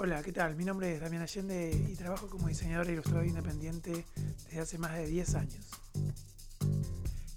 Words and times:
Hola, 0.00 0.22
¿qué 0.22 0.30
tal? 0.30 0.54
Mi 0.54 0.64
nombre 0.64 0.94
es 0.94 1.00
Damián 1.00 1.22
Allende 1.22 1.72
y 1.90 1.96
trabajo 1.96 2.28
como 2.28 2.46
diseñador 2.46 2.88
e 2.88 2.92
ilustrador 2.92 3.26
independiente 3.26 4.06
desde 4.44 4.60
hace 4.60 4.78
más 4.78 4.94
de 4.94 5.08
10 5.08 5.34
años. 5.34 5.66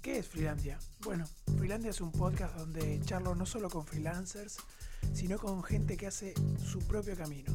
¿Qué 0.00 0.18
es 0.18 0.28
Freelandia? 0.28 0.78
Bueno, 1.00 1.24
Freelandia 1.58 1.90
es 1.90 2.00
un 2.00 2.12
podcast 2.12 2.54
donde 2.56 3.00
charlo 3.00 3.34
no 3.34 3.46
solo 3.46 3.68
con 3.68 3.84
freelancers, 3.84 4.58
sino 5.12 5.38
con 5.38 5.64
gente 5.64 5.96
que 5.96 6.06
hace 6.06 6.34
su 6.64 6.78
propio 6.86 7.16
camino. 7.16 7.52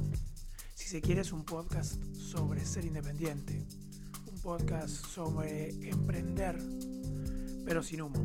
Si 0.75 0.89
se 0.89 0.99
quiere 0.99 1.21
es 1.21 1.31
un 1.31 1.45
podcast 1.45 2.03
sobre 2.13 2.65
ser 2.65 2.83
independiente, 2.83 3.65
un 4.29 4.41
podcast 4.41 4.93
sobre 5.05 5.69
emprender, 5.87 6.57
pero 7.63 7.81
sin 7.81 8.01
humo. 8.01 8.19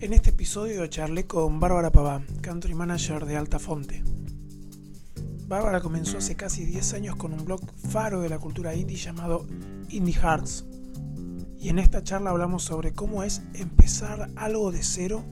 En 0.00 0.12
este 0.12 0.30
episodio 0.30 0.84
charlé 0.88 1.28
con 1.28 1.60
Bárbara 1.60 1.92
Paván, 1.92 2.26
country 2.42 2.74
manager 2.74 3.26
de 3.26 3.36
Altafonte. 3.36 4.02
Bárbara 5.48 5.80
comenzó 5.80 6.18
hace 6.18 6.36
casi 6.36 6.66
10 6.66 6.92
años 6.92 7.16
con 7.16 7.32
un 7.32 7.46
blog 7.46 7.62
faro 7.88 8.20
de 8.20 8.28
la 8.28 8.38
cultura 8.38 8.74
indie 8.74 8.98
llamado 8.98 9.46
Indie 9.88 10.12
Hearts. 10.14 10.66
Y 11.58 11.70
en 11.70 11.78
esta 11.78 12.02
charla 12.02 12.30
hablamos 12.30 12.64
sobre 12.64 12.92
cómo 12.92 13.22
es 13.22 13.40
empezar 13.54 14.28
algo 14.36 14.70
de 14.70 14.82
cero 14.82 15.24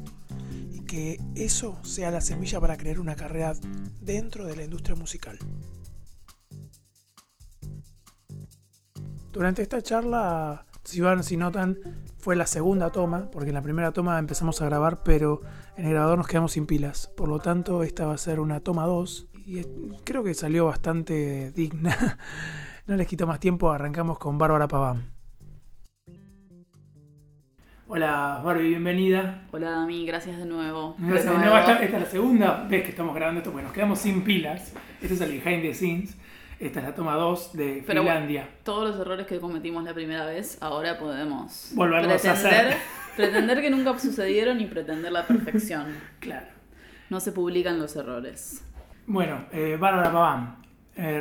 y 0.73 0.81
que 0.87 1.21
eso 1.35 1.79
sea 1.85 2.11
la 2.11 2.23
semilla 2.23 2.59
para 2.63 2.79
crear 2.79 2.99
una 2.99 3.15
carrera 3.15 3.53
dentro 4.01 4.47
de 4.47 4.57
la 4.57 4.65
industria 4.65 4.97
musical. 4.97 5.39
Durante 9.33 9.61
esta 9.61 9.83
charla, 9.83 10.65
si 10.83 11.03
van, 11.03 11.25
si 11.25 11.37
notan, 11.37 11.77
fue 12.17 12.37
la 12.37 12.47
segunda 12.47 12.91
toma, 12.91 13.31
porque 13.31 13.51
en 13.51 13.55
la 13.55 13.63
primera 13.63 13.93
toma 13.93 14.19
empezamos 14.19 14.63
a 14.63 14.65
grabar, 14.65 15.03
pero 15.03 15.43
en 15.77 15.85
el 15.85 15.93
grabador 15.93 16.17
nos 16.17 16.27
quedamos 16.27 16.53
sin 16.53 16.65
pilas. 16.65 17.09
Por 17.19 17.29
lo 17.29 17.39
tanto, 17.39 17.83
esta 17.83 18.07
va 18.07 18.15
a 18.15 18.19
ser 18.19 18.41
una 18.41 18.61
toma 18.61 18.87
2 18.87 19.29
y 19.47 19.63
creo 20.03 20.25
que 20.25 20.35
salió 20.35 20.67
bastante 20.67 21.53
digna. 21.53 22.19
no 22.87 22.97
les 22.97 23.07
quito 23.07 23.29
más 23.29 23.39
tiempo, 23.39 23.71
arrancamos 23.71 24.19
con 24.19 24.37
Bárbara 24.39 24.67
Paván. 24.67 25.13
Hola 27.89 28.41
Barbie, 28.45 28.71
bienvenida. 28.71 29.47
Hola 29.53 29.71
Dami, 29.71 30.05
gracias 30.05 30.39
de 30.39 30.47
nuevo. 30.47 30.97
Gracias 30.99 31.33
de 31.33 31.39
nuevo. 31.39 31.57
Esta, 31.57 31.85
es 31.85 31.93
la 31.93 32.07
segunda 32.07 32.67
vez 32.69 32.83
que 32.83 32.91
estamos 32.91 33.15
grabando 33.15 33.39
esto, 33.39 33.53
bueno, 33.53 33.69
nos 33.69 33.75
quedamos 33.75 34.01
sin 34.01 34.25
pilas. 34.25 34.73
Este 35.01 35.15
es 35.15 35.21
el 35.21 35.41
behind 35.41 35.63
the 35.63 35.73
scenes. 35.73 36.17
Esta 36.59 36.81
es 36.81 36.87
la 36.87 36.95
toma 36.97 37.15
2 37.15 37.53
de 37.53 37.85
Finlandia. 37.87 38.49
todos 38.65 38.91
los 38.91 38.99
errores 38.99 39.29
que 39.29 39.39
cometimos 39.39 39.85
la 39.85 39.95
primera 39.95 40.27
vez, 40.27 40.59
ahora 40.61 40.99
podemos 40.99 41.71
Volverlos 41.75 42.21
pretender, 42.21 42.31
a 42.31 42.49
hacer. 42.49 42.77
pretender 43.17 43.61
que 43.61 43.71
nunca 43.71 43.97
sucedieron 43.97 44.61
y 44.61 44.67
pretender 44.67 45.13
la 45.13 45.25
perfección. 45.25 45.87
claro. 46.19 46.49
No 47.11 47.21
se 47.21 47.31
publican 47.31 47.79
los 47.79 47.95
errores. 47.95 48.65
Bueno, 49.07 49.47
eh, 49.53 49.77
Bárbara 49.79 50.13
Paván, 50.13 50.57
eh, 50.97 51.21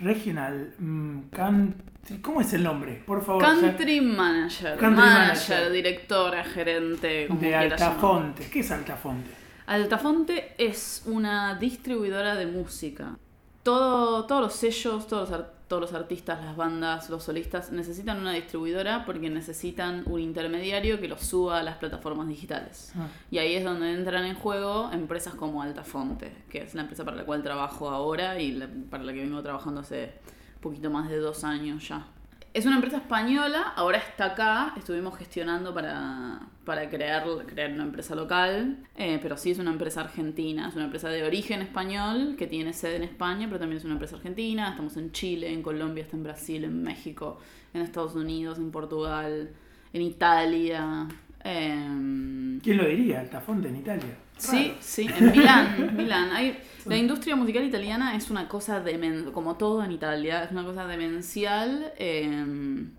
Regional 0.00 0.74
mm, 0.78 1.20
Country, 1.30 2.18
¿cómo 2.22 2.40
es 2.40 2.52
el 2.54 2.62
nombre? 2.62 3.02
Por 3.06 3.24
favor. 3.24 3.42
Country 3.42 4.00
Manager. 4.00 4.78
Country 4.78 5.02
manager, 5.02 5.72
directora, 5.72 6.42
gerente. 6.44 7.26
Como 7.28 7.40
de 7.40 7.54
Altafonte. 7.54 8.48
¿Qué 8.50 8.60
es 8.60 8.70
Altafonte? 8.70 9.30
Altafonte 9.66 10.54
es 10.56 11.02
una 11.04 11.54
distribuidora 11.56 12.34
de 12.34 12.46
música. 12.46 13.18
Todo, 13.62 14.24
todos 14.24 14.40
los 14.40 14.54
sellos, 14.54 15.06
todos 15.06 15.28
los 15.28 15.57
todos 15.68 15.82
los 15.82 15.92
artistas, 15.92 16.42
las 16.42 16.56
bandas, 16.56 17.10
los 17.10 17.22
solistas 17.24 17.70
necesitan 17.70 18.18
una 18.18 18.32
distribuidora 18.32 19.04
porque 19.04 19.28
necesitan 19.28 20.02
un 20.06 20.20
intermediario 20.20 20.98
que 20.98 21.08
los 21.08 21.20
suba 21.20 21.60
a 21.60 21.62
las 21.62 21.76
plataformas 21.76 22.26
digitales. 22.26 22.92
Ah. 22.96 23.06
Y 23.30 23.38
ahí 23.38 23.54
es 23.54 23.64
donde 23.64 23.92
entran 23.92 24.24
en 24.24 24.34
juego 24.34 24.90
empresas 24.92 25.34
como 25.34 25.62
Altafonte, 25.62 26.32
que 26.48 26.62
es 26.62 26.74
la 26.74 26.82
empresa 26.82 27.04
para 27.04 27.18
la 27.18 27.24
cual 27.24 27.42
trabajo 27.42 27.90
ahora 27.90 28.40
y 28.40 28.58
para 28.90 29.04
la 29.04 29.12
que 29.12 29.20
vengo 29.20 29.42
trabajando 29.42 29.82
hace 29.82 30.14
poquito 30.60 30.90
más 30.90 31.08
de 31.10 31.18
dos 31.18 31.44
años 31.44 31.86
ya. 31.86 32.06
Es 32.54 32.66
una 32.66 32.76
empresa 32.76 32.96
española, 32.96 33.72
ahora 33.76 33.98
está 33.98 34.26
acá, 34.26 34.72
estuvimos 34.76 35.16
gestionando 35.16 35.74
para, 35.74 36.40
para 36.64 36.88
crear, 36.88 37.24
crear 37.46 37.72
una 37.72 37.84
empresa 37.84 38.14
local, 38.14 38.78
eh, 38.96 39.18
pero 39.22 39.36
sí 39.36 39.50
es 39.50 39.58
una 39.58 39.70
empresa 39.70 40.00
argentina, 40.00 40.68
es 40.68 40.74
una 40.74 40.86
empresa 40.86 41.08
de 41.10 41.24
origen 41.24 41.60
español 41.60 42.36
que 42.36 42.46
tiene 42.46 42.72
sede 42.72 42.96
en 42.96 43.04
España, 43.04 43.46
pero 43.48 43.60
también 43.60 43.78
es 43.78 43.84
una 43.84 43.94
empresa 43.94 44.16
argentina, 44.16 44.70
estamos 44.70 44.96
en 44.96 45.12
Chile, 45.12 45.52
en 45.52 45.62
Colombia, 45.62 46.02
está 46.02 46.16
en 46.16 46.24
Brasil, 46.24 46.64
en 46.64 46.82
México, 46.82 47.38
en 47.74 47.82
Estados 47.82 48.14
Unidos, 48.14 48.58
en 48.58 48.70
Portugal, 48.70 49.50
en 49.92 50.02
Italia. 50.02 51.06
Em, 51.44 52.60
¿Quién 52.60 52.76
lo 52.78 52.86
diría? 52.88 53.20
Altafonte 53.20 53.68
en 53.68 53.76
Italia. 53.76 54.16
Sí, 54.38 54.74
sí, 54.80 55.08
en 55.16 55.32
Milán. 55.32 55.92
Milán. 55.96 56.30
Hay, 56.32 56.58
la 56.86 56.96
industria 56.96 57.36
musical 57.36 57.64
italiana 57.64 58.16
es 58.16 58.30
una 58.30 58.48
cosa 58.48 58.80
demencial, 58.80 59.32
como 59.32 59.56
todo 59.56 59.84
en 59.84 59.92
Italia, 59.92 60.44
es 60.44 60.50
una 60.50 60.64
cosa 60.64 60.86
demencial. 60.86 61.92
Em, 61.98 62.92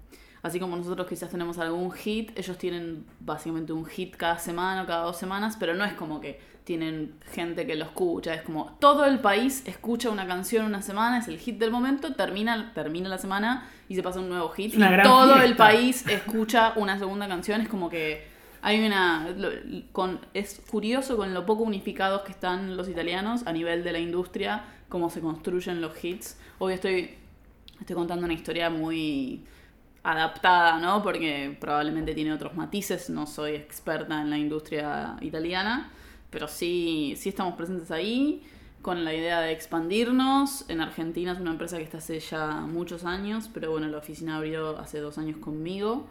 así 0.44 0.60
como 0.60 0.76
nosotros 0.78 1.08
quizás 1.08 1.30
tenemos 1.30 1.58
algún 1.58 1.92
hit, 1.92 2.38
ellos 2.38 2.58
tienen 2.58 3.06
básicamente 3.20 3.74
un 3.74 3.86
hit 3.86 4.16
cada 4.16 4.38
semana 4.38 4.84
o 4.84 4.86
cada 4.86 5.04
dos 5.04 5.18
semanas, 5.18 5.58
pero 5.60 5.74
no 5.74 5.84
es 5.86 5.94
como 5.94 6.22
que 6.22 6.40
tienen 6.64 7.16
gente 7.32 7.66
que 7.66 7.76
lo 7.76 7.86
escucha, 7.86 8.36
es 8.36 8.44
como 8.44 8.78
todo 8.80 9.06
el 9.06 9.18
país 9.20 9.64
escucha 9.66 10.12
una 10.12 10.28
canción 10.28 10.66
una 10.66 10.84
semana, 10.84 11.18
es 11.18 11.28
el 11.28 11.40
hit 11.40 11.58
del 11.58 11.72
momento, 11.72 12.14
termina, 12.14 12.74
termina 12.76 13.10
la 13.10 13.18
semana 13.18 13.68
y 13.88 13.96
se 13.96 14.04
pasa 14.04 14.20
un 14.20 14.30
nuevo 14.30 14.50
hit. 14.50 14.76
y 14.76 15.02
todo 15.02 15.42
el 15.42 15.56
país 15.56 16.06
escucha 16.08 16.74
una 16.76 17.00
segunda 17.00 17.28
canción, 17.28 17.62
es 17.62 17.68
como 17.68 17.90
que 17.90 18.28
hay 18.62 18.86
una. 18.86 19.36
Con, 19.92 20.20
es 20.34 20.62
curioso 20.70 21.18
con 21.18 21.34
lo 21.34 21.46
poco 21.46 21.64
unificados 21.64 22.22
que 22.22 22.32
están 22.32 22.76
los 22.78 22.90
italianos 22.90 23.46
a 23.46 23.54
nivel 23.54 23.84
de 23.84 23.92
la 23.92 24.00
industria, 24.00 24.66
cómo 24.90 25.10
se 25.10 25.22
construyen 25.22 25.82
los 25.82 26.04
hits. 26.04 26.38
Hoy 26.58 26.74
estoy, 26.74 27.16
estoy 27.80 27.96
contando 27.96 28.26
una 28.26 28.34
historia 28.34 28.70
muy 28.70 29.44
adaptada, 30.04 30.80
¿no? 30.80 31.04
Porque 31.04 31.58
probablemente 31.60 32.14
tiene 32.14 32.34
otros 32.34 32.56
matices, 32.56 33.10
no 33.10 33.28
soy 33.28 33.56
experta 33.56 34.22
en 34.22 34.30
la 34.30 34.38
industria 34.38 35.16
italiana, 35.22 35.92
pero 36.30 36.48
sí, 36.48 37.16
sí 37.18 37.30
estamos 37.30 37.56
presentes 37.56 37.92
ahí 37.92 38.44
con 38.82 39.04
la 39.04 39.14
idea 39.14 39.42
de 39.42 39.52
expandirnos. 39.52 40.70
En 40.70 40.82
Argentina 40.82 41.34
es 41.34 41.40
una 41.40 41.52
empresa 41.52 41.78
que 41.78 41.84
está 41.84 41.98
hace 41.98 42.20
ya 42.20 42.62
muchos 42.62 43.04
años, 43.04 43.50
pero 43.54 43.72
bueno, 43.72 43.88
la 43.88 43.98
oficina 43.98 44.38
abrió 44.38 44.78
hace 44.80 45.00
dos 45.00 45.18
años 45.18 45.38
conmigo. 45.38 46.08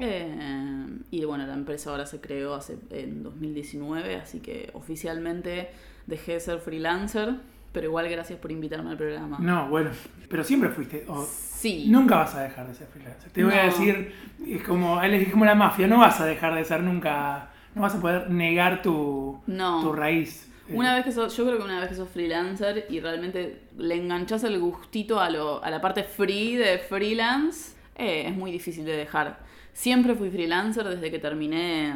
Eh, 0.00 0.86
y 1.10 1.24
bueno, 1.24 1.46
la 1.46 1.54
empresa 1.54 1.90
ahora 1.90 2.06
se 2.06 2.20
creó 2.20 2.54
hace, 2.54 2.78
en 2.90 3.22
2019, 3.22 4.16
así 4.16 4.40
que 4.40 4.70
oficialmente 4.74 5.70
dejé 6.06 6.32
de 6.32 6.40
ser 6.40 6.58
freelancer, 6.58 7.34
pero 7.72 7.86
igual 7.86 8.08
gracias 8.08 8.38
por 8.38 8.50
invitarme 8.50 8.90
al 8.90 8.96
programa. 8.96 9.38
No, 9.40 9.68
bueno, 9.68 9.90
pero 10.28 10.42
siempre 10.42 10.70
fuiste. 10.70 11.06
sí. 11.26 11.86
Nunca 11.88 12.16
vas 12.16 12.34
a 12.34 12.42
dejar 12.42 12.66
de 12.66 12.74
ser 12.74 12.86
freelancer. 12.88 13.30
Te 13.30 13.44
voy 13.44 13.54
a 13.54 13.64
decir, 13.64 14.12
es 14.46 14.62
como, 14.62 15.00
es 15.02 15.30
como 15.30 15.44
la 15.44 15.54
mafia, 15.54 15.86
no 15.86 15.98
vas 15.98 16.20
a 16.20 16.26
dejar 16.26 16.54
de 16.54 16.64
ser 16.64 16.82
nunca, 16.82 17.50
no 17.74 17.82
vas 17.82 17.94
a 17.94 18.00
poder 18.00 18.30
negar 18.30 18.82
tu, 18.82 19.40
tu 19.46 19.92
raíz. 19.92 20.46
Una 20.72 20.94
vez 20.94 21.04
que 21.04 21.12
sos, 21.12 21.36
yo 21.36 21.44
creo 21.44 21.58
que 21.58 21.64
una 21.64 21.80
vez 21.80 21.88
que 21.88 21.96
sos 21.96 22.08
freelancer 22.08 22.86
y 22.88 23.00
realmente 23.00 23.62
le 23.76 23.96
enganchas 23.96 24.44
el 24.44 24.58
gustito 24.60 25.20
a, 25.20 25.28
lo, 25.28 25.62
a 25.64 25.70
la 25.70 25.80
parte 25.80 26.04
free 26.04 26.56
de 26.56 26.78
freelance, 26.78 27.74
eh, 27.96 28.24
es 28.28 28.36
muy 28.36 28.52
difícil 28.52 28.84
de 28.84 28.96
dejar. 28.96 29.49
Siempre 29.80 30.14
fui 30.14 30.28
freelancer 30.28 30.86
desde 30.86 31.10
que 31.10 31.18
terminé, 31.18 31.94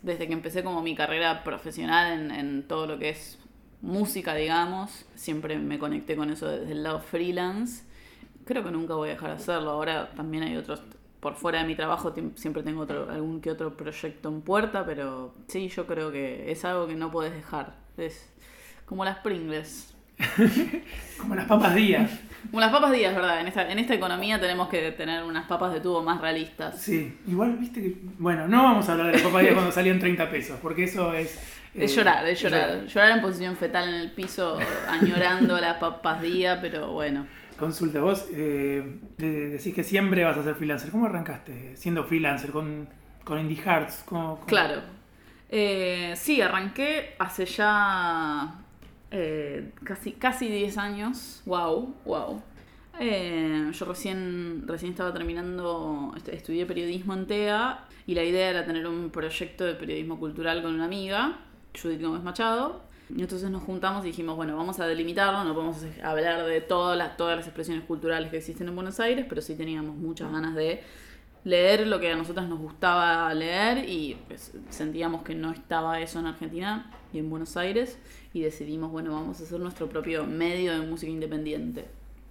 desde 0.00 0.26
que 0.26 0.32
empecé 0.32 0.64
como 0.64 0.80
mi 0.80 0.94
carrera 0.94 1.44
profesional 1.44 2.30
en, 2.30 2.62
todo 2.66 2.86
lo 2.86 2.98
que 2.98 3.10
es 3.10 3.38
música, 3.82 4.34
digamos. 4.34 5.04
Siempre 5.16 5.58
me 5.58 5.78
conecté 5.78 6.16
con 6.16 6.30
eso 6.30 6.48
desde 6.48 6.72
el 6.72 6.82
lado 6.82 7.00
freelance. 7.00 7.84
Creo 8.46 8.64
que 8.64 8.70
nunca 8.70 8.94
voy 8.94 9.10
a 9.10 9.12
dejar 9.12 9.28
de 9.28 9.36
hacerlo. 9.36 9.72
Ahora 9.72 10.12
también 10.12 10.44
hay 10.44 10.56
otros, 10.56 10.82
por 11.20 11.34
fuera 11.34 11.60
de 11.60 11.66
mi 11.66 11.76
trabajo 11.76 12.14
siempre 12.36 12.62
tengo 12.62 12.80
otro, 12.80 13.10
algún 13.10 13.42
que 13.42 13.50
otro 13.50 13.76
proyecto 13.76 14.30
en 14.30 14.40
puerta, 14.40 14.86
pero 14.86 15.34
sí, 15.48 15.68
yo 15.68 15.86
creo 15.86 16.10
que 16.10 16.50
es 16.50 16.64
algo 16.64 16.86
que 16.86 16.94
no 16.94 17.10
puedes 17.10 17.34
dejar. 17.34 17.74
Es 17.98 18.32
como 18.86 19.04
las 19.04 19.18
Pringles. 19.18 19.94
Como 21.20 21.34
las 21.34 21.46
papas 21.46 21.74
días. 21.74 22.10
Como 22.50 22.60
las 22.60 22.70
papas 22.70 22.92
días, 22.92 23.14
¿verdad? 23.14 23.40
En 23.40 23.48
esta, 23.48 23.70
en 23.70 23.78
esta 23.78 23.94
economía 23.94 24.40
tenemos 24.40 24.68
que 24.68 24.92
tener 24.92 25.24
unas 25.24 25.46
papas 25.46 25.72
de 25.72 25.80
tubo 25.80 26.02
más 26.02 26.20
realistas. 26.20 26.80
Sí, 26.80 27.18
igual, 27.26 27.56
viste 27.58 27.82
que. 27.82 27.96
Bueno, 28.18 28.46
no 28.46 28.62
vamos 28.62 28.88
a 28.88 28.92
hablar 28.92 29.08
de 29.08 29.12
las 29.14 29.22
papas 29.22 29.42
días 29.42 29.54
cuando 29.54 29.72
salían 29.72 29.98
30 29.98 30.30
pesos, 30.30 30.58
porque 30.62 30.84
eso 30.84 31.12
es. 31.12 31.36
es 31.74 31.92
eh, 31.92 31.96
llorar, 31.96 32.26
es 32.26 32.40
llorar. 32.40 32.86
Llorar 32.86 33.10
en 33.12 33.20
posición 33.20 33.56
fetal 33.56 33.88
en 33.88 33.94
el 33.96 34.12
piso, 34.12 34.58
añorando 34.88 35.60
las 35.60 35.76
papas 35.78 36.22
días, 36.22 36.58
pero 36.60 36.92
bueno. 36.92 37.26
Consulta, 37.58 38.00
vos 38.00 38.28
eh, 38.32 39.00
decís 39.16 39.74
que 39.74 39.82
siempre 39.82 40.24
vas 40.24 40.36
a 40.36 40.44
ser 40.44 40.54
freelancer. 40.54 40.90
¿Cómo 40.90 41.06
arrancaste 41.06 41.74
siendo 41.76 42.04
freelancer 42.04 42.50
con, 42.50 42.88
con 43.24 43.40
Indie 43.40 43.62
Hearts? 43.62 44.04
Claro. 44.46 44.82
Eh, 45.48 46.12
sí, 46.16 46.40
arranqué 46.40 47.14
hace 47.18 47.46
ya 47.46 48.65
eh, 49.10 49.72
casi, 49.84 50.12
casi 50.12 50.48
10 50.48 50.78
años. 50.78 51.42
Wow, 51.46 51.94
wow. 52.04 52.42
Eh, 52.98 53.70
yo 53.72 53.84
recién, 53.84 54.64
recién 54.66 54.92
estaba 54.92 55.12
terminando, 55.12 56.14
estudié 56.30 56.64
periodismo 56.64 57.14
en 57.14 57.26
TEA 57.26 57.84
y 58.06 58.14
la 58.14 58.24
idea 58.24 58.50
era 58.50 58.64
tener 58.64 58.86
un 58.86 59.10
proyecto 59.10 59.64
de 59.64 59.74
periodismo 59.74 60.18
cultural 60.18 60.62
con 60.62 60.74
una 60.74 60.86
amiga, 60.86 61.38
Judith 61.80 62.00
Gómez 62.00 62.22
Machado. 62.22 62.86
Entonces 63.16 63.50
nos 63.50 63.62
juntamos 63.62 64.04
y 64.04 64.08
dijimos, 64.08 64.34
bueno, 64.34 64.56
vamos 64.56 64.80
a 64.80 64.86
delimitarlo, 64.86 65.44
no 65.44 65.54
podemos 65.54 65.76
hablar 66.02 66.44
de 66.44 66.60
todas 66.60 67.16
todas 67.16 67.36
las 67.36 67.46
expresiones 67.46 67.84
culturales 67.84 68.30
que 68.30 68.38
existen 68.38 68.66
en 68.66 68.74
Buenos 68.74 68.98
Aires, 68.98 69.26
pero 69.28 69.40
sí 69.40 69.54
teníamos 69.54 69.94
muchas 69.96 70.32
ganas 70.32 70.56
de 70.56 70.82
leer 71.46 71.86
lo 71.86 72.00
que 72.00 72.10
a 72.10 72.16
nosotras 72.16 72.48
nos 72.48 72.58
gustaba 72.58 73.32
leer 73.32 73.88
y 73.88 74.18
pues, 74.26 74.52
sentíamos 74.68 75.22
que 75.22 75.36
no 75.36 75.52
estaba 75.52 76.00
eso 76.00 76.18
en 76.18 76.26
Argentina 76.26 76.90
y 77.12 77.20
en 77.20 77.30
Buenos 77.30 77.56
Aires 77.56 78.00
y 78.34 78.40
decidimos, 78.40 78.90
bueno, 78.90 79.12
vamos 79.12 79.40
a 79.40 79.44
hacer 79.44 79.60
nuestro 79.60 79.88
propio 79.88 80.24
medio 80.24 80.72
de 80.72 80.84
música 80.84 81.12
independiente. 81.12 81.86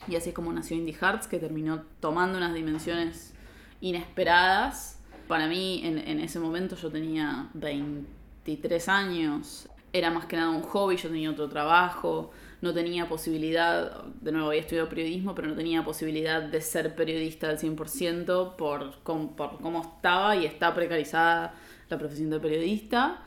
Y 0.09 0.17
así 0.17 0.29
es 0.29 0.35
como 0.35 0.51
nació 0.51 0.75
Indie 0.75 0.93
Hearts, 0.93 1.27
que 1.27 1.39
terminó 1.39 1.83
tomando 2.01 2.37
unas 2.37 2.53
dimensiones 2.53 3.33
inesperadas. 3.79 4.99
Para 5.29 5.47
mí, 5.47 5.79
en, 5.85 5.97
en 5.97 6.19
ese 6.19 6.41
momento 6.41 6.75
yo 6.75 6.91
tenía 6.91 7.49
23 7.53 8.89
años, 8.89 9.69
era 9.93 10.11
más 10.11 10.25
que 10.25 10.35
nada 10.35 10.49
un 10.49 10.61
hobby, 10.61 10.97
yo 10.97 11.07
tenía 11.07 11.31
otro 11.31 11.47
trabajo, 11.47 12.31
no 12.65 12.73
tenía 12.73 13.07
posibilidad, 13.07 14.03
de 14.03 14.31
nuevo 14.31 14.49
había 14.49 14.61
estudiado 14.61 14.89
periodismo, 14.89 15.35
pero 15.35 15.47
no 15.47 15.55
tenía 15.55 15.85
posibilidad 15.85 16.41
de 16.41 16.59
ser 16.61 16.95
periodista 16.95 17.47
al 17.47 17.59
100% 17.59 18.55
por, 18.55 18.97
por 19.01 19.61
cómo 19.61 19.81
estaba 19.81 20.35
y 20.35 20.45
está 20.45 20.73
precarizada 20.73 21.53
la 21.89 21.97
profesión 21.97 22.31
de 22.31 22.39
periodista. 22.39 23.21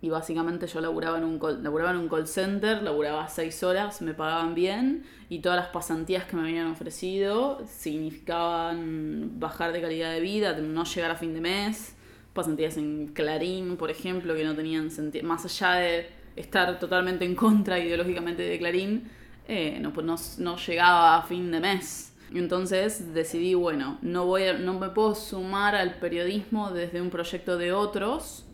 Y 0.00 0.10
básicamente 0.10 0.66
yo 0.66 0.80
laburaba 0.80 1.18
en 1.18 1.24
un 1.24 1.38
call, 1.38 1.62
laburaba 1.62 1.92
en 1.92 1.96
un 1.96 2.08
call 2.08 2.26
center, 2.26 2.82
laburaba 2.82 3.28
seis 3.28 3.62
horas, 3.62 4.02
me 4.02 4.14
pagaban 4.14 4.54
bien 4.54 5.04
y 5.28 5.38
todas 5.38 5.56
las 5.56 5.68
pasantías 5.68 6.24
que 6.24 6.36
me 6.36 6.42
habían 6.42 6.66
ofrecido 6.66 7.62
significaban 7.66 9.38
bajar 9.38 9.72
de 9.72 9.80
calidad 9.80 10.12
de 10.12 10.20
vida, 10.20 10.52
no 10.58 10.84
llegar 10.84 11.12
a 11.12 11.16
fin 11.16 11.34
de 11.34 11.40
mes 11.40 11.96
pasantías 12.32 12.76
en 12.76 13.08
Clarín, 13.08 13.76
por 13.76 13.90
ejemplo, 13.90 14.34
que 14.34 14.44
no 14.44 14.54
tenían 14.54 14.90
sentido, 14.90 15.26
más 15.26 15.44
allá 15.44 15.74
de 15.80 16.21
estar 16.36 16.78
totalmente 16.78 17.24
en 17.24 17.34
contra 17.34 17.78
ideológicamente 17.78 18.42
de 18.42 18.58
Clarín, 18.58 19.10
eh, 19.48 19.78
no, 19.80 19.92
pues 19.92 20.38
no, 20.38 20.56
llegaba 20.56 21.16
a 21.16 21.22
fin 21.22 21.50
de 21.50 21.60
mes. 21.60 22.14
Entonces 22.34 23.12
decidí, 23.12 23.54
bueno, 23.54 23.98
no, 24.00 24.24
voy 24.24 24.44
no 24.60 24.78
me 24.78 24.88
puedo 24.88 25.14
sumar 25.14 25.74
al 25.74 25.96
periodismo 25.96 26.70
desde 26.70 27.02
un 27.02 27.10
proyecto 27.10 27.58
de 27.58 27.72
otros, 27.72 28.46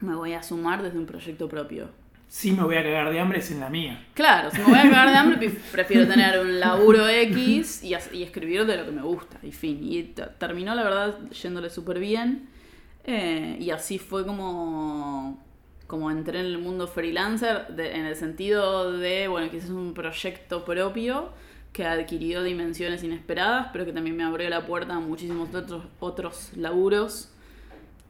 me 0.00 0.14
voy 0.14 0.32
a 0.32 0.42
sumar 0.42 0.82
desde 0.82 0.98
un 0.98 1.06
proyecto 1.06 1.48
propio. 1.48 1.90
Si 2.28 2.52
me 2.52 2.62
voy 2.62 2.76
a 2.76 2.82
cagar 2.82 3.10
de 3.10 3.20
hambre 3.20 3.38
es 3.38 3.50
en 3.50 3.60
la 3.60 3.70
mía. 3.70 4.04
Claro, 4.14 4.50
si 4.50 4.58
me 4.58 4.64
voy 4.64 4.78
a 4.78 4.82
cagar 4.82 5.08
de 5.08 5.16
hambre 5.16 5.50
prefiero 5.72 6.06
tener 6.06 6.38
un 6.40 6.60
laburo 6.60 7.08
X 7.08 7.82
y, 7.82 7.94
y 8.12 8.22
escribir 8.22 8.66
de 8.66 8.76
lo 8.76 8.84
que 8.84 8.90
me 8.92 9.02
gusta, 9.02 9.38
y 9.42 9.52
fin. 9.52 9.78
Y 9.82 10.02
terminó 10.38 10.74
la 10.74 10.84
verdad 10.84 11.18
yéndole 11.30 11.70
súper 11.70 11.98
bien. 11.98 12.48
Eh, 13.04 13.56
y 13.58 13.70
así 13.70 13.98
fue 13.98 14.26
como, 14.26 15.42
como 15.88 16.10
entré 16.10 16.38
en 16.38 16.46
el 16.46 16.58
mundo 16.58 16.86
freelancer, 16.86 17.66
en 17.76 18.04
el 18.06 18.14
sentido 18.14 18.92
de, 18.92 19.26
bueno, 19.26 19.50
que 19.50 19.56
es 19.56 19.70
un 19.70 19.94
proyecto 19.94 20.64
propio 20.64 21.30
que 21.72 21.84
ha 21.84 21.92
adquirido 21.92 22.44
dimensiones 22.44 23.02
inesperadas, 23.02 23.70
pero 23.72 23.84
que 23.84 23.92
también 23.92 24.16
me 24.16 24.22
abrió 24.22 24.48
la 24.50 24.66
puerta 24.66 24.94
a 24.94 25.00
muchísimos 25.00 25.52
otros, 25.52 25.84
otros 25.98 26.50
laburos 26.56 27.30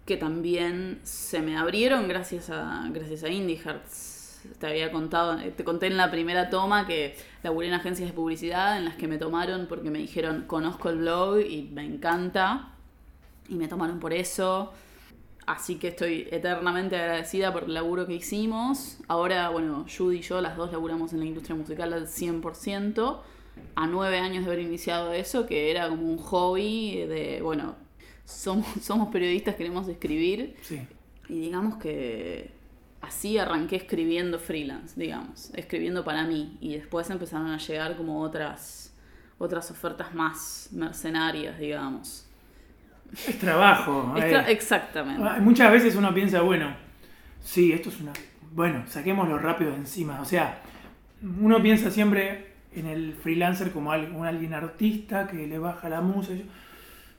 que 0.06 0.16
también 0.16 1.00
se 1.02 1.40
me 1.40 1.56
abrieron 1.56 2.08
gracias 2.08 2.50
a, 2.50 2.88
gracias 2.90 3.22
a 3.22 3.28
Indie 3.28 3.58
Hearts. 3.58 4.40
Te 4.58 4.66
había 4.66 4.90
contado, 4.90 5.36
te 5.54 5.62
conté 5.64 5.86
en 5.86 5.96
la 5.96 6.10
primera 6.10 6.50
toma 6.50 6.86
que 6.86 7.14
laburé 7.42 7.68
en 7.68 7.74
agencias 7.74 8.08
de 8.08 8.14
publicidad 8.14 8.78
en 8.78 8.86
las 8.86 8.96
que 8.96 9.06
me 9.06 9.18
tomaron 9.18 9.66
porque 9.68 9.90
me 9.90 9.98
dijeron 9.98 10.44
conozco 10.46 10.88
el 10.88 10.96
blog 10.96 11.40
y 11.40 11.62
me 11.64 11.84
encanta 11.84 12.70
y 13.48 13.54
me 13.54 13.68
tomaron 13.68 14.00
por 14.00 14.12
eso. 14.12 14.72
Así 15.48 15.76
que 15.76 15.88
estoy 15.88 16.28
eternamente 16.30 16.94
agradecida 16.94 17.50
por 17.54 17.64
el 17.64 17.72
laburo 17.72 18.06
que 18.06 18.12
hicimos. 18.12 18.98
Ahora, 19.08 19.48
bueno, 19.48 19.86
Judy 19.88 20.18
y 20.18 20.20
yo, 20.20 20.42
las 20.42 20.58
dos 20.58 20.70
laburamos 20.70 21.14
en 21.14 21.20
la 21.20 21.24
industria 21.24 21.56
musical 21.56 21.90
al 21.94 22.06
100%. 22.06 23.20
A 23.74 23.86
nueve 23.86 24.18
años 24.18 24.44
de 24.44 24.52
haber 24.52 24.62
iniciado 24.62 25.10
eso, 25.14 25.46
que 25.46 25.70
era 25.70 25.88
como 25.88 26.02
un 26.02 26.18
hobby 26.18 27.06
de, 27.06 27.40
bueno, 27.40 27.76
somos, 28.26 28.66
somos 28.82 29.08
periodistas, 29.08 29.54
queremos 29.54 29.88
escribir. 29.88 30.54
Sí. 30.60 30.86
Y 31.30 31.40
digamos 31.40 31.78
que 31.78 32.50
así 33.00 33.38
arranqué 33.38 33.76
escribiendo 33.76 34.38
freelance, 34.38 35.00
digamos, 35.00 35.50
escribiendo 35.54 36.04
para 36.04 36.24
mí. 36.24 36.58
Y 36.60 36.74
después 36.74 37.08
empezaron 37.08 37.46
a 37.46 37.56
llegar 37.56 37.96
como 37.96 38.20
otras, 38.20 38.92
otras 39.38 39.70
ofertas 39.70 40.14
más 40.14 40.68
mercenarias, 40.72 41.58
digamos. 41.58 42.27
Es 43.12 43.38
trabajo. 43.38 44.14
Eh. 44.18 44.44
exactamente. 44.48 45.22
Ah, 45.24 45.38
muchas 45.40 45.72
veces 45.72 45.96
uno 45.96 46.12
piensa, 46.12 46.42
bueno, 46.42 46.74
sí, 47.42 47.72
esto 47.72 47.88
es 47.88 48.00
una... 48.00 48.12
Bueno, 48.52 48.84
saquémoslo 48.86 49.38
rápido 49.38 49.70
de 49.70 49.78
encima. 49.78 50.20
O 50.20 50.24
sea, 50.24 50.60
uno 51.40 51.62
piensa 51.62 51.90
siempre 51.90 52.52
en 52.74 52.86
el 52.86 53.14
freelancer 53.14 53.72
como 53.72 53.92
alguien, 53.92 54.24
alguien 54.24 54.54
artista 54.54 55.26
que 55.26 55.46
le 55.46 55.58
baja 55.58 55.88
la 55.88 56.00
música. 56.00 56.44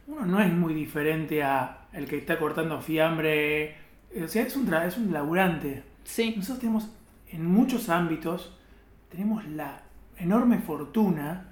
Uno 0.08 0.26
no 0.26 0.40
es 0.40 0.52
muy 0.52 0.74
diferente 0.74 1.44
a 1.44 1.88
el 1.94 2.08
que 2.08 2.18
está 2.18 2.40
cortando 2.40 2.82
fiambre. 2.82 3.76
O 4.22 4.28
sea, 4.28 4.44
es 4.44 4.56
un, 4.56 4.74
es 4.74 4.98
un 4.98 5.14
laburante. 5.14 5.84
Sí. 6.04 6.34
Nosotros 6.36 6.60
tenemos, 6.60 6.90
en 7.30 7.46
muchos 7.46 7.90
ámbitos, 7.90 8.58
tenemos 9.10 9.46
la 9.48 9.84
enorme 10.18 10.60
fortuna 10.60 11.46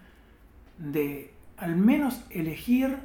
de 0.77 1.33
al 1.57 1.75
menos 1.75 2.23
elegir 2.29 2.97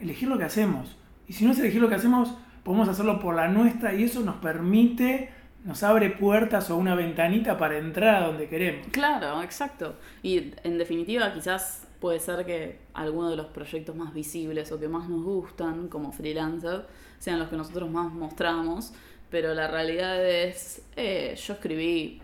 elegir 0.00 0.28
lo 0.28 0.38
que 0.38 0.44
hacemos. 0.44 0.96
Y 1.26 1.32
si 1.32 1.44
no 1.44 1.52
es 1.52 1.58
elegir 1.58 1.80
lo 1.80 1.88
que 1.88 1.94
hacemos, 1.94 2.34
podemos 2.62 2.88
hacerlo 2.88 3.18
por 3.20 3.34
la 3.34 3.48
nuestra 3.48 3.94
y 3.94 4.04
eso 4.04 4.20
nos 4.20 4.36
permite, 4.36 5.30
nos 5.64 5.82
abre 5.82 6.10
puertas 6.10 6.70
o 6.70 6.76
una 6.76 6.94
ventanita 6.94 7.56
para 7.56 7.78
entrar 7.78 8.22
a 8.22 8.26
donde 8.26 8.48
queremos. 8.48 8.86
Claro, 8.90 9.42
exacto. 9.42 9.96
Y 10.22 10.52
en 10.62 10.78
definitiva 10.78 11.32
quizás 11.32 11.86
puede 12.00 12.20
ser 12.20 12.44
que 12.44 12.80
algunos 12.92 13.30
de 13.30 13.36
los 13.36 13.46
proyectos 13.46 13.96
más 13.96 14.12
visibles 14.12 14.70
o 14.72 14.78
que 14.78 14.88
más 14.88 15.08
nos 15.08 15.22
gustan 15.22 15.88
como 15.88 16.12
freelancer 16.12 16.86
sean 17.18 17.38
los 17.38 17.48
que 17.48 17.56
nosotros 17.56 17.90
más 17.90 18.12
mostramos, 18.12 18.92
pero 19.30 19.54
la 19.54 19.68
realidad 19.68 20.22
es, 20.22 20.82
eh, 20.96 21.34
yo 21.34 21.54
escribí 21.54 22.20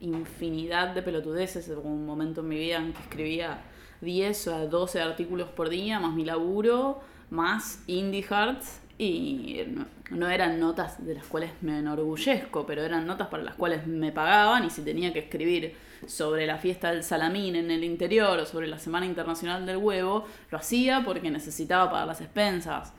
infinidad 0.00 0.94
de 0.94 1.02
pelotudeces, 1.02 1.68
en 1.68 1.78
un 1.78 2.04
momento 2.04 2.42
en 2.42 2.48
mi 2.48 2.58
vida 2.58 2.76
en 2.76 2.92
que 2.92 3.00
escribía 3.00 3.62
10 4.04 4.48
a 4.48 4.66
12 4.66 5.00
artículos 5.00 5.48
por 5.48 5.68
día, 5.68 5.98
más 5.98 6.14
mi 6.14 6.24
laburo, 6.24 7.00
más 7.30 7.82
Indie 7.86 8.22
Hearts. 8.22 8.80
Y 8.96 9.62
no, 10.10 10.30
eran 10.30 10.60
notas 10.60 11.04
de 11.04 11.14
las 11.14 11.26
cuales 11.26 11.50
me 11.62 11.80
enorgullezco, 11.80 12.64
pero 12.64 12.82
eran 12.82 13.06
notas 13.06 13.26
para 13.26 13.42
las 13.42 13.56
cuales 13.56 13.88
me 13.88 14.12
pagaban 14.12 14.64
y 14.64 14.70
si 14.70 14.82
tenía 14.82 15.12
que 15.12 15.18
escribir 15.18 15.74
sobre 16.06 16.46
la 16.46 16.58
fiesta 16.58 16.92
del 16.92 17.02
salamín 17.02 17.56
en 17.56 17.72
el 17.72 17.82
interior 17.82 18.38
o 18.38 18.46
sobre 18.46 18.68
la 18.68 18.78
Semana 18.78 19.04
Internacional 19.04 19.66
del 19.66 19.78
Huevo, 19.78 20.26
lo 20.50 20.58
hacía 20.58 21.02
porque 21.04 21.28
necesitaba 21.30 21.90
pagar 21.90 22.06
las 22.06 22.20
expensas. 22.20 22.92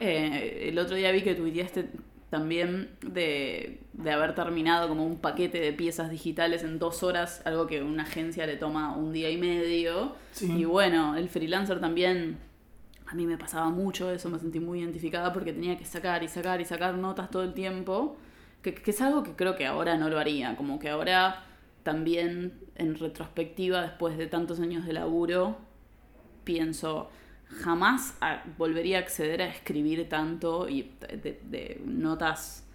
Eh, 0.00 0.68
el 0.70 0.78
otro 0.78 0.96
día 0.96 1.12
vi 1.12 1.20
que 1.20 1.34
tuiteaste 1.34 1.90
también 2.32 2.88
de, 3.02 3.82
de, 3.92 4.10
haber 4.10 4.34
terminado 4.34 4.88
como 4.88 5.04
un 5.04 5.18
paquete 5.18 5.60
de 5.60 5.70
piezas 5.74 6.10
digitales 6.10 6.64
en 6.64 6.78
dos 6.78 7.02
horas, 7.02 7.42
algo 7.44 7.66
que 7.66 7.82
una 7.82 8.04
agencia 8.04 8.46
le 8.46 8.56
toma 8.56 8.96
un 8.96 9.12
día 9.12 9.28
y 9.28 9.36
medio. 9.36 10.14
Y 10.40 10.64
bueno, 10.64 11.14
el 11.14 11.28
freelancer 11.28 11.78
también, 11.78 12.38
a 13.06 13.14
mí 13.14 13.26
me 13.26 13.36
pasaba 13.36 13.68
mucho 13.68 14.10
eso, 14.10 14.30
me 14.30 14.38
sentí 14.38 14.60
muy 14.60 14.80
identificada 14.80 15.30
porque 15.34 15.52
tenía 15.52 15.76
que 15.76 15.84
sacar 15.84 16.22
y 16.22 16.28
sacar 16.28 16.58
y 16.62 16.64
sacar 16.64 16.94
notas 16.94 17.30
todo 17.30 17.42
el 17.42 17.52
tiempo, 17.52 18.16
que, 18.62 18.72
que 18.72 18.92
es 18.92 19.02
algo 19.02 19.22
que 19.22 19.32
creo 19.32 19.54
que 19.54 19.66
ahora 19.66 19.98
no 19.98 20.08
lo 20.08 20.18
haría, 20.18 20.56
como 20.56 20.78
que 20.78 20.88
ahora 20.88 21.44
también 21.82 22.60
en 22.76 22.98
retrospectiva, 22.98 23.82
después 23.82 24.16
de 24.16 24.26
tantos 24.26 24.58
años 24.58 24.86
de 24.86 24.94
laburo, 24.94 25.58
pienso 26.44 27.10
jamás 27.60 28.14
volvería 28.56 28.98
a 28.98 29.00
acceder 29.00 29.42
a 29.42 29.46
escribir 29.46 30.08
tanto 30.08 30.68
y 30.68 30.92
de, 31.00 31.80
notas 31.84 32.66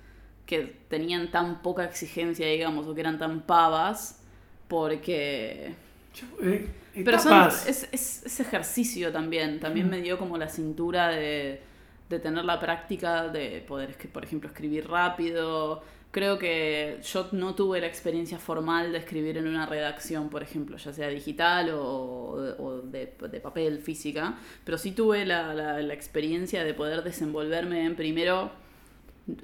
que 0.46 0.78
tenían 0.88 1.30
tan 1.32 1.62
poca 1.62 1.84
exigencia, 1.84 2.48
digamos, 2.48 2.88
o 2.88 2.94
que 2.94 3.02
eran 3.02 3.18
tan 3.18 3.42
pavas, 3.42 4.22
porque... 4.68 5.74
Eh, 6.42 6.70
Pero 7.04 7.20
son, 7.20 7.48
es, 7.68 7.88
es, 7.92 8.40
ejercicio 8.40 9.12
también, 9.12 9.60
también 9.60 9.88
mm. 9.88 9.90
me 9.90 10.02
dio 10.02 10.18
como 10.18 10.38
la 10.38 10.48
cintura 10.48 11.10
de, 11.10 11.62
de 12.10 12.20
tener 12.20 12.46
la 12.46 12.60
práctica 12.60 13.28
de 13.28 13.64
poder, 13.68 13.96
por 14.12 14.24
ejemplo, 14.24 14.50
escribir 14.50 14.88
rápido, 14.88 15.84
creo 16.12 16.40
que 16.40 17.00
yo 17.04 17.30
no 17.32 17.56
tuve 17.56 17.82
la 17.82 17.88
experiencia 17.88 18.40
formal 18.40 18.92
de 18.92 19.00
escribir 19.00 19.38
en 19.38 19.48
una 19.48 19.66
redacción, 19.66 20.30
por 20.30 20.44
ejemplo, 20.44 20.78
ya 20.78 20.94
sea 20.94 21.10
digital 21.10 21.72
o, 21.74 22.82
de, 22.84 23.08
papel, 23.42 23.80
física, 23.80 24.38
pero 24.64 24.78
sí 24.78 24.92
tuve 24.92 25.26
la, 25.26 25.54
la, 25.54 25.94
experiencia 25.94 26.64
de 26.64 26.74
poder 26.74 27.04
desenvolverme 27.04 27.86
en 27.86 27.96
primero, 27.96 28.52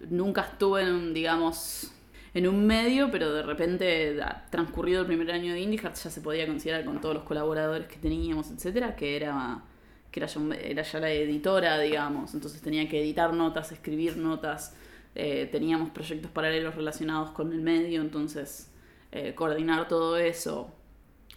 nunca 0.09 0.41
estuve 0.41 0.83
en 0.83 0.89
un, 0.89 1.13
digamos, 1.13 1.91
en 2.33 2.47
un 2.47 2.65
medio, 2.65 3.11
pero 3.11 3.33
de 3.33 3.43
repente, 3.43 4.17
transcurrido 4.49 5.01
el 5.01 5.07
primer 5.07 5.31
año 5.31 5.53
de 5.53 5.59
IndieHeart, 5.59 5.95
ya 5.95 6.09
se 6.09 6.21
podía 6.21 6.47
considerar 6.47 6.85
con 6.85 6.99
todos 7.01 7.13
los 7.15 7.23
colaboradores 7.23 7.87
que 7.87 7.97
teníamos, 7.97 8.49
etcétera, 8.51 8.95
que 8.95 9.15
era 9.15 9.63
que 10.13 10.19
era 10.19 10.27
ya, 10.27 10.41
era 10.61 10.83
ya 10.83 10.99
la 10.99 11.09
editora, 11.11 11.79
digamos, 11.79 12.35
entonces 12.35 12.61
tenía 12.61 12.87
que 12.87 13.01
editar 13.01 13.33
notas, 13.33 13.71
escribir 13.71 14.15
notas, 14.15 14.75
eh, 15.15 15.47
teníamos 15.51 15.89
proyectos 15.91 16.31
paralelos 16.31 16.75
relacionados 16.75 17.31
con 17.31 17.53
el 17.53 17.61
medio, 17.61 18.01
entonces 18.01 18.71
eh, 19.11 19.35
coordinar 19.35 19.87
todo 19.87 20.17
eso. 20.17 20.73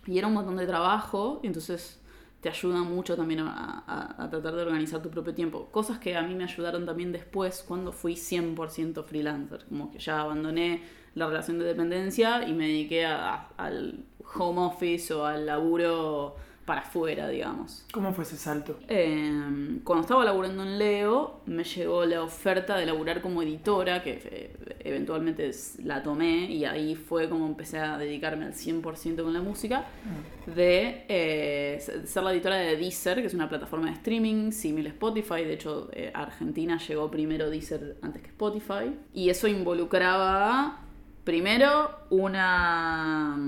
Y 0.07 0.19
era 0.19 0.29
un 0.29 0.35
montón 0.35 0.57
de 0.57 0.67
trabajo, 0.67 1.41
entonces 1.43 2.01
te 2.41 2.49
ayuda 2.49 2.83
mucho 2.83 3.17
también 3.17 3.41
a, 3.41 4.15
a, 4.19 4.31
tratar 4.31 4.55
de 4.55 4.63
organizar 4.63 5.03
tu 5.03 5.11
propio 5.11 5.35
tiempo. 5.35 5.69
Cosas 5.73 5.99
que 5.99 6.17
a 6.17 6.23
mí 6.23 6.35
me 6.35 6.45
ayudaron 6.45 6.87
también 6.87 7.11
después 7.13 7.65
cuando 7.67 7.93
fui 7.93 8.15
100% 8.15 9.05
freelancer, 9.05 9.65
como 9.69 9.91
que 9.91 9.99
ya 9.99 10.21
abandoné 10.21 10.83
la 11.15 11.27
relación 11.27 11.59
de 11.59 11.65
dependencia 11.65 12.47
y 12.47 12.53
me 12.53 12.69
dediqué 12.69 13.05
al 13.05 14.05
home 14.35 14.61
office 14.61 15.13
o 15.13 15.25
al 15.25 15.47
laburo 15.47 16.37
para 16.67 16.81
afuera, 16.81 17.29
digamos. 17.29 17.85
¿Cómo 17.93 18.13
fue 18.13 18.25
ese 18.25 18.37
salto? 18.37 18.81
Em, 18.89 19.79
cuando 19.85 20.03
estaba 20.03 20.25
laburando 20.25 20.65
en 20.65 20.79
Leo, 20.79 21.41
me 21.47 21.63
llegó 21.63 22.05
la 22.05 22.23
oferta 22.23 22.77
de 22.77 22.85
laburar 22.85 23.23
como 23.23 23.41
editora, 23.41 24.03
que 24.03 24.21
eh, 24.25 24.77
eventualmente 24.81 25.49
la 25.85 26.03
tomé, 26.03 26.51
y 26.51 26.65
ahí 26.65 26.97
fue 26.97 27.29
como 27.29 27.47
empecé 27.47 27.79
a 27.79 27.97
dedicarme 27.97 28.47
al 28.47 28.53
100% 28.53 29.23
con 29.23 29.33
la 29.33 29.41
música, 29.41 29.85
ah. 29.87 30.51
de 30.51 31.05
eh, 31.09 32.03
ser 32.05 32.25
la 32.25 32.33
editora 32.33 32.57
de 32.57 32.77
Deezer, 32.77 33.21
que 33.21 33.29
es 33.29 33.35
una 33.35 33.49
plataforma 33.49 33.87
de 33.87 33.93
streaming 33.93 34.51
similar 34.51 34.91
a 34.91 34.95
Spotify, 34.95 35.45
de 35.45 35.55
hecho 35.55 35.89
eh, 35.93 36.11
Argentina 36.13 36.79
llegó 36.79 37.09
primero 37.13 37.49
Deezer 37.49 37.97
antes 38.03 38.23
que 38.23 38.29
Spotify, 38.29 38.93
y 39.15 39.31
eso 39.31 39.47
involucraba 39.47 40.81
primero 41.23 41.91
una... 42.11 43.39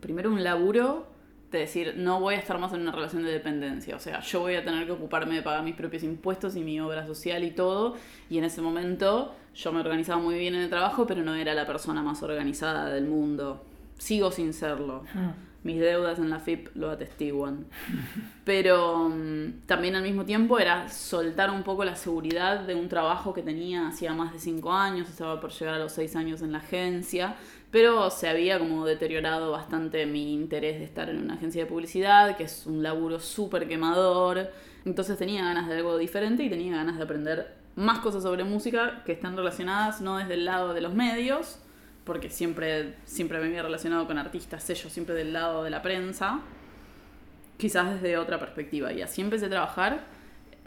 Primero 0.00 0.30
un 0.30 0.42
laburo 0.42 1.09
de 1.50 1.58
decir, 1.58 1.94
no 1.96 2.20
voy 2.20 2.34
a 2.34 2.38
estar 2.38 2.58
más 2.58 2.72
en 2.72 2.82
una 2.82 2.92
relación 2.92 3.24
de 3.24 3.32
dependencia. 3.32 3.96
O 3.96 4.00
sea, 4.00 4.20
yo 4.20 4.40
voy 4.40 4.54
a 4.54 4.64
tener 4.64 4.86
que 4.86 4.92
ocuparme 4.92 5.34
de 5.34 5.42
pagar 5.42 5.64
mis 5.64 5.74
propios 5.74 6.02
impuestos 6.02 6.54
y 6.56 6.60
mi 6.60 6.80
obra 6.80 7.06
social 7.06 7.42
y 7.42 7.50
todo. 7.50 7.96
Y 8.28 8.38
en 8.38 8.44
ese 8.44 8.62
momento 8.62 9.34
yo 9.54 9.72
me 9.72 9.80
organizaba 9.80 10.20
muy 10.20 10.38
bien 10.38 10.54
en 10.54 10.62
el 10.62 10.70
trabajo, 10.70 11.06
pero 11.06 11.22
no 11.22 11.34
era 11.34 11.54
la 11.54 11.66
persona 11.66 12.02
más 12.02 12.22
organizada 12.22 12.88
del 12.90 13.06
mundo. 13.06 13.64
Sigo 13.98 14.30
sin 14.30 14.52
serlo. 14.52 15.04
Ah. 15.14 15.34
Mis 15.62 15.78
deudas 15.78 16.18
en 16.18 16.30
la 16.30 16.38
FIP 16.38 16.68
lo 16.74 16.90
atestiguan. 16.90 17.66
Pero 18.44 19.10
mm, 19.10 19.66
también 19.66 19.94
al 19.94 20.02
mismo 20.02 20.24
tiempo 20.24 20.58
era 20.58 20.88
soltar 20.88 21.50
un 21.50 21.64
poco 21.64 21.84
la 21.84 21.96
seguridad 21.96 22.60
de 22.60 22.74
un 22.74 22.88
trabajo 22.88 23.34
que 23.34 23.42
tenía 23.42 23.86
hacía 23.88 24.14
más 24.14 24.32
de 24.32 24.38
cinco 24.38 24.72
años, 24.72 25.10
estaba 25.10 25.38
por 25.38 25.50
llegar 25.50 25.74
a 25.74 25.78
los 25.78 25.92
seis 25.92 26.16
años 26.16 26.40
en 26.40 26.52
la 26.52 26.58
agencia, 26.58 27.36
pero 27.70 28.10
se 28.10 28.28
había 28.28 28.58
como 28.58 28.84
deteriorado 28.84 29.52
bastante 29.52 30.04
mi 30.06 30.32
interés 30.34 30.78
de 30.78 30.84
estar 30.84 31.08
en 31.08 31.18
una 31.18 31.34
agencia 31.34 31.62
de 31.62 31.70
publicidad, 31.70 32.36
que 32.36 32.44
es 32.44 32.66
un 32.66 32.82
laburo 32.82 33.20
súper 33.20 33.68
quemador. 33.68 34.50
Entonces 34.84 35.16
tenía 35.16 35.44
ganas 35.44 35.68
de 35.68 35.76
algo 35.76 35.96
diferente 35.96 36.42
y 36.42 36.50
tenía 36.50 36.76
ganas 36.76 36.96
de 36.96 37.04
aprender 37.04 37.54
más 37.76 38.00
cosas 38.00 38.24
sobre 38.24 38.42
música 38.42 39.02
que 39.06 39.12
están 39.12 39.36
relacionadas 39.36 40.00
no 40.00 40.18
desde 40.18 40.34
el 40.34 40.44
lado 40.44 40.74
de 40.74 40.80
los 40.80 40.94
medios, 40.94 41.60
porque 42.04 42.28
siempre, 42.28 42.96
siempre 43.04 43.38
me 43.38 43.46
había 43.46 43.62
relacionado 43.62 44.06
con 44.06 44.18
artistas, 44.18 44.64
sellos, 44.64 44.92
siempre 44.92 45.14
del 45.14 45.32
lado 45.32 45.62
de 45.62 45.70
la 45.70 45.80
prensa, 45.80 46.40
quizás 47.56 47.94
desde 47.94 48.18
otra 48.18 48.40
perspectiva. 48.40 48.92
Y 48.92 49.02
así 49.02 49.20
empecé 49.20 49.46
a 49.46 49.50
trabajar 49.50 50.00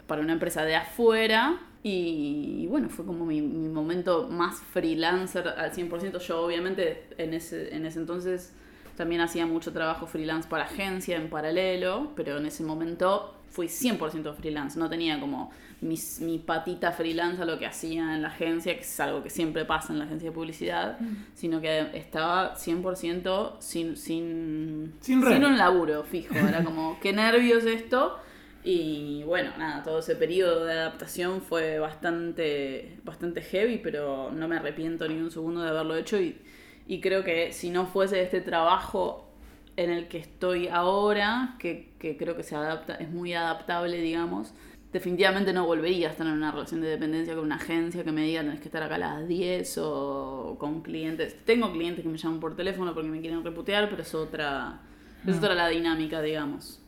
para 0.06 0.22
una 0.22 0.32
empresa 0.32 0.64
de 0.64 0.76
afuera 0.76 1.60
y, 1.86 2.66
bueno, 2.68 2.88
fue 2.88 3.04
como 3.04 3.26
mi, 3.26 3.42
momento 3.42 4.26
más 4.26 4.58
freelancer 4.58 5.46
al 5.46 5.70
100%. 5.70 6.18
Yo 6.18 6.40
obviamente 6.40 7.08
en 7.18 7.34
ese, 7.34 7.76
en 7.76 7.84
ese 7.84 7.98
entonces 7.98 8.54
también 8.96 9.20
hacía 9.20 9.44
mucho 9.44 9.70
trabajo 9.70 10.06
freelance 10.06 10.48
para 10.48 10.64
agencia 10.64 11.18
en 11.18 11.28
paralelo, 11.28 12.12
pero 12.16 12.38
en 12.38 12.46
ese 12.46 12.62
momento 12.62 13.34
fui 13.50 13.66
100% 13.66 14.34
freelance. 14.34 14.78
No 14.78 14.88
tenía 14.88 15.20
como 15.20 15.50
mi 15.82 16.38
patita 16.38 16.90
freelance 16.90 17.42
a 17.42 17.44
lo 17.44 17.58
que 17.58 17.66
hacía 17.66 18.14
en 18.14 18.22
la 18.22 18.28
agencia, 18.28 18.74
que 18.74 18.80
es 18.80 19.00
algo 19.00 19.22
que 19.22 19.28
siempre 19.28 19.66
pasa 19.66 19.92
en 19.92 19.98
la 19.98 20.06
agencia 20.06 20.30
de 20.30 20.34
publicidad, 20.34 20.98
mm. 20.98 21.16
sino 21.34 21.60
que 21.60 21.90
estaba 21.92 22.54
100% 22.56 23.56
sin, 23.58 23.98
sin, 23.98 24.94
sin, 25.00 25.22
sin 25.22 25.44
un 25.44 25.58
laburo 25.58 26.02
fijo. 26.04 26.34
Era 26.34 26.64
como, 26.64 26.98
qué 27.02 27.12
nervios 27.12 27.66
esto 27.66 28.20
y 28.64 29.22
bueno, 29.24 29.50
nada, 29.58 29.82
todo 29.82 29.98
ese 29.98 30.16
periodo 30.16 30.64
de 30.64 30.72
adaptación 30.72 31.42
fue 31.42 31.78
bastante, 31.78 32.98
bastante 33.04 33.42
heavy, 33.42 33.76
pero 33.76 34.30
no 34.32 34.48
me 34.48 34.56
arrepiento 34.56 35.06
ni 35.06 35.16
un 35.20 35.30
segundo 35.30 35.62
de 35.62 35.68
haberlo 35.68 35.94
hecho 35.96 36.18
y, 36.18 36.38
y 36.86 37.02
creo 37.02 37.24
que 37.24 37.52
si 37.52 37.68
no 37.68 37.86
fuese 37.86 38.22
este 38.22 38.40
trabajo 38.40 39.30
en 39.76 39.90
el 39.90 40.08
que 40.08 40.16
estoy 40.16 40.68
ahora, 40.68 41.56
que, 41.58 41.92
que, 41.98 42.16
creo 42.16 42.36
que 42.36 42.42
se 42.42 42.56
adapta, 42.56 42.94
es 42.94 43.10
muy 43.10 43.34
adaptable, 43.34 43.98
digamos, 43.98 44.54
definitivamente 44.94 45.52
no 45.52 45.66
volvería 45.66 46.08
a 46.08 46.10
estar 46.12 46.26
en 46.26 46.32
una 46.32 46.50
relación 46.50 46.80
de 46.80 46.88
dependencia 46.88 47.34
con 47.34 47.44
una 47.44 47.56
agencia 47.56 48.02
que 48.02 48.12
me 48.12 48.22
diga 48.22 48.42
tenés 48.42 48.60
que 48.60 48.68
estar 48.68 48.82
acá 48.82 48.94
a 48.94 48.98
las 48.98 49.28
10 49.28 49.78
o 49.82 50.56
con 50.58 50.80
clientes. 50.82 51.36
Tengo 51.44 51.70
clientes 51.72 52.02
que 52.02 52.08
me 52.08 52.16
llaman 52.16 52.40
por 52.40 52.56
teléfono 52.56 52.94
porque 52.94 53.10
me 53.10 53.20
quieren 53.20 53.44
reputear, 53.44 53.90
pero 53.90 54.02
es 54.02 54.14
otra, 54.14 54.80
es 55.26 55.36
otra 55.36 55.54
la 55.54 55.68
dinámica, 55.68 56.22
digamos. 56.22 56.83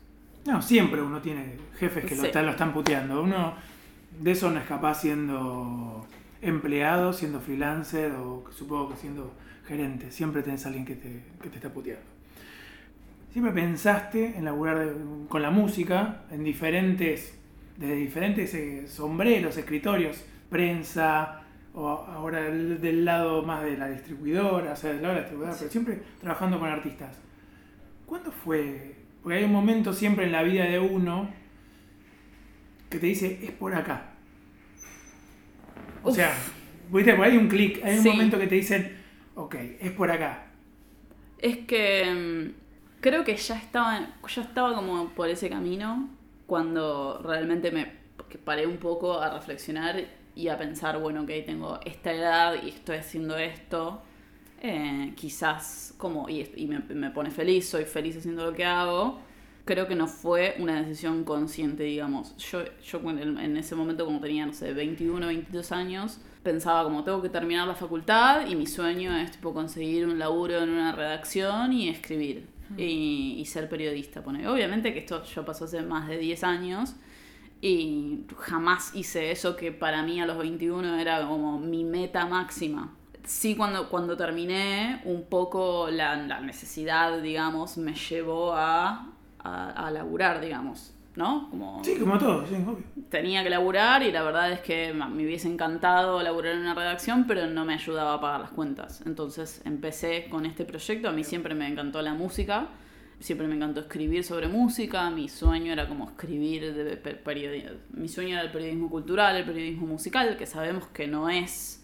No, 0.46 0.62
siempre 0.62 1.02
uno 1.02 1.20
tiene 1.20 1.56
jefes 1.78 2.04
que 2.04 2.14
lo, 2.14 2.24
están, 2.24 2.46
lo 2.46 2.52
están 2.52 2.72
puteando. 2.72 3.22
Uno 3.22 3.54
de 4.20 4.30
eso 4.30 4.50
no 4.50 4.60
es 4.60 4.66
capaz 4.66 5.00
siendo 5.00 6.06
empleado, 6.40 7.12
siendo 7.12 7.40
freelancer 7.40 8.12
o 8.12 8.44
supongo 8.52 8.90
que 8.90 8.96
siendo 8.96 9.34
gerente. 9.66 10.10
Siempre 10.10 10.42
tenés 10.42 10.64
a 10.64 10.68
alguien 10.68 10.84
que 10.84 10.94
te, 10.94 11.24
que 11.42 11.48
te 11.48 11.56
está 11.56 11.70
puteando. 11.70 12.04
Siempre 13.32 13.52
pensaste 13.52 14.36
en 14.36 14.44
laburar 14.44 14.94
con 15.28 15.42
la 15.42 15.50
música 15.50 16.22
en 16.30 16.44
diferentes, 16.44 17.38
desde 17.76 17.96
diferentes 17.96 18.54
eh, 18.54 18.88
sombreros, 18.88 19.56
escritorios, 19.58 20.24
prensa, 20.48 21.42
o 21.74 21.88
ahora 21.88 22.40
del 22.40 23.04
lado 23.04 23.42
más 23.42 23.62
de 23.62 23.76
la 23.76 23.88
distribuidora, 23.88 24.72
o 24.72 24.76
sea, 24.76 24.92
del 24.94 25.02
lado 25.02 25.14
de 25.14 25.20
la 25.20 25.26
distribuidora, 25.26 25.58
pero 25.58 25.70
siempre 25.70 26.02
trabajando 26.18 26.58
con 26.58 26.70
artistas. 26.70 27.18
¿Cuándo 28.06 28.32
fue 28.32 28.95
porque 29.26 29.40
hay 29.40 29.44
un 29.44 29.50
momento 29.50 29.92
siempre 29.92 30.26
en 30.26 30.30
la 30.30 30.44
vida 30.44 30.66
de 30.66 30.78
uno 30.78 31.28
que 32.88 33.00
te 33.00 33.06
dice, 33.06 33.40
es 33.42 33.50
por 33.50 33.74
acá. 33.74 34.12
O 36.04 36.12
sea, 36.12 36.32
¿viste? 36.92 37.10
hay 37.10 37.36
un 37.36 37.48
clic, 37.48 37.84
hay 37.84 37.98
un 37.98 38.04
momento 38.04 38.38
que 38.38 38.46
te 38.46 38.54
dicen, 38.54 38.96
ok, 39.34 39.56
es 39.80 39.90
por 39.90 40.12
acá. 40.12 40.46
Es 41.40 41.56
que 41.66 42.54
mm, 42.54 43.00
creo 43.00 43.24
que 43.24 43.34
ya 43.34 43.56
estaba, 43.56 44.14
ya 44.28 44.42
estaba 44.42 44.76
como 44.76 45.08
por 45.08 45.28
ese 45.28 45.50
camino 45.50 46.08
cuando 46.46 47.20
realmente 47.20 47.72
me 47.72 47.94
paré 48.44 48.64
un 48.64 48.76
poco 48.76 49.20
a 49.20 49.34
reflexionar 49.34 50.04
y 50.36 50.46
a 50.46 50.56
pensar, 50.56 51.00
bueno, 51.00 51.22
ok, 51.22 51.30
tengo 51.44 51.80
esta 51.84 52.12
edad 52.12 52.62
y 52.62 52.68
estoy 52.68 52.98
haciendo 52.98 53.36
esto 53.36 54.04
eh, 54.60 55.12
quizás 55.16 55.94
como, 55.98 56.28
y, 56.28 56.66
me, 56.66 57.10
pone 57.10 57.30
feliz, 57.30 57.68
soy 57.68 57.84
feliz 57.84 58.16
haciendo 58.16 58.46
lo 58.46 58.52
que 58.52 58.64
hago, 58.64 59.20
creo 59.64 59.86
que 59.86 59.94
no 59.94 60.06
fue 60.06 60.56
una 60.58 60.82
decisión 60.82 61.24
consciente, 61.24 61.82
digamos. 61.82 62.36
Yo, 62.36 62.64
yo 62.82 63.00
en, 63.10 63.56
ese 63.56 63.74
momento, 63.74 64.04
como 64.04 64.20
tenía, 64.20 64.46
no 64.46 64.52
sé, 64.52 64.72
21, 64.72 65.26
22 65.26 65.72
años, 65.72 66.20
pensaba 66.42 66.84
como 66.84 67.04
tengo 67.04 67.20
que 67.20 67.28
terminar 67.28 67.66
la 67.66 67.74
facultad 67.74 68.46
y 68.46 68.54
mi 68.54 68.66
sueño 68.66 69.16
es 69.16 69.32
tipo 69.32 69.52
conseguir 69.52 70.06
un 70.06 70.18
laburo 70.18 70.62
en 70.62 70.70
una 70.70 70.92
redacción 70.92 71.72
y 71.72 71.88
escribir 71.88 72.46
y, 72.76 73.44
ser 73.46 73.68
periodista. 73.68 74.22
Pone. 74.22 74.48
Obviamente 74.48 74.92
que 74.92 75.00
esto 75.00 75.24
yo 75.24 75.44
pasó 75.44 75.64
hace 75.64 75.82
más 75.82 76.08
de 76.08 76.18
10 76.18 76.44
años 76.44 76.94
y 77.60 78.20
jamás 78.38 78.94
hice 78.94 79.30
eso 79.30 79.56
que 79.56 79.72
para 79.72 80.02
mí 80.02 80.20
a 80.20 80.26
los 80.26 80.38
21 80.38 80.98
era 80.98 81.26
como 81.26 81.58
mi 81.58 81.84
meta 81.84 82.26
máxima 82.26 82.94
sí 83.26 83.56
cuando, 83.56 83.88
cuando 83.88 84.16
terminé, 84.16 85.02
un 85.04 85.24
poco 85.24 85.88
la, 85.90 86.16
necesidad, 86.40 87.20
digamos, 87.20 87.76
me 87.76 87.94
llevó 87.94 88.54
a, 88.54 89.08
a, 89.38 89.90
laburar, 89.90 90.40
digamos. 90.40 90.92
¿no? 91.16 91.48
Como, 91.48 91.82
sí, 91.82 91.96
como 91.98 92.18
todo, 92.18 92.46
sí, 92.46 92.54
obvio. 92.54 92.84
Tenía 93.08 93.42
que 93.42 93.48
laburar 93.48 94.02
y 94.02 94.12
la 94.12 94.22
verdad 94.22 94.52
es 94.52 94.60
que 94.60 94.92
me 94.92 95.24
hubiese 95.24 95.48
encantado 95.48 96.22
laburar 96.22 96.54
en 96.54 96.60
una 96.60 96.74
redacción, 96.74 97.26
pero 97.26 97.46
no 97.46 97.64
me 97.64 97.72
ayudaba 97.72 98.14
a 98.14 98.20
pagar 98.20 98.40
las 98.40 98.50
cuentas. 98.50 99.02
Entonces 99.06 99.62
empecé 99.64 100.28
con 100.28 100.44
este 100.44 100.66
proyecto. 100.66 101.08
A 101.08 101.12
mí 101.12 101.24
siempre 101.24 101.54
me 101.54 101.66
encantó 101.66 102.02
la 102.02 102.12
música, 102.12 102.68
siempre 103.18 103.48
me 103.48 103.54
encantó 103.54 103.80
escribir 103.80 104.24
sobre 104.24 104.48
música. 104.48 105.08
Mi 105.08 105.30
sueño 105.30 105.72
era 105.72 105.88
como 105.88 106.04
escribir 106.10 106.74
de 106.74 106.96
periodismo. 106.98 107.78
Mi 107.92 108.08
sueño 108.08 108.34
era 108.34 108.42
el 108.42 108.52
periodismo 108.52 108.90
cultural, 108.90 109.36
el 109.36 109.44
periodismo 109.46 109.86
musical, 109.86 110.36
que 110.36 110.44
sabemos 110.44 110.86
que 110.88 111.06
no 111.06 111.30
es 111.30 111.82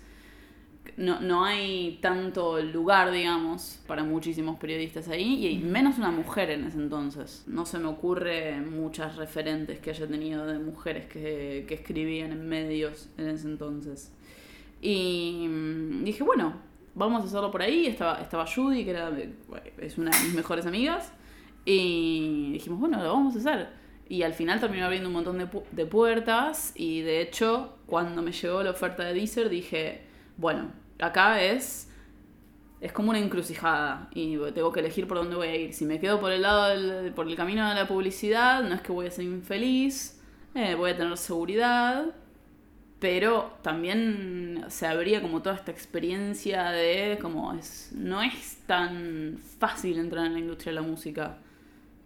no, 0.96 1.20
no 1.20 1.44
hay 1.44 1.98
tanto 2.02 2.60
lugar, 2.62 3.10
digamos, 3.10 3.80
para 3.86 4.04
muchísimos 4.04 4.58
periodistas 4.58 5.08
ahí, 5.08 5.46
y 5.46 5.58
menos 5.58 5.98
una 5.98 6.10
mujer 6.10 6.50
en 6.50 6.64
ese 6.64 6.78
entonces. 6.78 7.44
No 7.46 7.64
se 7.66 7.78
me 7.78 7.88
ocurre 7.88 8.60
muchas 8.60 9.16
referentes 9.16 9.78
que 9.80 9.90
haya 9.90 10.06
tenido 10.06 10.46
de 10.46 10.58
mujeres 10.58 11.06
que, 11.06 11.64
que 11.66 11.74
escribían 11.74 12.32
en 12.32 12.48
medios 12.48 13.08
en 13.18 13.28
ese 13.28 13.48
entonces. 13.48 14.12
Y 14.80 15.46
mm, 15.48 16.04
dije, 16.04 16.22
bueno, 16.24 16.54
vamos 16.94 17.22
a 17.22 17.26
hacerlo 17.26 17.50
por 17.50 17.62
ahí. 17.62 17.86
Estaba, 17.86 18.20
estaba 18.20 18.46
Judy, 18.46 18.84
que 18.84 18.90
era, 18.90 19.10
es 19.78 19.98
una 19.98 20.10
de 20.10 20.24
mis 20.24 20.34
mejores 20.34 20.66
amigas, 20.66 21.12
y 21.64 22.50
dijimos, 22.52 22.80
bueno, 22.80 23.02
lo 23.02 23.12
vamos 23.12 23.36
a 23.36 23.38
hacer. 23.38 23.68
Y 24.08 24.24
al 24.24 24.34
final 24.34 24.60
terminó 24.60 24.84
abriendo 24.84 25.08
un 25.08 25.14
montón 25.14 25.38
de, 25.38 25.46
pu- 25.48 25.62
de 25.70 25.86
puertas 25.86 26.72
y 26.74 27.00
de 27.00 27.22
hecho 27.22 27.78
cuando 27.86 28.20
me 28.20 28.32
llegó 28.32 28.62
la 28.62 28.72
oferta 28.72 29.04
de 29.04 29.14
Deezer 29.14 29.48
dije, 29.48 30.02
bueno, 30.36 30.72
acá 31.02 31.42
es 31.42 31.88
es 32.82 32.92
como 32.92 33.10
una 33.10 33.20
encrucijada 33.20 34.08
y 34.12 34.36
tengo 34.54 34.72
que 34.72 34.80
elegir 34.80 35.06
por 35.06 35.16
dónde 35.18 35.36
voy 35.36 35.46
a 35.46 35.56
ir. 35.56 35.72
Si 35.72 35.84
me 35.84 36.00
quedo 36.00 36.18
por 36.18 36.32
el 36.32 36.42
lado 36.42 36.68
del, 36.68 37.12
por 37.12 37.28
el 37.28 37.36
camino 37.36 37.68
de 37.68 37.76
la 37.76 37.86
publicidad, 37.86 38.64
no 38.64 38.74
es 38.74 38.80
que 38.80 38.90
voy 38.90 39.06
a 39.06 39.10
ser 39.12 39.24
infeliz, 39.24 40.20
eh, 40.56 40.74
voy 40.74 40.90
a 40.90 40.96
tener 40.96 41.16
seguridad, 41.16 42.06
pero 42.98 43.52
también 43.62 44.64
se 44.68 44.86
abría 44.88 45.22
como 45.22 45.42
toda 45.42 45.54
esta 45.54 45.70
experiencia 45.70 46.70
de 46.70 47.18
como 47.22 47.52
es 47.52 47.90
no 47.92 48.20
es 48.20 48.58
tan 48.66 49.38
fácil 49.58 49.98
entrar 49.98 50.26
en 50.26 50.34
la 50.34 50.38
industria 50.40 50.72
de 50.72 50.80
la 50.80 50.86
música 50.86 51.38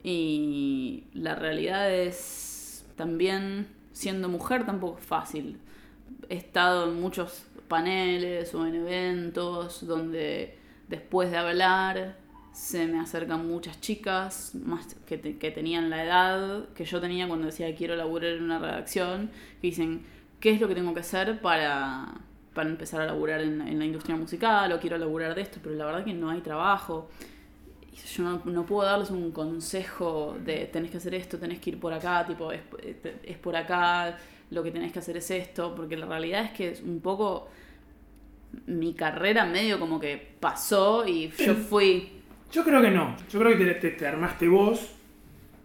y 0.02 1.04
la 1.12 1.34
realidad 1.34 1.92
es 1.92 2.86
también 2.96 3.68
siendo 3.92 4.28
mujer 4.30 4.64
tampoco 4.64 4.98
es 4.98 5.04
fácil 5.04 5.58
he 6.30 6.36
estado 6.36 6.90
en 6.90 6.98
muchos 6.98 7.44
paneles 7.68 8.54
o 8.54 8.66
en 8.66 8.74
eventos 8.76 9.86
donde 9.86 10.58
después 10.88 11.30
de 11.30 11.36
hablar 11.36 12.16
se 12.52 12.86
me 12.86 12.98
acercan 13.00 13.46
muchas 13.46 13.80
chicas 13.80 14.54
más 14.54 14.94
que, 15.06 15.18
te- 15.18 15.36
que 15.38 15.50
tenían 15.50 15.90
la 15.90 16.04
edad 16.04 16.68
que 16.74 16.84
yo 16.84 17.00
tenía 17.00 17.28
cuando 17.28 17.46
decía 17.46 17.74
quiero 17.74 17.96
laburar 17.96 18.30
en 18.32 18.44
una 18.44 18.58
redacción 18.58 19.30
que 19.60 19.66
dicen 19.68 20.04
qué 20.40 20.50
es 20.50 20.60
lo 20.60 20.68
que 20.68 20.74
tengo 20.74 20.94
que 20.94 21.00
hacer 21.00 21.40
para, 21.42 22.14
para 22.54 22.68
empezar 22.70 23.02
a 23.02 23.06
laburar 23.06 23.40
en, 23.42 23.60
en 23.60 23.78
la 23.78 23.84
industria 23.84 24.16
musical 24.16 24.72
o 24.72 24.80
quiero 24.80 24.96
laburar 24.96 25.34
de 25.34 25.42
esto 25.42 25.58
pero 25.62 25.74
la 25.74 25.84
verdad 25.86 26.04
que 26.04 26.14
no 26.14 26.30
hay 26.30 26.40
trabajo 26.40 27.10
yo 28.14 28.22
no, 28.22 28.42
no 28.44 28.66
puedo 28.66 28.86
darles 28.86 29.10
un 29.10 29.32
consejo 29.32 30.36
de 30.44 30.66
tenés 30.66 30.90
que 30.90 30.98
hacer 30.98 31.14
esto, 31.14 31.38
tenés 31.38 31.60
que 31.60 31.70
ir 31.70 31.80
por 31.80 31.92
acá, 31.94 32.26
tipo, 32.26 32.52
es, 32.52 32.60
es 33.24 33.38
por 33.38 33.56
acá, 33.56 34.18
lo 34.50 34.62
que 34.62 34.70
tenés 34.70 34.92
que 34.92 34.98
hacer 35.00 35.16
es 35.16 35.30
esto, 35.30 35.74
porque 35.74 35.96
la 35.96 36.06
realidad 36.06 36.44
es 36.44 36.50
que 36.52 36.70
es 36.70 36.80
un 36.82 37.00
poco 37.00 37.48
mi 38.66 38.94
carrera 38.94 39.44
medio 39.44 39.78
como 39.78 40.00
que 40.00 40.34
pasó 40.40 41.06
y 41.06 41.30
yo 41.38 41.54
fui... 41.70 42.12
Yo 42.52 42.64
creo 42.64 42.80
que 42.80 42.90
no. 42.90 43.16
Yo 43.30 43.40
creo 43.40 43.58
que 43.58 43.64
te, 43.64 43.74
te- 43.74 43.90
te 43.90 44.06
armaste 44.06 44.48
vos 44.48 44.92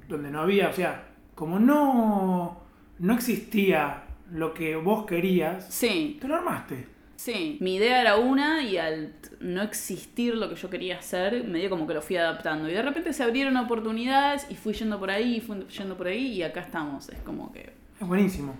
donde 0.09 0.31
no 0.31 0.41
había, 0.41 0.69
o 0.69 0.73
sea, 0.73 1.07
como 1.35 1.59
no, 1.59 2.59
no 2.99 3.13
existía 3.13 4.03
lo 4.31 4.53
que 4.53 4.75
vos 4.75 5.05
querías, 5.05 5.65
Sí, 5.73 6.17
te 6.19 6.27
lo 6.27 6.35
armaste. 6.35 6.87
sí, 7.15 7.57
mi 7.61 7.75
idea 7.75 8.01
era 8.01 8.17
una 8.17 8.63
y 8.63 8.77
al 8.77 9.13
no 9.39 9.61
existir 9.61 10.35
lo 10.35 10.49
que 10.49 10.55
yo 10.55 10.69
quería 10.69 10.97
hacer, 10.97 11.43
medio 11.45 11.69
como 11.69 11.85
que 11.87 11.93
lo 11.93 12.01
fui 12.01 12.17
adaptando. 12.17 12.67
Y 12.69 12.73
de 12.73 12.81
repente 12.81 13.13
se 13.13 13.23
abrieron 13.23 13.55
oportunidades 13.57 14.47
y 14.49 14.55
fui 14.55 14.73
yendo 14.73 14.99
por 14.99 15.11
ahí, 15.11 15.35
y 15.37 15.41
fui 15.41 15.65
yendo 15.67 15.95
por 15.95 16.07
ahí 16.07 16.27
y 16.33 16.43
acá 16.43 16.61
estamos. 16.61 17.09
Es 17.09 17.19
como 17.19 17.51
que 17.53 17.71
Es 18.01 18.07
buenísimo. 18.07 18.55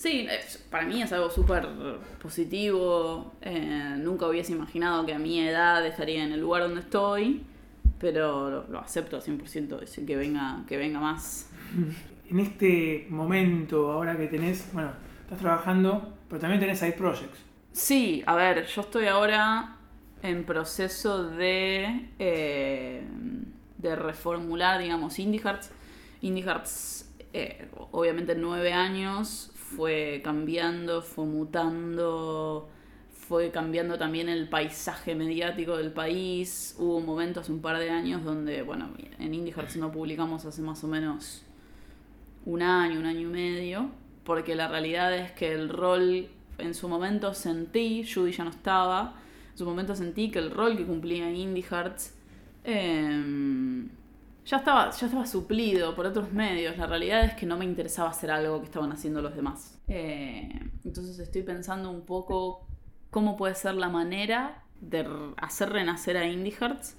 Sí, 0.00 0.26
para 0.70 0.86
mí 0.86 1.02
es 1.02 1.12
algo 1.12 1.28
súper 1.28 1.68
positivo. 2.22 3.34
eh, 3.42 3.96
nunca 3.98 4.26
hubiese 4.28 4.52
imaginado 4.52 5.04
que 5.04 5.12
a 5.12 5.18
mi 5.18 5.38
edad 5.40 5.84
estaría 5.84 6.24
en 6.24 6.32
el 6.32 6.40
lugar 6.40 6.62
donde 6.62 6.80
estoy, 6.80 7.42
pero 7.98 8.48
lo, 8.48 8.66
lo 8.68 8.78
acepto 8.78 9.16
al 9.16 9.22
100%, 9.22 9.82
es 9.82 10.00
que 10.06 10.16
venga, 10.16 10.64
que 10.66 10.78
venga 10.78 11.00
más. 11.00 11.50
En 12.30 12.40
este 12.40 13.06
momento, 13.10 13.92
ahora 13.92 14.16
que 14.16 14.26
tenés, 14.26 14.72
bueno, 14.72 14.92
estás 15.20 15.38
trabajando, 15.38 16.16
pero 16.28 16.40
también 16.40 16.60
tenés 16.60 16.78
side 16.78 16.92
projects. 16.92 17.38
Sí, 17.72 18.22
a 18.26 18.36
ver, 18.36 18.66
yo 18.66 18.80
estoy 18.80 19.06
ahora 19.06 19.76
en 20.22 20.44
proceso 20.44 21.24
de, 21.30 22.08
eh, 22.18 23.02
de 23.76 23.96
reformular, 23.96 24.80
digamos, 24.80 25.18
Indie 25.18 25.40
Hearts. 25.42 25.70
Indie 26.22 26.42
Hearts, 26.44 27.10
eh, 27.34 27.68
obviamente 27.92 28.32
en 28.32 28.40
nueve 28.40 28.72
años, 28.72 29.49
fue 29.76 30.20
cambiando, 30.24 31.02
fue 31.02 31.26
mutando, 31.26 32.68
fue 33.10 33.50
cambiando 33.50 33.98
también 33.98 34.28
el 34.28 34.48
paisaje 34.48 35.14
mediático 35.14 35.76
del 35.76 35.92
país. 35.92 36.74
Hubo 36.78 36.96
un 36.96 37.06
momento 37.06 37.40
hace 37.40 37.52
un 37.52 37.60
par 37.60 37.78
de 37.78 37.90
años 37.90 38.24
donde, 38.24 38.62
bueno, 38.62 38.88
en 39.18 39.34
Indie 39.34 39.52
Hearts 39.52 39.76
no 39.76 39.92
publicamos 39.92 40.44
hace 40.44 40.62
más 40.62 40.82
o 40.82 40.88
menos 40.88 41.42
un 42.44 42.62
año, 42.62 42.98
un 42.98 43.06
año 43.06 43.28
y 43.28 43.32
medio, 43.32 43.90
porque 44.24 44.54
la 44.54 44.68
realidad 44.68 45.14
es 45.14 45.32
que 45.32 45.52
el 45.52 45.68
rol 45.68 46.28
en 46.58 46.74
su 46.74 46.88
momento 46.88 47.32
sentí, 47.34 48.04
Judy 48.04 48.32
ya 48.32 48.44
no 48.44 48.50
estaba, 48.50 49.14
en 49.52 49.58
su 49.58 49.64
momento 49.64 49.94
sentí 49.94 50.30
que 50.30 50.38
el 50.38 50.50
rol 50.50 50.76
que 50.76 50.84
cumplía 50.84 51.30
Indie 51.30 51.62
Hearts 51.62 52.14
em, 52.64 53.88
ya, 54.44 54.58
estaba, 54.58 54.90
ya 54.90 55.06
estaba 55.06 55.26
suplido 55.26 55.94
por 55.94 56.06
otros 56.06 56.32
medios. 56.32 56.76
La 56.78 56.86
realidad 56.86 57.24
es 57.24 57.34
que 57.34 57.46
no 57.46 57.56
me 57.56 57.64
interesaba 57.64 58.10
hacer 58.10 58.30
algo 58.30 58.58
que 58.60 58.66
estaban 58.66 58.92
haciendo 58.92 59.22
los 59.22 59.34
demás. 59.36 59.78
Eh, 59.88 60.48
entonces 60.84 61.18
estoy 61.18 61.42
pensando 61.42 61.90
un 61.90 62.02
poco 62.06 62.66
cómo 63.10 63.36
puede 63.36 63.54
ser 63.54 63.74
la 63.74 63.88
manera 63.88 64.62
de 64.80 65.06
hacer 65.36 65.70
renacer 65.70 66.16
a 66.16 66.26
Indie 66.26 66.52
Hearts 66.52 66.96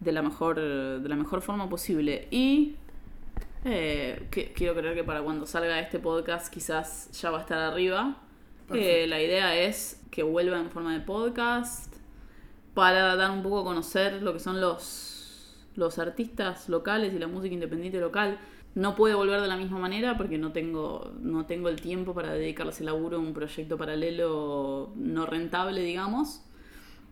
de 0.00 0.12
la 0.12 0.22
mejor, 0.22 0.60
de 0.60 1.08
la 1.08 1.16
mejor 1.16 1.40
forma 1.40 1.68
posible. 1.68 2.28
Y 2.30 2.76
eh, 3.64 4.26
que- 4.30 4.52
quiero 4.52 4.74
creer 4.74 4.94
que 4.94 5.04
para 5.04 5.22
cuando 5.22 5.46
salga 5.46 5.78
este 5.80 5.98
podcast 5.98 6.52
quizás 6.52 7.10
ya 7.12 7.30
va 7.30 7.38
a 7.38 7.40
estar 7.42 7.58
arriba. 7.58 8.18
Eh, 8.72 9.06
la 9.06 9.20
idea 9.22 9.54
es 9.56 10.02
que 10.10 10.22
vuelva 10.22 10.58
en 10.58 10.70
forma 10.70 10.92
de 10.94 11.00
podcast 11.00 11.94
para 12.74 13.14
dar 13.16 13.30
un 13.30 13.42
poco 13.42 13.60
a 13.60 13.64
conocer 13.64 14.22
lo 14.22 14.32
que 14.32 14.40
son 14.40 14.60
los, 14.60 15.13
los 15.76 15.98
artistas 15.98 16.68
locales 16.68 17.12
y 17.14 17.18
la 17.18 17.26
música 17.26 17.54
independiente 17.54 18.00
local. 18.00 18.38
No 18.74 18.96
puede 18.96 19.14
volver 19.14 19.40
de 19.40 19.46
la 19.46 19.56
misma 19.56 19.78
manera 19.78 20.16
porque 20.16 20.36
no 20.36 20.52
tengo, 20.52 21.12
no 21.20 21.46
tengo 21.46 21.68
el 21.68 21.80
tiempo 21.80 22.12
para 22.12 22.32
dedicarle 22.32 22.72
ese 22.72 22.84
laburo 22.84 23.18
a 23.18 23.20
un 23.20 23.32
proyecto 23.32 23.76
paralelo 23.76 24.92
no 24.96 25.26
rentable, 25.26 25.82
digamos. 25.82 26.42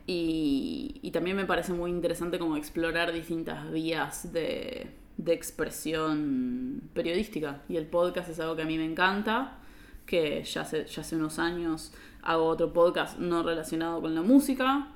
Y, 0.07 0.99
y 1.03 1.13
también 1.13 1.37
me 1.37 1.45
parece 1.45 1.73
muy 1.73 1.91
interesante 1.91 2.39
como 2.39 2.57
explorar 2.57 3.13
distintas 3.13 3.71
vías 3.71 4.33
de, 4.33 4.91
de 5.17 5.33
expresión 5.33 6.83
periodística. 6.95 7.63
Y 7.69 7.77
el 7.77 7.87
podcast 7.87 8.29
es 8.29 8.41
algo 8.41 8.57
que 8.57 8.63
a 8.63 8.67
mí 8.67 8.77
me 8.77 8.85
encanta, 8.85 9.59
que 10.07 10.43
ya 10.43 10.63
hace, 10.63 10.87
ya 10.87 11.03
hace 11.03 11.17
unos 11.17 11.39
años 11.39 11.93
hago 12.23 12.47
otro 12.47 12.73
podcast 12.73 13.19
no 13.19 13.43
relacionado 13.43 14.01
con 14.01 14.15
la 14.15 14.23
música. 14.23 14.89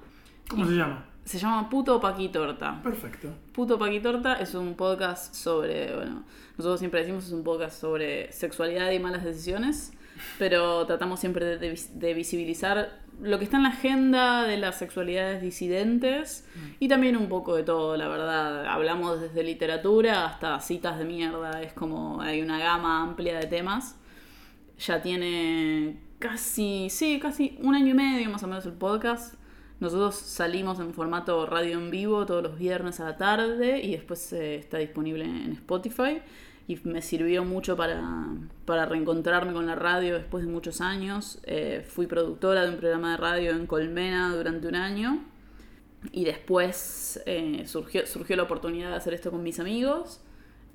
¿Cómo 0.48 0.66
se 0.66 0.72
llama? 0.72 1.15
Se 1.26 1.38
llama 1.38 1.68
Puto 1.68 2.00
Paquitorta. 2.00 2.80
Perfecto. 2.84 3.28
Puto 3.52 3.78
Paquitorta 3.78 4.34
es 4.34 4.54
un 4.54 4.74
podcast 4.76 5.34
sobre, 5.34 5.92
bueno, 5.92 6.22
nosotros 6.56 6.78
siempre 6.78 7.00
decimos 7.00 7.26
es 7.26 7.32
un 7.32 7.42
podcast 7.42 7.80
sobre 7.80 8.30
sexualidad 8.30 8.92
y 8.92 9.00
malas 9.00 9.24
decisiones, 9.24 9.92
pero 10.38 10.86
tratamos 10.86 11.18
siempre 11.18 11.44
de, 11.44 11.58
de 11.58 11.80
de 11.94 12.14
visibilizar 12.14 13.00
lo 13.20 13.38
que 13.38 13.44
está 13.44 13.56
en 13.56 13.64
la 13.64 13.70
agenda 13.70 14.44
de 14.44 14.56
las 14.56 14.78
sexualidades 14.78 15.42
disidentes 15.42 16.46
y 16.78 16.86
también 16.86 17.16
un 17.16 17.28
poco 17.28 17.56
de 17.56 17.64
todo, 17.64 17.96
la 17.96 18.06
verdad. 18.06 18.64
Hablamos 18.66 19.20
desde 19.20 19.42
literatura 19.42 20.26
hasta 20.26 20.60
citas 20.60 20.96
de 20.96 21.06
mierda, 21.06 21.60
es 21.60 21.72
como 21.72 22.20
hay 22.20 22.40
una 22.40 22.60
gama 22.60 23.02
amplia 23.02 23.38
de 23.38 23.46
temas. 23.46 23.96
Ya 24.78 25.02
tiene 25.02 25.98
casi, 26.20 26.88
sí, 26.88 27.18
casi 27.18 27.58
un 27.62 27.74
año 27.74 27.88
y 27.88 27.94
medio 27.94 28.30
más 28.30 28.44
o 28.44 28.46
menos 28.46 28.64
el 28.66 28.74
podcast. 28.74 29.34
Nosotros 29.78 30.14
salimos 30.14 30.80
en 30.80 30.94
formato 30.94 31.44
radio 31.44 31.78
en 31.78 31.90
vivo 31.90 32.24
todos 32.24 32.42
los 32.42 32.58
viernes 32.58 32.98
a 33.00 33.04
la 33.04 33.16
tarde 33.18 33.80
y 33.82 33.92
después 33.92 34.32
eh, 34.32 34.56
está 34.56 34.78
disponible 34.78 35.24
en 35.24 35.52
Spotify. 35.52 36.22
Y 36.68 36.80
me 36.84 37.02
sirvió 37.02 37.44
mucho 37.44 37.76
para, 37.76 38.02
para 38.64 38.86
reencontrarme 38.86 39.52
con 39.52 39.66
la 39.66 39.74
radio 39.74 40.14
después 40.14 40.44
de 40.44 40.50
muchos 40.50 40.80
años. 40.80 41.38
Eh, 41.44 41.84
fui 41.86 42.06
productora 42.06 42.64
de 42.64 42.70
un 42.70 42.76
programa 42.78 43.12
de 43.12 43.16
radio 43.18 43.50
en 43.52 43.66
Colmena 43.66 44.34
durante 44.34 44.66
un 44.66 44.74
año. 44.74 45.22
Y 46.10 46.24
después 46.24 47.22
eh, 47.26 47.64
surgió, 47.66 48.06
surgió 48.06 48.36
la 48.36 48.44
oportunidad 48.44 48.90
de 48.90 48.96
hacer 48.96 49.14
esto 49.14 49.30
con 49.30 49.42
mis 49.42 49.60
amigos. 49.60 50.20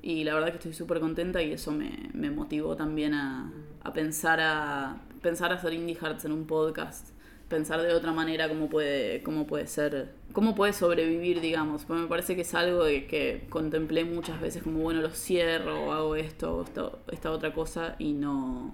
Y 0.02 0.24
la 0.24 0.34
verdad 0.34 0.50
que 0.50 0.58
estoy 0.58 0.74
súper 0.74 1.00
contenta 1.00 1.42
y 1.42 1.52
eso 1.52 1.72
me, 1.72 2.10
me 2.14 2.32
motivó 2.32 2.76
también 2.76 3.14
a, 3.14 3.52
a 3.84 3.94
pensar 3.94 4.40
a 4.42 4.98
pensar 5.22 5.54
hacer 5.54 5.74
Indie 5.74 5.96
Hearts 5.96 6.26
en 6.26 6.32
un 6.32 6.46
podcast. 6.46 7.10
Pensar 7.52 7.82
de 7.82 7.94
otra 7.94 8.14
manera 8.14 8.48
cómo 8.48 8.70
puede, 8.70 9.22
cómo 9.24 9.46
puede 9.46 9.68
ser, 9.68 10.14
cómo 10.32 10.56
puede 10.56 10.72
sobrevivir, 10.72 11.42
digamos. 11.42 11.84
Porque 11.84 12.04
me 12.04 12.08
parece 12.08 12.34
que 12.34 12.44
es 12.44 12.56
algo 12.56 12.86
que 12.86 13.46
contemplé 13.50 14.06
muchas 14.06 14.40
veces 14.40 14.64
como, 14.64 14.80
bueno, 14.80 15.02
lo 15.02 15.10
cierro, 15.10 15.88
o 15.88 15.92
hago 15.92 16.16
esto, 16.16 16.56
o 16.56 17.12
esta 17.12 17.30
otra 17.30 17.54
cosa, 17.54 17.96
y 18.00 18.14
no. 18.14 18.74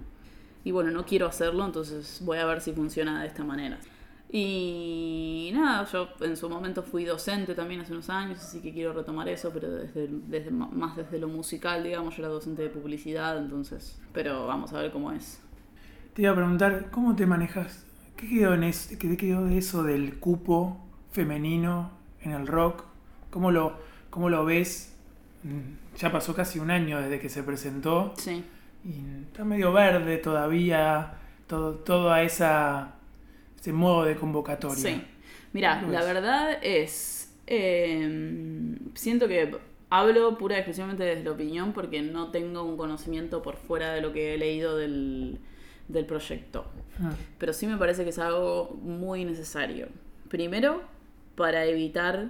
Y 0.63 0.71
bueno, 0.71 0.91
no 0.91 1.07
quiero 1.07 1.25
hacerlo, 1.25 1.65
entonces 1.65 2.21
voy 2.23 2.37
a 2.37 2.45
ver 2.45 2.61
si 2.61 2.71
funciona 2.71 3.21
de 3.23 3.27
esta 3.27 3.43
manera. 3.43 3.79
Y 4.29 5.49
nada, 5.55 5.85
yo 5.85 6.09
en 6.19 6.37
su 6.37 6.47
momento 6.47 6.83
fui 6.83 7.03
docente 7.03 7.55
también 7.55 7.81
hace 7.81 7.93
unos 7.93 8.11
años, 8.11 8.37
así 8.39 8.61
que 8.61 8.71
quiero 8.73 8.93
retomar 8.93 9.27
eso, 9.27 9.49
pero 9.51 9.69
desde 9.71 10.51
más 10.51 10.95
desde 10.97 11.17
lo 11.17 11.29
musical, 11.29 11.83
digamos, 11.83 12.15
yo 12.15 12.23
era 12.23 12.31
docente 12.31 12.61
de 12.61 12.69
publicidad, 12.69 13.39
entonces, 13.39 13.99
pero 14.13 14.45
vamos 14.45 14.71
a 14.73 14.81
ver 14.81 14.91
cómo 14.91 15.11
es. 15.11 15.41
Te 16.13 16.21
iba 16.21 16.31
a 16.31 16.35
preguntar, 16.35 16.91
¿cómo 16.91 17.15
te 17.15 17.25
manejas? 17.25 17.86
¿Qué 18.17 18.27
quedó, 18.27 18.53
en 18.53 18.63
es- 18.63 18.97
qué 18.99 19.15
quedó 19.17 19.45
de 19.45 19.57
eso 19.57 19.83
del 19.83 20.19
cupo 20.19 20.77
femenino 21.11 21.91
en 22.21 22.31
el 22.31 22.47
rock? 22.47 22.83
¿Cómo 23.29 23.51
lo, 23.51 23.77
cómo 24.09 24.29
lo 24.29 24.43
ves 24.45 24.95
mm, 25.43 25.97
ya 25.97 26.11
pasó 26.11 26.33
casi 26.33 26.59
un 26.59 26.71
año 26.71 26.99
desde 27.01 27.19
que 27.19 27.29
se 27.29 27.43
presentó 27.43 28.13
Sí. 28.17 28.43
y 28.83 29.23
está 29.23 29.43
medio 29.45 29.71
verde 29.71 30.17
todavía 30.17 31.13
todo, 31.47 31.75
toda 31.75 32.23
esa 32.23 32.95
ese 33.59 33.73
modo 33.73 34.03
de 34.05 34.15
convocatoria. 34.15 34.77
Sí. 34.83 35.03
Mira, 35.53 35.81
la 35.83 36.03
verdad 36.03 36.57
es. 36.61 37.33
eh, 37.47 38.77
siento 38.95 39.27
que 39.27 39.55
hablo 39.89 40.37
pura 40.37 40.55
y 40.55 40.59
exclusivamente 40.59 41.03
desde 41.03 41.23
la 41.23 41.31
opinión 41.31 41.71
porque 41.73 42.01
no 42.01 42.29
tengo 42.31 42.63
un 42.63 42.77
conocimiento 42.77 43.41
por 43.41 43.55
fuera 43.55 43.93
de 43.93 44.01
lo 44.01 44.11
que 44.13 44.33
he 44.33 44.37
leído 44.37 44.77
del, 44.77 45.39
del 45.87 46.05
proyecto. 46.05 46.65
Ah, 47.01 47.13
Pero 47.37 47.53
sí 47.53 47.67
me 47.67 47.77
parece 47.77 48.03
que 48.03 48.09
es 48.09 48.19
algo 48.19 48.77
muy 48.81 49.25
necesario. 49.25 49.87
Primero, 50.29 50.81
para 51.35 51.65
evitar 51.65 52.29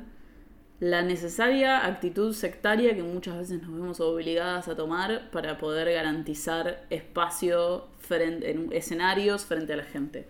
la 0.80 1.02
necesaria 1.02 1.86
actitud 1.88 2.34
sectaria 2.34 2.96
que 2.96 3.02
muchas 3.02 3.38
veces 3.38 3.62
nos 3.64 3.72
vemos 3.72 4.00
obligadas 4.00 4.68
a 4.68 4.76
tomar 4.76 5.32
para 5.32 5.58
poder 5.58 5.92
garantizar 5.92 6.86
espacio 6.92 7.88
frente, 7.98 8.52
en 8.52 8.72
escenarios 8.72 9.46
frente 9.46 9.74
a 9.74 9.78
la 9.78 9.84
gente. 9.84 10.28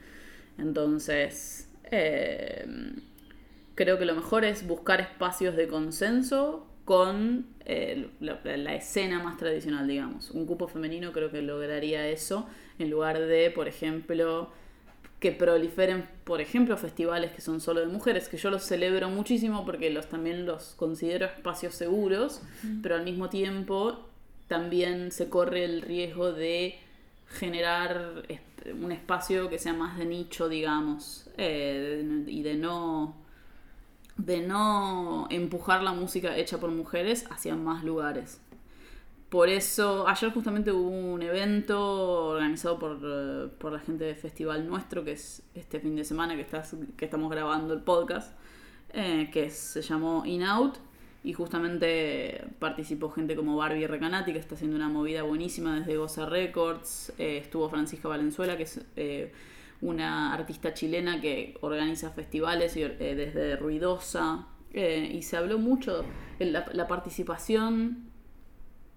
Entonces, 0.58 1.70
eh, 1.92 2.66
creo 3.76 4.00
que 4.00 4.06
lo 4.06 4.16
mejor 4.16 4.46
es 4.46 4.66
buscar 4.66 5.02
espacios 5.02 5.56
de 5.58 5.68
consenso 5.68 6.66
con 6.86 7.48
eh, 7.70 8.08
la, 8.22 8.40
la 8.44 8.76
escena 8.76 9.22
más 9.22 9.38
tradicional, 9.38 9.86
digamos. 9.86 10.32
Un 10.32 10.46
cupo 10.46 10.70
femenino 10.70 11.12
creo 11.12 11.30
que 11.30 11.42
lograría 11.42 12.08
eso 12.08 12.48
en 12.80 12.90
lugar 12.90 13.20
de, 13.20 13.52
por 13.52 13.68
ejemplo, 13.68 14.50
que 15.20 15.34
proliferen, 15.34 16.08
por 16.24 16.40
ejemplo, 16.40 16.78
festivales 16.78 17.32
que 17.32 17.42
son 17.42 17.60
solo 17.60 17.82
de 17.82 17.88
mujeres, 17.88 18.30
que 18.30 18.38
yo 18.38 18.52
los 18.52 18.64
celebro 18.64 19.10
muchísimo 19.10 19.66
porque 19.66 19.90
los 19.90 20.08
también 20.08 20.46
los 20.46 20.76
considero 20.76 21.26
espacios 21.26 21.76
seguros, 21.76 22.42
pero 22.82 22.96
al 22.96 23.04
mismo 23.04 23.28
tiempo 23.28 24.08
también 24.48 25.12
se 25.12 25.28
corre 25.28 25.66
el 25.66 25.82
riesgo 25.82 26.32
de 26.32 26.80
generar 27.28 28.24
un 28.82 28.94
espacio 28.94 29.50
que 29.50 29.60
sea 29.60 29.74
más 29.74 29.98
de 29.98 30.06
nicho, 30.06 30.48
digamos, 30.48 31.30
eh, 31.38 32.24
y 32.28 32.44
de 32.44 32.56
no 32.56 33.27
de 34.18 34.42
no 34.42 35.28
empujar 35.30 35.84
la 35.84 35.94
música 35.94 36.36
hecha 36.38 36.60
por 36.60 36.72
mujeres 36.72 37.26
hacia 37.30 37.56
más 37.56 37.84
lugares. 37.84 38.42
Por 39.30 39.50
eso, 39.50 40.08
ayer 40.08 40.32
justamente 40.32 40.72
hubo 40.72 40.90
un 40.90 41.22
evento 41.22 42.30
organizado 42.30 42.80
por, 42.80 43.00
eh, 43.04 43.50
por 43.58 43.74
la 43.74 43.80
gente 43.80 44.06
de 44.06 44.16
Festival 44.16 44.68
Nuestro, 44.68 45.04
que 45.04 45.12
es 45.14 45.44
este 45.54 45.80
fin 45.82 45.96
de 45.98 46.06
semana 46.06 46.36
que, 46.36 46.42
estás, 46.42 46.76
que 46.96 47.06
estamos 47.06 47.30
grabando 47.30 47.74
el 47.74 47.82
podcast, 47.82 48.34
eh, 48.94 49.30
que 49.32 49.50
se 49.50 49.82
llamó 49.82 50.24
In 50.26 50.44
Out. 50.44 50.78
Y 51.24 51.34
justamente 51.34 52.46
participó 52.58 53.10
gente 53.10 53.36
como 53.36 53.58
Barbie 53.58 53.86
Recanati, 53.86 54.32
que 54.32 54.40
está 54.40 54.56
haciendo 54.56 54.78
una 54.78 54.88
movida 54.88 55.24
buenísima 55.24 55.78
desde 55.78 55.98
Goza 55.98 56.26
Records. 56.26 57.12
eh, 57.18 57.40
estuvo 57.40 57.70
Francisca 57.70 58.08
Valenzuela, 58.08 58.56
que 58.56 58.64
es 58.64 58.80
eh, 58.96 59.34
una 59.82 60.34
artista 60.34 60.74
chilena 60.74 61.22
que 61.22 61.58
organiza 61.62 62.12
festivales 62.12 62.76
eh, 62.76 62.90
desde 62.90 63.56
Ruidosa. 63.58 64.48
eh, 64.74 65.12
y 65.14 65.22
se 65.24 65.38
habló 65.38 65.58
mucho 65.60 66.04
de 66.40 66.46
la, 66.46 66.66
la 66.74 66.88
participación 66.88 68.08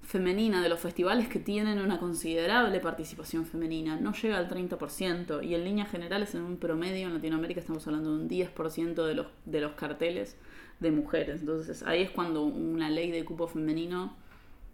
femenina 0.03 0.61
de 0.62 0.69
los 0.69 0.81
festivales 0.81 1.29
que 1.29 1.38
tienen 1.38 1.79
una 1.79 2.01
considerable 2.01 2.81
participación 2.81 3.47
femenina. 3.47 3.97
No 3.97 4.12
llega 4.12 4.38
al 4.38 4.49
30% 4.49 5.45
y 5.45 5.55
en 5.55 5.64
líneas 5.64 5.90
generales 5.90 6.35
en 6.35 6.43
un 6.43 6.57
promedio 6.57 7.07
en 7.07 7.14
Latinoamérica 7.14 7.61
estamos 7.61 7.87
hablando 7.87 8.16
de 8.16 8.23
un 8.23 8.29
10% 8.29 9.07
de 9.07 9.14
los, 9.14 9.27
de 9.45 9.61
los 9.61 9.73
carteles 9.73 10.37
de 10.81 10.90
mujeres. 10.90 11.40
Entonces 11.40 11.83
ahí 11.85 12.03
es 12.03 12.11
cuando 12.11 12.43
una 12.43 12.90
ley 12.90 13.11
de 13.11 13.25
cupo 13.25 13.47
femenino 13.47 14.16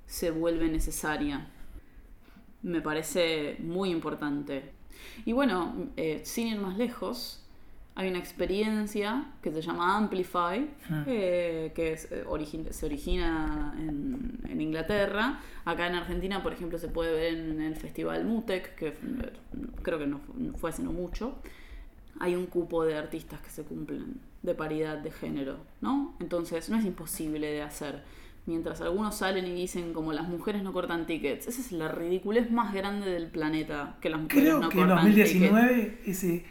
se 0.07 0.31
vuelve 0.31 0.69
necesaria. 0.69 1.49
Me 2.62 2.81
parece 2.81 3.57
muy 3.61 3.90
importante. 3.90 4.73
Y 5.24 5.32
bueno, 5.32 5.74
eh, 5.96 6.20
sin 6.24 6.48
ir 6.48 6.59
más 6.59 6.76
lejos, 6.76 7.42
hay 7.94 8.09
una 8.11 8.18
experiencia 8.18 9.24
que 9.42 9.50
se 9.52 9.62
llama 9.62 9.96
Amplify, 9.96 10.68
Ah. 10.90 11.04
eh, 11.06 11.72
que 11.74 11.92
es, 11.94 12.12
eh, 12.12 12.24
origi- 12.26 12.70
se 12.70 12.85
origina 12.87 13.74
en, 13.78 14.38
en 14.48 14.61
Inglaterra. 14.61 15.40
Acá 15.64 15.87
en 15.87 15.94
Argentina, 15.94 16.42
por 16.42 16.52
ejemplo, 16.52 16.78
se 16.78 16.88
puede 16.88 17.12
ver 17.12 17.35
en 17.35 17.61
el 17.62 17.74
Festival 17.76 18.24
Mutec, 18.26 18.74
que 18.74 18.88
f- 18.88 19.06
creo 19.82 19.98
que 19.98 20.06
no 20.06 20.18
fu- 20.18 20.35
fue 20.59 20.70
hace 20.70 20.82
no 20.82 20.92
mucho. 20.92 21.37
Hay 22.20 22.35
un 22.35 22.46
cupo 22.46 22.85
de 22.85 22.96
artistas 22.96 23.40
que 23.40 23.50
se 23.50 23.62
cumplen 23.64 24.20
de 24.42 24.54
paridad 24.54 24.98
de 24.98 25.11
género, 25.11 25.56
¿no? 25.80 26.14
Entonces 26.20 26.68
no 26.70 26.78
es 26.78 26.85
imposible 26.85 27.46
de 27.50 27.62
hacer. 27.62 28.02
Mientras 28.46 28.80
algunos 28.80 29.16
salen 29.16 29.46
y 29.46 29.52
dicen 29.52 29.92
como 29.92 30.12
las 30.12 30.28
mujeres 30.28 30.62
no 30.62 30.72
cortan 30.72 31.06
tickets, 31.06 31.48
esa 31.48 31.61
es 31.61 31.72
la 31.72 31.88
ridiculez 31.88 32.50
más 32.50 32.72
grande 32.72 33.11
del 33.11 33.26
planeta, 33.26 33.96
que 34.00 34.09
las 34.09 34.20
mujeres 34.20 34.44
Creo 34.44 34.61
no 34.61 34.68
que 34.68 34.78
cortan 34.78 35.04
tickets. 35.04 35.32
2019 35.32 36.00
ese 36.06 36.44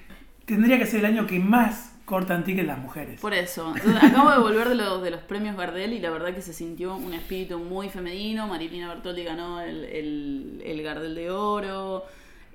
tendría 0.46 0.78
que 0.78 0.86
ser 0.86 1.00
el 1.00 1.06
año 1.06 1.26
que 1.26 1.40
más 1.40 1.94
cortan 2.06 2.44
tickets 2.44 2.68
las 2.68 2.78
mujeres. 2.80 3.20
Por 3.20 3.34
eso. 3.34 3.74
Entonces, 3.76 4.04
acabo 4.04 4.30
de 4.32 4.40
volver 4.40 4.70
de 4.70 4.76
los, 4.76 5.02
de 5.02 5.10
los 5.12 5.22
premios 5.22 5.56
Gardel 5.58 5.94
y 5.94 6.00
la 6.00 6.12
verdad 6.12 6.36
que 6.36 6.42
se 6.42 6.54
sintió 6.54 6.96
un 6.96 7.14
espíritu 7.14 7.58
muy 7.60 7.90
femenino. 7.90 8.48
Marilina 8.48 8.90
Bertoldi 8.90 9.24
ganó 9.24 9.62
el, 9.62 9.86
el, 9.86 10.62
el 10.64 10.84
Gardel 10.84 11.16
de 11.16 11.32
Oro. 11.32 12.04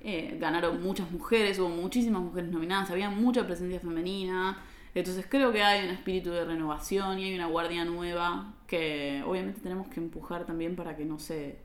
eh, 0.05 0.37
ganaron 0.41 0.83
muchas 0.83 1.11
mujeres, 1.11 1.59
hubo 1.59 1.69
muchísimas 1.69 2.23
mujeres 2.23 2.51
nominadas, 2.51 2.91
había 2.91 3.11
mucha 3.11 3.45
presencia 3.47 3.81
femenina. 3.81 4.59
Entonces 4.95 5.27
creo 5.29 5.53
que 5.53 5.63
hay 5.63 5.85
un 5.87 5.91
espíritu 5.95 6.31
de 6.31 6.45
renovación 6.45 7.19
y 7.19 7.25
hay 7.25 7.35
una 7.35 7.47
guardia 7.47 7.85
nueva 7.85 8.55
que 8.71 9.21
obviamente 9.27 9.61
tenemos 9.61 9.89
que 9.89 9.99
empujar 9.99 10.47
también 10.47 10.77
para 10.77 10.97
que 10.97 11.05
no 11.05 11.19
se 11.19 11.59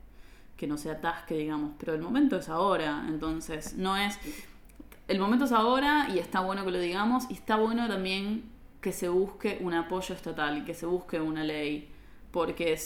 que 0.56 0.66
no 0.66 0.78
se 0.78 0.90
atasque, 0.90 1.36
digamos, 1.36 1.74
pero 1.78 1.92
el 1.94 2.00
momento 2.00 2.36
es 2.36 2.48
ahora, 2.48 3.04
entonces 3.08 3.74
no 3.74 3.96
es 3.96 4.18
el 5.06 5.20
momento 5.20 5.44
es 5.44 5.52
ahora 5.52 6.08
y 6.12 6.18
está 6.18 6.40
bueno 6.40 6.64
que 6.64 6.72
lo 6.72 6.80
digamos 6.80 7.30
y 7.30 7.34
está 7.34 7.56
bueno 7.56 7.86
también 7.86 8.50
que 8.80 8.92
se 8.92 9.08
busque 9.08 9.58
un 9.60 9.74
apoyo 9.74 10.16
estatal 10.16 10.58
y 10.58 10.64
que 10.64 10.74
se 10.74 10.86
busque 10.86 11.20
una 11.20 11.44
ley 11.44 11.88
porque 12.32 12.76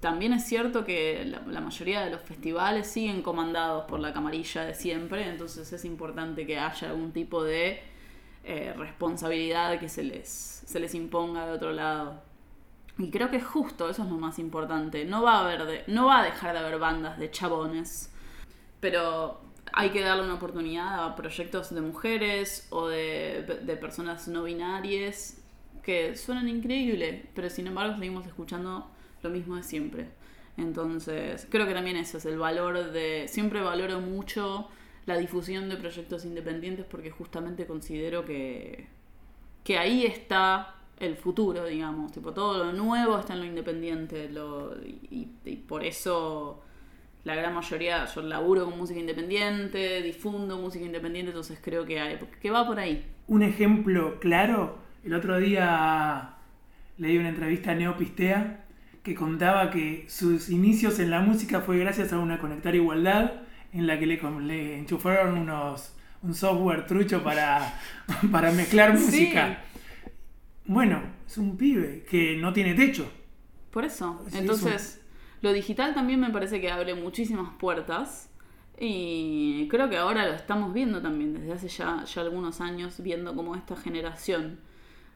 también 0.00 0.34
es 0.34 0.44
cierto 0.44 0.84
que 0.84 1.24
la, 1.24 1.40
la 1.46 1.62
mayoría 1.62 2.04
de 2.04 2.10
los 2.10 2.20
festivales 2.20 2.86
siguen 2.86 3.22
comandados 3.22 3.86
por 3.86 3.98
la 3.98 4.12
camarilla 4.12 4.62
de 4.64 4.74
siempre 4.74 5.26
entonces 5.26 5.72
es 5.72 5.84
importante 5.86 6.46
que 6.46 6.58
haya 6.58 6.90
algún 6.90 7.12
tipo 7.12 7.42
de 7.42 7.80
eh, 8.44 8.74
responsabilidad 8.76 9.80
que 9.80 9.88
se 9.88 10.02
les, 10.02 10.28
se 10.28 10.80
les 10.80 10.94
imponga 10.94 11.46
de 11.46 11.52
otro 11.52 11.72
lado 11.72 12.22
y 12.98 13.10
creo 13.10 13.30
que 13.30 13.36
es 13.38 13.44
justo, 13.44 13.88
eso 13.90 14.04
es 14.04 14.08
lo 14.08 14.16
más 14.18 14.38
importante. 14.38 15.04
No 15.04 15.22
va 15.22 15.38
a 15.38 15.44
haber 15.44 15.64
de- 15.66 15.84
no 15.88 16.06
va 16.06 16.20
a 16.20 16.24
dejar 16.24 16.52
de 16.52 16.60
haber 16.60 16.78
bandas 16.78 17.18
de 17.18 17.30
chabones, 17.30 18.12
pero 18.80 19.40
hay 19.72 19.90
que 19.90 20.00
darle 20.02 20.24
una 20.24 20.34
oportunidad 20.34 21.04
a 21.04 21.16
proyectos 21.16 21.74
de 21.74 21.80
mujeres 21.80 22.66
o 22.70 22.88
de, 22.88 23.60
de 23.62 23.76
personas 23.76 24.28
no 24.28 24.44
binarias 24.44 25.40
que 25.82 26.16
suenan 26.16 26.48
increíble, 26.48 27.28
pero 27.34 27.50
sin 27.50 27.66
embargo 27.66 27.94
seguimos 27.96 28.26
escuchando 28.26 28.90
lo 29.22 29.30
mismo 29.30 29.56
de 29.56 29.62
siempre. 29.62 30.08
Entonces, 30.56 31.46
creo 31.50 31.66
que 31.66 31.74
también 31.74 31.96
eso 31.96 32.18
es 32.18 32.26
el 32.26 32.38
valor 32.38 32.92
de. 32.92 33.26
Siempre 33.28 33.60
valoro 33.60 34.00
mucho 34.00 34.68
la 35.06 35.16
difusión 35.18 35.68
de 35.68 35.76
proyectos 35.76 36.24
independientes 36.24 36.86
porque 36.86 37.10
justamente 37.10 37.66
considero 37.66 38.24
que, 38.24 38.86
que 39.64 39.78
ahí 39.78 40.06
está 40.06 40.76
el 40.98 41.16
futuro, 41.16 41.64
digamos. 41.66 42.12
Tipo, 42.12 42.32
todo 42.32 42.64
lo 42.64 42.72
nuevo 42.72 43.18
está 43.18 43.34
en 43.34 43.40
lo 43.40 43.46
independiente. 43.46 44.28
Lo, 44.28 44.76
y, 44.82 45.28
y 45.44 45.56
por 45.56 45.84
eso 45.84 46.64
la 47.24 47.34
gran 47.34 47.54
mayoría, 47.54 48.04
yo 48.04 48.22
laburo 48.22 48.66
con 48.66 48.78
música 48.78 49.00
independiente, 49.00 50.02
difundo 50.02 50.58
música 50.58 50.84
independiente, 50.84 51.30
entonces 51.30 51.58
creo 51.62 51.86
que, 51.86 51.98
hay, 51.98 52.18
que 52.40 52.50
va 52.50 52.66
por 52.66 52.78
ahí. 52.78 53.04
Un 53.26 53.42
ejemplo 53.42 54.20
claro, 54.20 54.78
el 55.02 55.14
otro 55.14 55.38
día 55.38 56.34
leí 56.98 57.16
una 57.16 57.30
entrevista 57.30 57.72
a 57.72 57.74
Neopistea 57.74 58.66
que 59.02 59.14
contaba 59.14 59.70
que 59.70 60.04
sus 60.08 60.50
inicios 60.50 60.98
en 60.98 61.10
la 61.10 61.20
música 61.20 61.60
fue 61.60 61.78
gracias 61.78 62.12
a 62.12 62.18
una 62.18 62.38
Conectar 62.38 62.74
Igualdad 62.74 63.32
en 63.72 63.86
la 63.86 63.98
que 63.98 64.06
le, 64.06 64.78
enchufaron 64.78 65.38
unos, 65.38 65.94
un 66.22 66.34
software 66.34 66.86
trucho 66.86 67.22
para, 67.22 67.80
para 68.30 68.52
mezclar 68.52 68.98
Sí. 68.98 69.32
Bueno, 70.66 71.02
es 71.26 71.36
un 71.38 71.56
pibe 71.56 72.04
que 72.08 72.36
no 72.36 72.52
tiene 72.52 72.74
techo. 72.74 73.10
Por 73.70 73.84
eso. 73.84 74.22
Sí, 74.28 74.38
Entonces, 74.38 75.00
lo 75.42 75.52
digital 75.52 75.94
también 75.94 76.20
me 76.20 76.30
parece 76.30 76.60
que 76.60 76.70
abre 76.70 76.94
muchísimas 76.94 77.54
puertas. 77.58 78.30
Y 78.78 79.68
creo 79.68 79.88
que 79.88 79.96
ahora 79.96 80.26
lo 80.26 80.34
estamos 80.34 80.74
viendo 80.74 81.00
también, 81.00 81.32
desde 81.34 81.52
hace 81.52 81.68
ya, 81.68 82.04
ya 82.04 82.22
algunos 82.22 82.60
años, 82.60 83.00
viendo 83.00 83.34
como 83.36 83.54
esta 83.54 83.76
generación. 83.76 84.58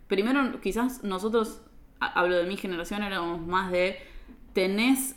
Primero, 0.06 0.60
quizás 0.60 1.02
nosotros, 1.02 1.62
ha- 2.00 2.20
hablo 2.20 2.36
de 2.36 2.44
mi 2.44 2.56
generación, 2.56 3.02
éramos 3.02 3.40
más 3.46 3.72
de 3.72 3.98
tenés 4.52 5.16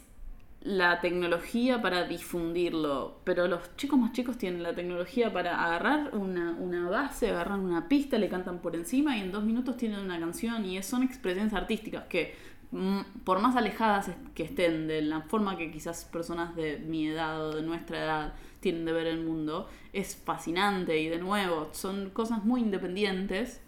la 0.64 1.02
tecnología 1.02 1.82
para 1.82 2.04
difundirlo, 2.04 3.20
pero 3.24 3.48
los 3.48 3.76
chicos 3.78 3.98
más 3.98 4.12
chicos 4.12 4.38
tienen 4.38 4.62
la 4.62 4.76
tecnología 4.76 5.34
para 5.34 5.64
agarrar 5.64 6.16
una, 6.16 6.52
una, 6.52 6.88
base, 6.88 7.30
agarrar 7.30 7.60
una 7.60 7.88
pista, 7.88 8.20
le 8.20 8.30
cantan 8.30 8.60
por 8.60 8.76
encima 8.76 9.18
y 9.18 9.22
en 9.22 9.32
dos 9.32 9.44
minutos 9.44 9.76
tienen 9.78 10.00
una 10.00 10.20
canción 10.20 10.64
y 10.66 10.82
son 10.84 11.02
expresiones 11.02 11.54
artísticas 11.54 12.06
que 12.06 12.36
mm, 12.70 13.24
por 13.24 13.40
más 13.40 13.56
alejadas 13.56 14.12
que 14.36 14.44
estén 14.44 14.88
de 14.88 15.02
la 15.02 15.22
forma 15.22 15.58
que 15.58 15.72
quizás 15.72 16.06
personas 16.06 16.56
de 16.56 16.78
mi 16.78 17.08
edad 17.08 17.44
o 17.44 17.56
de 17.56 17.64
nuestra 17.64 18.04
edad 18.04 18.34
tienen 18.60 18.86
de 18.86 18.92
ver 18.92 19.08
el 19.08 19.24
mundo, 19.24 19.68
es 19.94 20.16
fascinante 20.16 21.00
y 21.00 21.10
de 21.10 21.18
nuevo 21.18 21.70
son 21.72 22.12
cosas 22.12 22.46
muy 22.46 22.62
independientes 22.62 23.62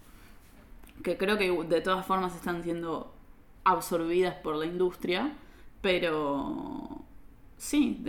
que 1.03 1.17
creo 1.17 1.39
que 1.39 1.51
de 1.51 1.81
todas 1.81 2.05
formas 2.05 2.35
están 2.35 2.61
siendo 2.61 3.15
absorbidas 3.63 4.35
por 4.35 4.55
la 4.55 4.67
industria 4.67 5.33
pero 5.83 7.03
sí, 7.57 8.01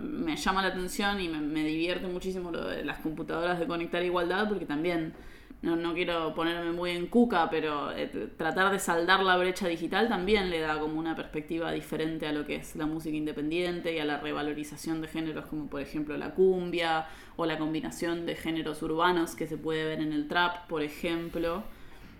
me 0.00 0.34
llama 0.34 0.62
la 0.62 0.68
atención 0.68 1.20
y 1.20 1.28
me, 1.28 1.62
divierte 1.62 2.08
muchísimo 2.08 2.50
lo 2.50 2.66
de 2.66 2.82
las 2.86 3.00
computadoras 3.00 3.60
de 3.60 3.66
conectar 3.66 4.02
igualdad 4.02 4.48
porque 4.48 4.64
también 4.64 5.12
no, 5.60 5.92
quiero 5.92 6.34
ponerme 6.34 6.72
muy 6.72 6.92
en 6.92 7.06
cuca, 7.06 7.50
pero 7.50 7.92
eh, 7.92 8.30
tratar 8.38 8.72
de 8.72 8.78
saldar 8.78 9.22
la 9.24 9.36
brecha 9.36 9.68
digital 9.68 10.08
también 10.08 10.48
le 10.48 10.60
da 10.60 10.80
como 10.80 10.98
una 10.98 11.14
perspectiva 11.14 11.70
diferente 11.70 12.26
a 12.26 12.32
lo 12.32 12.46
que 12.46 12.56
es 12.56 12.74
la 12.76 12.86
música 12.86 13.14
independiente 13.14 13.94
y 13.94 13.98
a 13.98 14.06
la 14.06 14.20
revalorización 14.20 15.02
de 15.02 15.08
géneros 15.08 15.44
como 15.46 15.68
por 15.68 15.82
ejemplo 15.82 16.16
la 16.16 16.30
cumbia 16.30 17.08
o 17.36 17.44
la 17.44 17.58
combinación 17.58 18.24
de 18.24 18.36
géneros 18.36 18.82
urbanos 18.82 19.34
que 19.34 19.46
se 19.46 19.58
puede 19.58 19.84
ver 19.84 20.00
en 20.00 20.14
el 20.14 20.28
trap, 20.28 20.66
por 20.66 20.82
ejemplo. 20.82 21.62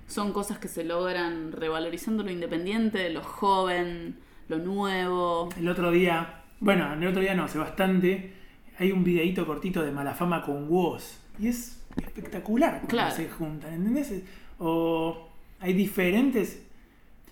Son 0.06 0.34
cosas 0.34 0.58
que 0.58 0.68
se 0.68 0.84
logran 0.84 1.52
revalorizando 1.52 2.22
lo 2.24 2.30
independiente, 2.30 3.08
lo 3.08 3.22
joven, 3.22 4.27
lo 4.48 4.58
nuevo. 4.58 5.48
El 5.58 5.68
otro 5.68 5.90
día, 5.90 6.42
bueno, 6.60 6.92
el 6.92 7.06
otro 7.06 7.20
día 7.20 7.34
no, 7.34 7.44
hace 7.44 7.58
bastante, 7.58 8.32
hay 8.78 8.92
un 8.92 9.04
videíto 9.04 9.46
cortito 9.46 9.82
de 9.82 9.92
Malafama 9.92 10.42
con 10.42 10.68
Woz. 10.68 11.18
Y 11.38 11.48
es 11.48 11.80
espectacular 11.96 12.82
cuando 12.88 13.14
se 13.14 13.28
juntan, 13.28 13.74
¿entendés? 13.74 14.22
O 14.58 15.28
hay 15.60 15.72
diferentes, 15.72 16.62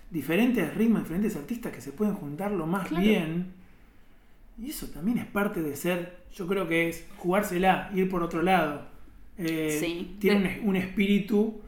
diferentes 0.09 0.73
ritmos, 0.75 1.03
diferentes 1.03 1.35
artistas 1.35 1.73
que 1.73 1.81
se 1.81 1.91
pueden 1.91 2.15
juntar 2.15 2.51
lo 2.51 2.67
más 2.67 2.89
bien. 2.89 3.53
Y 4.59 4.69
eso 4.69 4.87
también 4.87 5.19
es 5.19 5.25
parte 5.25 5.61
de 5.61 5.75
ser, 5.75 6.17
yo 6.33 6.47
creo 6.47 6.67
que 6.67 6.89
es 6.89 7.05
jugársela, 7.17 7.91
ir 7.93 8.09
por 8.09 8.23
otro 8.23 8.41
lado. 8.41 8.87
Eh, 9.37 9.77
sí. 9.79 10.17
Tiene 10.19 10.61
un, 10.63 10.75
espíritu 10.75 11.61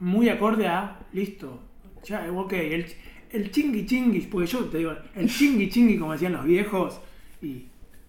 muy 0.00 0.28
acorde 0.28 0.66
a, 0.66 1.06
listo, 1.12 1.60
ya, 2.02 2.30
ok, 2.32 2.52
el, 2.52 2.86
el 3.32 3.50
chingui 3.50 3.86
chingui, 3.86 4.20
porque 4.22 4.46
yo 4.46 4.64
te 4.66 4.78
digo, 4.78 4.94
el 5.14 5.28
chingui 5.28 5.68
chingui, 5.68 5.98
como 5.98 6.12
decían 6.12 6.32
los 6.32 6.44
viejos, 6.44 7.00
y 7.42 7.66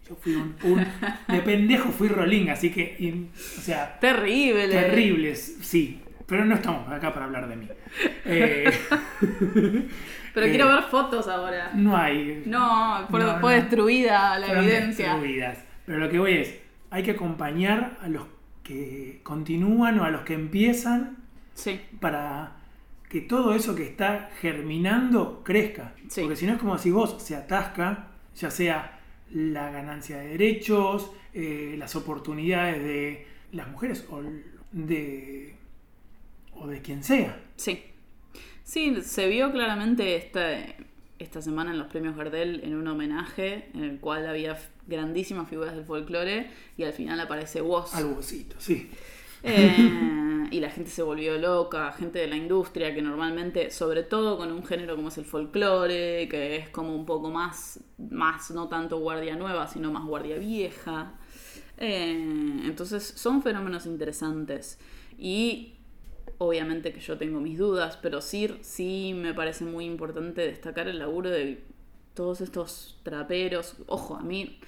yo 0.08 0.16
fui 0.16 0.36
un, 0.36 0.56
de 1.28 1.40
pendejo 1.42 1.90
fui 1.90 2.08
rolling, 2.08 2.50
así 2.50 2.70
que, 2.70 3.28
o 3.34 3.62
sea... 3.62 4.00
Terrible. 4.00 4.68
Terribles, 4.68 5.58
sí. 5.62 6.02
Pero 6.28 6.46
no 6.46 6.56
estamos 6.56 6.92
acá 6.92 7.14
para 7.14 7.26
hablar 7.26 7.48
de 7.48 7.56
mí. 7.56 7.68
Eh, 8.26 8.72
pero 10.34 10.48
quiero 10.48 10.70
eh, 10.72 10.76
ver 10.76 10.84
fotos 10.86 11.28
ahora. 11.28 11.72
No 11.76 11.96
hay. 11.96 12.44
No, 12.48 13.08
fue, 13.10 13.56
destruida 13.56 14.40
la 14.40 14.60
evidencia. 14.60 15.14
Destruidas. 15.14 15.60
Pero 15.86 16.00
lo 16.00 16.10
que 16.10 16.18
voy 16.18 16.34
es, 16.34 16.60
hay 16.90 17.04
que 17.04 17.12
acompañar 17.12 17.98
a 18.02 18.08
los 18.08 18.24
que 18.64 19.20
continúan 19.22 20.00
o 20.00 20.04
a 20.04 20.10
los 20.10 20.22
que 20.22 20.34
empiezan 20.34 21.18
sí. 21.54 21.80
para 22.00 22.55
que 23.16 23.22
todo 23.22 23.56
eso 23.56 23.74
que 23.76 23.84
está 23.84 24.30
germinando 24.42 25.42
crezca. 25.42 25.96
Porque 26.14 26.36
si 26.36 26.46
no 26.46 26.52
es 26.52 26.60
como 26.60 26.78
si 26.78 26.92
vos 26.92 27.16
se 27.24 27.34
atasca, 27.34 28.10
ya 28.36 28.52
sea 28.52 29.00
la 29.32 29.72
ganancia 29.72 30.18
de 30.18 30.28
derechos, 30.32 31.12
eh, 31.34 31.76
las 31.78 31.96
oportunidades 31.96 32.84
de 32.84 33.26
las 33.54 33.70
mujeres 33.70 34.06
o 34.10 34.22
de, 34.74 35.56
o 36.56 36.68
de 36.68 36.82
quien 36.82 37.06
sea. 37.06 37.42
Sí. 37.56 37.86
Sí, 38.66 38.98
se 39.02 39.30
vio 39.30 39.50
claramente 39.54 40.18
esta, 40.18 40.50
esta 41.18 41.42
semana 41.42 41.72
en 41.72 41.78
los 41.78 41.88
premios 41.88 42.18
Gardel 42.18 42.66
en 42.66 42.76
un 42.76 42.86
homenaje 42.86 43.70
en 43.74 43.86
el 43.86 44.00
cual 44.02 44.28
había 44.28 44.60
grandísimas 44.88 45.48
figuras 45.48 45.74
del 45.74 45.86
folclore 45.86 46.50
y 46.76 46.84
al 46.84 46.92
final 46.92 47.18
aparece 47.22 47.62
vos. 47.62 47.96
Algo 47.96 48.22
sí. 48.22 48.46
Eh, 49.42 50.25
y 50.52 50.60
la 50.60 50.70
gente 50.70 50.90
se 50.90 51.02
volvió 51.02 51.38
loca, 51.38 51.92
gente 51.92 52.20
de 52.20 52.28
la 52.28 52.36
industria 52.36 52.94
que 52.94 53.02
normalmente, 53.02 53.72
sobre 53.72 54.04
todo 54.04 54.38
con 54.38 54.52
un 54.52 54.66
género 54.66 54.96
como 54.96 55.10
es 55.10 55.18
el 55.18 55.26
folclore, 55.26 56.28
que 56.30 56.58
es 56.58 56.70
como 56.70 56.96
un 56.96 57.06
poco 57.06 57.30
más, 57.30 57.80
más 57.98 58.52
no 58.52 58.68
tanto 58.68 59.00
guardia 59.00 59.36
nueva, 59.36 59.68
sino 59.68 59.92
más 59.92 60.06
guardia 60.06 60.38
vieja. 60.38 61.14
Eh, 61.78 62.62
entonces 62.66 63.04
son 63.04 63.42
fenómenos 63.42 63.86
interesantes. 63.86 64.80
Y 65.18 65.74
obviamente 66.38 66.94
que 66.94 67.00
yo 67.00 67.18
tengo 67.18 67.40
mis 67.40 67.58
dudas, 67.58 67.98
pero 68.02 68.22
sí, 68.22 68.56
sí 68.62 69.14
me 69.16 69.34
parece 69.34 69.66
muy 69.66 69.86
importante 69.86 70.42
destacar 70.42 70.88
el 70.88 71.00
laburo 71.00 71.30
de 71.30 71.64
todos 72.14 72.42
estos 72.42 73.00
traperos. 73.04 73.76
Ojo, 73.88 74.16
a 74.16 74.22
mí 74.22 74.60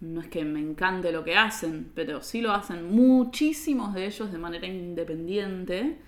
no 0.00 0.20
es 0.20 0.28
que 0.28 0.44
me 0.44 0.60
encante 0.60 1.12
lo 1.12 1.24
que 1.24 1.36
hacen, 1.36 1.90
pero 1.94 2.22
sí 2.22 2.40
lo 2.40 2.52
hacen 2.52 2.90
muchísimos 2.90 3.94
de 3.94 4.06
ellos 4.06 4.30
de 4.32 4.38
manera 4.38 4.66
independiente. 4.66 5.98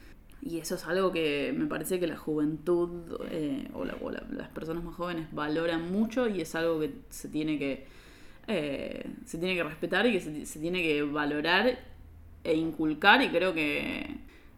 Y 0.43 0.59
eso 0.59 0.77
es 0.77 0.85
algo 0.87 1.11
que 1.13 1.53
me 1.57 1.67
parece 1.67 1.99
que 1.99 2.07
la 2.07 2.17
juventud 2.17 3.21
eh, 3.31 3.69
o, 3.75 3.85
las 3.85 4.49
personas 4.51 4.85
más 4.85 4.95
jóvenes 4.95 5.29
valoran 5.33 5.91
mucho 5.91 6.29
y 6.29 6.41
es 6.41 6.55
algo 6.55 6.79
que 6.79 6.93
se 7.09 7.29
tiene 7.29 7.59
que, 7.59 7.87
eh, 8.47 9.11
se 9.25 9.39
tiene 9.39 9.57
que 9.57 9.65
respetar 9.65 10.07
y 10.07 10.13
que 10.13 10.21
se, 10.21 10.47
se, 10.47 10.61
tiene 10.61 10.83
que 10.83 11.03
valorar 11.03 11.79
e 12.45 12.55
inculcar. 12.55 13.23
Y 13.23 13.31
creo 13.31 13.55
que 13.55 14.07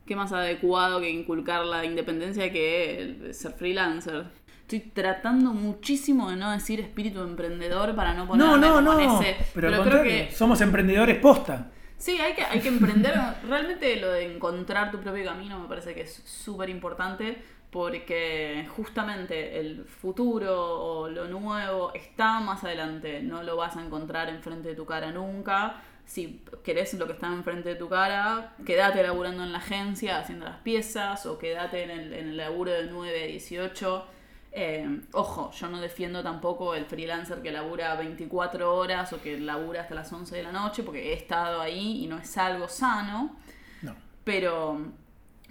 qué 0.08 0.16
más 0.16 0.32
adecuado 0.32 1.00
que 1.00 1.10
inculcar 1.10 1.64
la 1.64 1.84
independencia 1.84 2.50
que 2.50 3.30
ser 3.32 3.52
freelancer. 3.52 4.26
Estoy 4.70 4.80
tratando 4.80 5.54
muchísimo 5.54 6.28
de 6.28 6.36
no 6.36 6.50
decir 6.50 6.78
espíritu 6.78 7.22
emprendedor 7.22 7.96
para 7.96 8.12
no 8.12 8.26
ponerme 8.26 8.58
no, 8.58 8.82
no, 8.82 8.98
no. 8.98 9.20
Pero, 9.54 9.82
creo 9.82 10.02
que 10.02 10.30
somos 10.30 10.60
emprendedores 10.60 11.16
posta. 11.20 11.70
Sí, 11.96 12.20
hay 12.20 12.34
que, 12.34 12.42
hay 12.44 12.60
que 12.60 12.68
emprender. 12.68 13.14
Realmente 13.48 13.96
lo 13.96 14.12
de 14.12 14.30
encontrar 14.30 14.90
tu 14.90 15.00
propio 15.00 15.24
camino 15.24 15.58
me 15.58 15.68
parece 15.68 15.94
que 15.94 16.02
es 16.02 16.22
súper 16.26 16.68
importante 16.68 17.38
porque 17.70 18.68
justamente 18.76 19.58
el 19.58 19.86
futuro 19.86 20.82
o 20.82 21.08
lo 21.08 21.28
nuevo 21.28 21.94
está 21.94 22.38
más 22.40 22.62
adelante. 22.62 23.22
No 23.22 23.42
lo 23.42 23.56
vas 23.56 23.74
a 23.74 23.82
encontrar 23.82 24.28
enfrente 24.28 24.68
de 24.68 24.74
tu 24.74 24.84
cara 24.84 25.10
nunca. 25.12 25.82
Si 26.04 26.44
querés 26.62 26.92
lo 26.92 27.06
que 27.06 27.14
está 27.14 27.28
enfrente 27.28 27.70
de 27.70 27.76
tu 27.76 27.88
cara, 27.88 28.52
quédate 28.66 29.02
laburando 29.02 29.44
en 29.44 29.52
la 29.52 29.60
agencia 29.60 30.18
haciendo 30.18 30.44
las 30.44 30.58
piezas 30.58 31.24
o 31.24 31.38
quédate 31.38 31.84
en 31.84 31.90
el, 31.90 32.12
en 32.12 32.28
el 32.28 32.36
laburo 32.36 32.70
de 32.70 32.84
9 32.84 33.22
a 33.22 33.26
18 33.28 34.17
eh, 34.60 35.00
ojo, 35.12 35.52
yo 35.52 35.68
no 35.68 35.80
defiendo 35.80 36.24
tampoco 36.24 36.74
el 36.74 36.84
freelancer 36.84 37.42
que 37.42 37.52
labura 37.52 37.94
24 37.94 38.74
horas 38.74 39.12
o 39.12 39.22
que 39.22 39.38
labura 39.38 39.82
hasta 39.82 39.94
las 39.94 40.12
11 40.12 40.34
de 40.34 40.42
la 40.42 40.50
noche, 40.50 40.82
porque 40.82 41.10
he 41.10 41.12
estado 41.12 41.60
ahí 41.60 42.02
y 42.02 42.08
no 42.08 42.18
es 42.18 42.36
algo 42.36 42.66
sano. 42.66 43.36
No. 43.82 43.94
Pero 44.24 44.80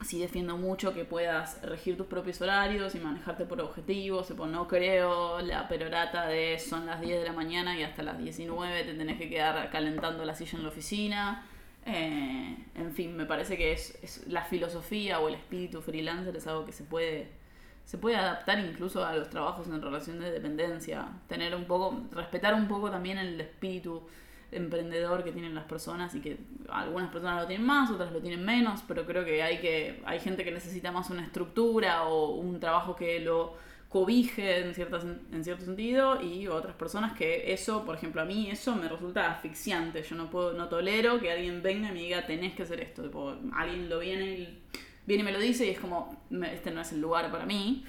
sí 0.04 0.20
defiendo 0.20 0.58
mucho 0.58 0.94
que 0.94 1.06
puedas 1.06 1.62
regir 1.62 1.96
tus 1.96 2.08
propios 2.08 2.42
horarios 2.42 2.96
y 2.96 3.00
manejarte 3.00 3.46
por 3.46 3.62
objetivos. 3.62 4.30
no 4.32 4.68
creo 4.68 5.40
la 5.40 5.70
perorata 5.70 6.28
de 6.28 6.60
son 6.60 6.86
las 6.86 7.00
10 7.00 7.20
de 7.20 7.26
la 7.26 7.34
mañana 7.34 7.80
y 7.80 7.84
hasta 7.84 8.04
las 8.04 8.18
19 8.18 8.84
te 8.84 8.94
tenés 8.94 9.18
que 9.18 9.30
quedar 9.30 9.70
calentando 9.70 10.26
la 10.26 10.36
silla 10.36 10.58
en 10.58 10.64
la 10.64 10.70
oficina. 10.70 11.48
Eh, 11.86 12.58
en 12.76 12.92
fin, 12.92 13.16
me 13.16 13.26
parece 13.26 13.56
que 13.56 13.72
es, 13.72 13.98
es 14.04 14.28
la 14.28 14.44
filosofía 14.44 15.22
o 15.22 15.30
el 15.30 15.36
espíritu 15.36 15.82
freelancer 15.82 16.36
es 16.36 16.46
algo 16.46 16.66
que 16.66 16.74
se 16.74 16.84
puede 16.84 17.47
se 17.88 17.98
puede 17.98 18.18
adaptar 18.18 18.60
incluso 18.60 19.06
a 19.06 19.16
los 19.16 19.30
trabajos 19.30 19.66
en 19.68 19.82
relación 19.82 20.20
de 20.20 20.30
dependencia, 20.30 21.08
tener 21.30 21.56
un 21.56 21.64
poco, 21.64 22.02
respetar 22.12 22.54
un 22.54 22.68
poco 22.68 22.92
también 22.92 23.18
el 23.18 23.40
espíritu 23.40 24.04
emprendedor 24.52 25.24
que 25.24 25.32
tienen 25.32 25.56
las 25.56 25.64
personas 25.64 26.14
y 26.14 26.20
que 26.20 26.38
algunas 26.68 27.10
personas 27.12 27.42
lo 27.42 27.48
tienen 27.48 27.66
más, 27.66 27.90
otras 27.90 28.12
lo 28.12 28.20
tienen 28.20 28.44
menos, 28.44 28.84
pero 28.86 29.06
creo 29.06 29.24
que 29.24 29.42
hay 29.42 29.60
que 29.60 30.04
hay 30.06 30.20
gente 30.20 30.44
que 30.44 30.52
necesita 30.52 30.92
más 30.92 31.10
una 31.10 31.24
estructura 31.24 32.04
o 32.04 32.32
un 32.32 32.60
trabajo 32.60 32.94
que 32.94 33.22
lo 33.22 33.56
cobije 33.88 34.60
en, 34.60 34.76
ciertas, 34.76 35.06
en 35.06 35.44
cierto 35.46 35.64
sentido 35.64 36.22
y 36.22 36.50
otras 36.50 36.76
personas 36.76 37.14
que 37.14 37.54
eso, 37.54 37.86
por 37.86 37.96
ejemplo, 37.96 38.22
a 38.22 38.26
mí 38.26 38.52
eso 38.52 38.76
me 38.76 38.90
resulta 38.90 39.32
asfixiante. 39.32 40.04
Yo 40.04 40.18
no 40.18 40.30
puedo 40.30 40.52
no 40.52 40.68
tolero 40.68 41.22
que 41.22 41.32
alguien 41.32 41.64
venga 41.64 41.88
y 41.88 41.94
me 41.94 42.00
diga, 42.02 42.26
"Tenés 42.26 42.54
que 42.54 42.64
hacer 42.64 42.82
esto." 42.82 43.10
alguien 43.54 43.88
lo 43.88 44.00
viene 44.00 44.26
y 44.26 44.62
viene 45.08 45.22
y 45.22 45.26
me 45.26 45.32
lo 45.32 45.40
dice 45.40 45.66
y 45.66 45.70
es 45.70 45.80
como, 45.80 46.22
este 46.52 46.70
no 46.70 46.82
es 46.82 46.92
el 46.92 47.02
lugar 47.02 47.32
para 47.32 47.46
mí. 47.46 47.84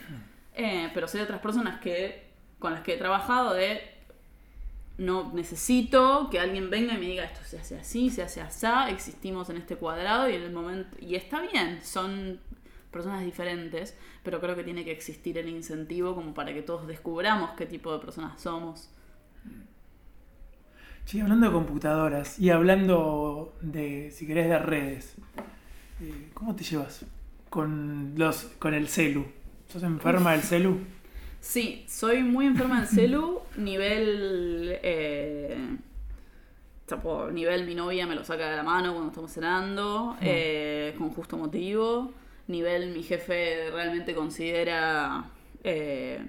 Eh, 0.55 0.91
pero 0.95 1.07
soy 1.07 1.21
otras 1.21 1.41
personas 1.41 1.81
que, 1.81 2.31
con 2.59 2.73
las 2.73 2.81
que 2.81 2.95
he 2.95 2.97
trabajado 2.97 3.53
de, 3.53 3.81
no 4.97 5.33
necesito 5.33 6.29
que 6.31 6.41
alguien 6.41 6.71
venga 6.71 6.95
y 6.95 6.99
me 6.99 7.07
diga 7.07 7.25
esto 7.25 7.41
se 7.45 7.59
hace 7.59 7.79
así, 7.79 8.11
se 8.11 8.23
hace 8.23 8.41
así, 8.41 8.67
existimos 8.91 9.51
en 9.51 9.59
este 9.59 9.77
cuadrado 9.77 10.29
y 10.29 10.35
en 10.35 10.43
el 10.43 10.53
momento, 10.53 10.97
y 11.01 11.15
está 11.15 11.41
bien, 11.41 11.81
son 11.83 12.41
personas 12.91 13.25
diferentes, 13.25 13.97
pero 14.25 14.41
creo 14.41 14.57
que 14.57 14.65
tiene 14.65 14.85
que 14.85 14.91
existir 14.91 15.39
el 15.39 15.49
incentivo 15.49 16.15
como 16.15 16.35
para 16.35 16.53
que 16.53 16.63
todos 16.63 16.87
descubramos 16.87 17.51
qué 17.51 17.67
tipo 17.67 17.93
de 17.93 18.01
personas 18.01 18.41
somos. 18.41 18.91
Sí, 21.05 21.21
hablando 21.21 21.47
de 21.47 21.53
computadoras 21.53 22.39
y 22.39 22.51
hablando 22.51 23.57
de, 23.61 24.11
si 24.11 24.27
querés, 24.27 24.49
de 24.49 24.59
redes, 24.59 25.17
eh, 26.01 26.31
¿cómo 26.35 26.55
te 26.55 26.65
llevas 26.65 27.05
con, 27.51 28.15
los, 28.17 28.45
con 28.59 28.75
el 28.75 28.89
celu? 28.89 29.27
¿Sos 29.69 29.83
enferma 29.83 30.33
del 30.33 30.43
celu? 30.43 30.79
Sí, 31.41 31.85
soy 31.89 32.23
muy 32.23 32.47
enferma 32.47 32.81
del 32.81 32.89
celu, 32.89 33.41
nivel... 33.57 34.79
Eh, 34.83 35.77
tipo, 36.87 37.31
nivel 37.31 37.67
mi 37.67 37.75
novia 37.75 38.07
me 38.07 38.15
lo 38.15 38.25
saca 38.25 38.51
de 38.51 38.57
la 38.57 38.63
mano 38.63 38.93
cuando 38.93 39.09
estamos 39.09 39.33
cenando, 39.33 40.17
eh, 40.21 40.95
con 40.97 41.11
justo 41.11 41.37
motivo. 41.37 42.13
Nivel 42.47 42.93
mi 42.93 43.03
jefe 43.03 43.71
realmente 43.71 44.15
considera 44.15 45.31
eh, 45.63 46.27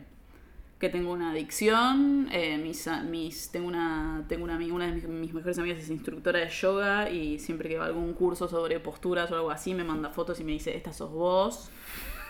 que 0.79 0.89
tengo 0.89 1.11
una 1.11 1.31
adicción. 1.31 2.29
Eh, 2.31 2.57
mis, 2.57 2.89
mis, 3.09 3.51
tengo 3.51 3.67
una, 3.67 4.23
tengo 4.27 4.45
una, 4.45 4.57
una 4.57 4.87
de 4.87 4.93
mis, 4.93 5.07
mis, 5.07 5.33
mejores 5.33 5.59
amigas 5.59 5.79
es 5.79 5.89
instructora 5.89 6.39
de 6.39 6.49
yoga 6.49 7.09
y 7.09 7.37
siempre 7.37 7.67
que 7.67 7.77
va 7.77 7.85
a 7.85 7.87
algún 7.87 8.13
curso 8.13 8.47
sobre 8.47 8.79
posturas 8.79 9.29
o 9.31 9.35
algo 9.35 9.51
así 9.51 9.73
me 9.73 9.83
manda 9.83 10.09
fotos 10.09 10.39
y 10.39 10.43
me 10.43 10.53
dice, 10.53 10.75
esta 10.75 10.93
sos 10.93 11.11
vos. 11.11 11.69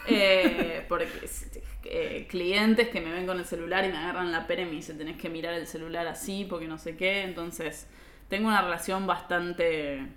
Eh, 0.08 0.84
porque 0.90 1.08
eh, 1.84 2.28
clientes 2.28 2.90
que 2.90 3.02
me 3.02 3.12
ven 3.12 3.28
con 3.28 3.38
el 3.38 3.46
celular 3.46 3.86
y 3.86 3.90
me 3.90 3.98
agarran 3.98 4.32
la 4.32 4.48
pera 4.48 4.64
y 4.64 4.66
me 4.66 4.72
dicen 4.72 4.98
tenés 4.98 5.18
que 5.18 5.30
mirar 5.30 5.54
el 5.54 5.68
celular 5.68 6.08
así 6.08 6.46
porque 6.50 6.68
no 6.68 6.80
sé 6.80 6.98
qué. 6.98 7.22
Entonces 7.22 7.88
tengo 8.30 8.48
una 8.48 8.64
relación 8.64 9.06
bastante 9.06 10.08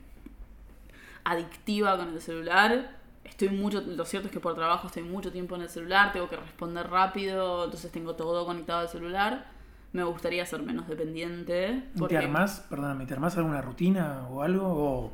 adictiva 1.24 1.98
con 1.98 2.14
el 2.14 2.20
celular. 2.22 3.01
Estoy 3.24 3.50
mucho, 3.50 3.80
lo 3.80 4.04
cierto 4.04 4.28
es 4.28 4.32
que 4.32 4.40
por 4.40 4.54
trabajo 4.54 4.88
estoy 4.88 5.04
mucho 5.04 5.30
tiempo 5.30 5.54
en 5.56 5.62
el 5.62 5.68
celular, 5.68 6.12
tengo 6.12 6.28
que 6.28 6.36
responder 6.36 6.88
rápido, 6.88 7.64
entonces 7.64 7.90
tengo 7.92 8.14
todo 8.14 8.44
conectado 8.44 8.80
al 8.80 8.88
celular. 8.88 9.46
Me 9.92 10.02
gustaría 10.02 10.44
ser 10.46 10.62
menos 10.62 10.88
dependiente. 10.88 11.84
Porque... 11.98 12.16
¿Te 12.16 12.24
armás, 12.24 12.66
perdóname, 12.68 13.06
¿te 13.06 13.14
armás 13.14 13.36
alguna 13.36 13.60
rutina 13.60 14.26
o 14.30 14.42
algo? 14.42 14.66
O... 14.66 15.12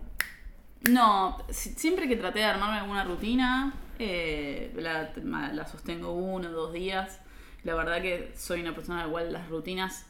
No, 0.89 1.37
siempre 1.51 2.09
que 2.09 2.17
traté 2.17 2.41
de 2.41 2.45
armarme 2.45 2.79
alguna 2.79 3.05
rutina, 3.05 3.75
eh, 3.99 4.73
la, 4.77 5.11
la, 5.53 5.67
sostengo 5.67 6.13
uno 6.13 6.49
o 6.49 6.53
dos 6.53 6.73
días. 6.73 7.21
La 7.65 7.75
verdad 7.75 8.01
que 8.01 8.33
soy 8.37 8.61
una 8.61 8.75
persona 8.75 9.01
a 9.01 9.07
la 9.07 9.11
cual 9.11 9.33
las 9.33 9.49
rutinas 9.49 10.07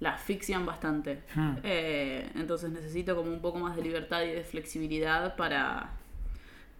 la 0.00 0.14
asfixian 0.14 0.66
bastante. 0.66 1.22
Hmm. 1.34 1.56
Eh, 1.62 2.30
entonces 2.34 2.70
necesito 2.70 3.16
como 3.16 3.30
un 3.30 3.40
poco 3.40 3.58
más 3.58 3.76
de 3.76 3.82
libertad 3.82 4.22
y 4.22 4.32
de 4.32 4.42
flexibilidad 4.42 5.36
para, 5.36 5.92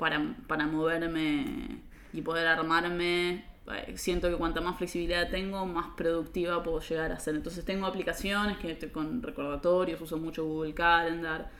para, 0.00 0.34
para 0.46 0.66
moverme 0.66 1.82
y 2.12 2.22
poder 2.22 2.46
armarme. 2.46 3.44
Eh, 3.70 3.92
siento 3.96 4.30
que 4.30 4.36
cuanta 4.36 4.62
más 4.62 4.78
flexibilidad 4.78 5.28
tengo, 5.30 5.66
más 5.66 5.90
productiva 5.94 6.62
puedo 6.62 6.80
llegar 6.80 7.12
a 7.12 7.20
ser. 7.20 7.36
Entonces 7.36 7.64
tengo 7.66 7.86
aplicaciones 7.86 8.56
que 8.56 8.72
estoy 8.72 8.88
con 8.88 9.22
recordatorios, 9.22 10.00
uso 10.00 10.16
mucho 10.16 10.44
Google 10.44 10.72
Calendar. 10.72 11.50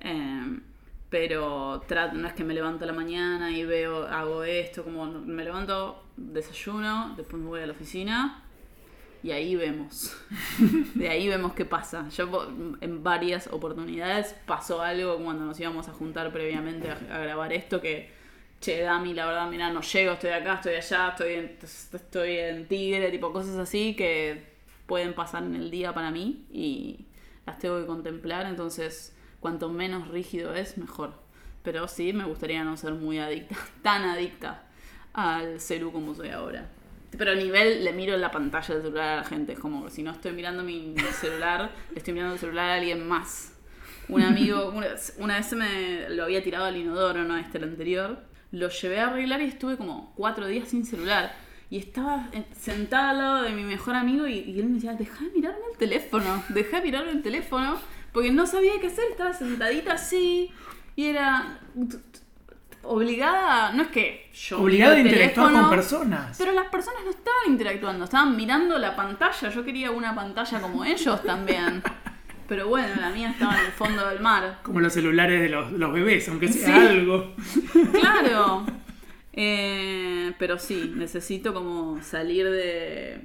Eh, 0.00 0.60
pero 1.08 1.82
trato, 1.88 2.16
no 2.16 2.28
es 2.28 2.34
que 2.34 2.44
me 2.44 2.52
levanto 2.52 2.84
a 2.84 2.86
la 2.86 2.92
mañana 2.92 3.50
y 3.50 3.64
veo, 3.64 4.06
hago 4.06 4.44
esto, 4.44 4.84
como 4.84 5.06
me 5.06 5.44
levanto, 5.44 6.04
desayuno, 6.16 7.14
después 7.16 7.40
me 7.42 7.48
voy 7.48 7.60
a 7.62 7.66
la 7.66 7.72
oficina 7.72 8.45
y 9.26 9.32
ahí 9.32 9.56
vemos. 9.56 10.16
De 10.94 11.08
ahí 11.08 11.26
vemos 11.26 11.52
qué 11.52 11.64
pasa. 11.64 12.08
Yo 12.10 12.48
en 12.80 13.02
varias 13.02 13.48
oportunidades 13.48 14.36
pasó 14.46 14.82
algo 14.82 15.16
cuando 15.16 15.44
nos 15.44 15.58
íbamos 15.58 15.88
a 15.88 15.92
juntar 15.92 16.32
previamente 16.32 16.88
a, 16.88 17.18
grabar 17.18 17.52
esto 17.52 17.80
que, 17.80 18.08
che, 18.60 18.82
Dami, 18.82 19.14
la 19.14 19.26
verdad, 19.26 19.50
mira, 19.50 19.68
no 19.70 19.80
llego, 19.80 20.12
estoy 20.12 20.30
acá, 20.30 20.54
estoy 20.54 20.74
allá, 20.76 21.08
estoy 21.08 21.32
en, 21.32 21.58
estoy 21.60 22.36
en 22.36 22.68
Tigre, 22.68 23.10
tipo 23.10 23.32
cosas 23.32 23.56
así 23.56 23.96
que 23.96 24.44
pueden 24.86 25.12
pasar 25.12 25.42
en 25.42 25.56
el 25.56 25.72
día 25.72 25.92
para 25.92 26.12
mí 26.12 26.46
y 26.52 27.06
las 27.46 27.58
tengo 27.58 27.80
que 27.80 27.86
contemplar, 27.86 28.46
entonces 28.46 29.12
cuanto 29.40 29.70
menos 29.70 30.06
rígido 30.06 30.54
es, 30.54 30.78
mejor. 30.78 31.14
Pero 31.64 31.88
sí, 31.88 32.12
me 32.12 32.22
gustaría 32.26 32.62
no 32.62 32.76
ser 32.76 32.92
muy 32.94 33.18
adicta, 33.18 33.56
tan 33.82 34.04
adicta 34.04 34.62
al 35.14 35.60
celu 35.60 35.90
como 35.90 36.14
soy 36.14 36.28
ahora. 36.28 36.70
Pero 37.16 37.32
a 37.32 37.34
nivel 37.34 37.84
le 37.84 37.92
miro 37.92 38.16
la 38.16 38.30
pantalla 38.30 38.74
del 38.74 38.82
celular 38.82 39.08
a 39.08 39.16
la 39.16 39.24
gente. 39.24 39.52
Es 39.52 39.58
como 39.58 39.88
si 39.90 40.02
no 40.02 40.12
estoy 40.12 40.32
mirando 40.32 40.62
mi 40.62 40.94
celular, 41.20 41.70
le 41.92 41.98
estoy 41.98 42.14
mirando 42.14 42.34
el 42.34 42.40
celular 42.40 42.70
a 42.70 42.74
alguien 42.74 43.06
más. 43.06 43.52
Un 44.08 44.22
amigo, 44.22 44.72
una, 45.18 45.36
vez 45.36 45.52
me 45.54 46.08
lo 46.10 46.24
había 46.24 46.42
tirado 46.42 46.66
al 46.66 46.76
inodoro, 46.76 47.24
no 47.24 47.36
este, 47.36 47.58
el 47.58 47.64
anterior. 47.64 48.24
Lo 48.52 48.68
llevé 48.68 49.00
a 49.00 49.08
arreglar 49.08 49.42
y 49.42 49.46
estuve 49.46 49.76
como 49.76 50.12
cuatro 50.14 50.46
días 50.46 50.68
sin 50.68 50.84
celular. 50.84 51.34
Y 51.68 51.78
estaba 51.78 52.30
sentada 52.56 53.10
al 53.10 53.18
lado 53.18 53.42
de 53.42 53.50
mi 53.50 53.64
mejor 53.64 53.96
amigo 53.96 54.28
y, 54.28 54.38
y 54.38 54.60
él 54.60 54.66
me 54.66 54.74
decía, 54.74 54.94
deja 54.94 55.24
de 55.24 55.30
mirarme 55.32 55.64
el 55.72 55.78
teléfono, 55.78 56.44
deja 56.50 56.76
de 56.76 56.82
mirarme 56.84 57.10
el 57.10 57.22
teléfono. 57.22 57.78
Porque 58.12 58.30
no 58.30 58.46
sabía 58.46 58.80
qué 58.80 58.86
hacer, 58.86 59.04
estaba 59.10 59.32
sentadita 59.34 59.94
así. 59.94 60.50
Y 60.94 61.06
era, 61.06 61.60
obligada, 62.88 63.72
no 63.72 63.82
es 63.82 63.88
que 63.88 64.30
yo... 64.32 64.60
Obligada 64.60 64.96
a 64.96 65.00
interactuar 65.00 65.52
con 65.52 65.70
personas. 65.70 66.36
Pero 66.38 66.52
las 66.52 66.68
personas 66.68 67.00
no 67.04 67.10
estaban 67.10 67.42
interactuando, 67.48 68.04
estaban 68.04 68.36
mirando 68.36 68.78
la 68.78 68.94
pantalla. 68.96 69.50
Yo 69.50 69.64
quería 69.64 69.90
una 69.90 70.14
pantalla 70.14 70.60
como 70.60 70.84
ellos 70.84 71.22
también. 71.22 71.82
Pero 72.48 72.68
bueno, 72.68 72.94
la 73.00 73.10
mía 73.10 73.30
estaba 73.30 73.58
en 73.58 73.66
el 73.66 73.72
fondo 73.72 74.08
del 74.08 74.20
mar. 74.20 74.60
Como 74.62 74.80
los 74.80 74.92
celulares 74.92 75.40
de 75.40 75.48
los, 75.48 75.72
los 75.72 75.92
bebés, 75.92 76.28
aunque 76.28 76.48
sea 76.48 76.90
algo. 76.90 77.34
Claro. 77.92 78.64
Eh, 79.38 80.32
pero 80.38 80.58
sí, 80.58 80.94
necesito 80.96 81.52
como 81.52 82.02
salir 82.02 82.48
de 82.48 83.20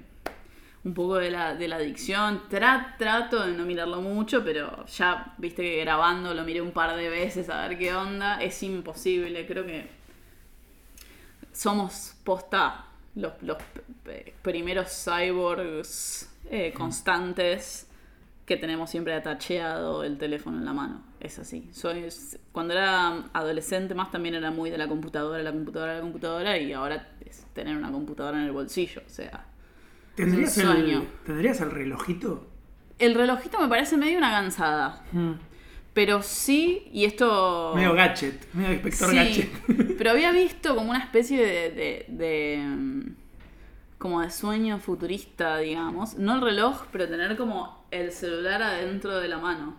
un 0.83 0.93
poco 0.93 1.17
de 1.17 1.31
la, 1.31 1.55
de 1.55 1.67
la 1.67 1.75
adicción. 1.75 2.43
trato 2.49 3.45
de 3.45 3.53
no 3.53 3.65
mirarlo 3.65 4.01
mucho, 4.01 4.43
pero 4.43 4.85
ya 4.87 5.33
viste 5.37 5.61
que 5.61 5.81
grabando 5.81 6.33
lo 6.33 6.43
miré 6.43 6.61
un 6.61 6.71
par 6.71 6.95
de 6.95 7.09
veces 7.09 7.49
a 7.49 7.67
ver 7.67 7.77
qué 7.77 7.93
onda. 7.93 8.41
Es 8.41 8.63
imposible, 8.63 9.45
creo 9.45 9.65
que 9.65 9.89
somos 11.53 12.15
posta 12.23 12.85
los, 13.15 13.33
los 13.41 13.57
primeros 14.41 14.87
cyborgs 15.05 16.29
eh, 16.49 16.73
constantes 16.73 17.87
que 18.45 18.57
tenemos 18.57 18.89
siempre 18.89 19.13
atacheado 19.13 20.03
el 20.03 20.17
teléfono 20.17 20.57
en 20.57 20.65
la 20.65 20.73
mano. 20.73 21.03
Es 21.19 21.37
así. 21.37 21.69
Soy, 21.71 22.07
cuando 22.51 22.73
era 22.73 23.29
adolescente 23.33 23.93
más 23.93 24.11
también 24.11 24.35
era 24.35 24.49
muy 24.49 24.69
de 24.71 24.77
la 24.77 24.87
computadora, 24.87 25.43
la 25.43 25.51
computadora, 25.51 25.95
la 25.95 26.01
computadora 26.01 26.57
y 26.57 26.73
ahora 26.73 27.07
es 27.23 27.45
tener 27.53 27.77
una 27.77 27.91
computadora 27.91 28.39
en 28.39 28.45
el 28.45 28.51
bolsillo. 28.51 29.03
O 29.05 29.09
sea, 29.09 29.45
¿Tendrías, 30.15 30.57
el, 30.57 31.07
¿Tendrías 31.25 31.61
el 31.61 31.71
relojito? 31.71 32.47
El 32.99 33.15
relojito 33.15 33.59
me 33.59 33.67
parece 33.67 33.97
medio 33.97 34.17
una 34.17 34.31
gansada. 34.31 35.03
Mm. 35.11 35.33
Pero 35.93 36.21
sí, 36.21 36.87
y 36.93 37.05
esto. 37.05 37.73
Medio 37.75 37.93
gadget, 37.93 38.53
medio 38.53 38.73
inspector 38.73 39.13
gadget. 39.13 39.49
Pero 39.97 40.11
había 40.11 40.31
visto 40.31 40.75
como 40.75 40.89
una 40.89 40.99
especie 40.99 41.45
de, 41.45 42.05
de, 42.07 43.13
como 43.97 44.21
de 44.21 44.29
sueño 44.29 44.79
futurista, 44.79 45.57
digamos. 45.57 46.15
No 46.15 46.35
el 46.35 46.41
reloj, 46.41 46.85
pero 46.91 47.07
tener 47.07 47.35
como 47.37 47.85
el 47.91 48.11
celular 48.11 48.63
adentro 48.63 49.19
de 49.19 49.27
la 49.27 49.37
mano. 49.37 49.75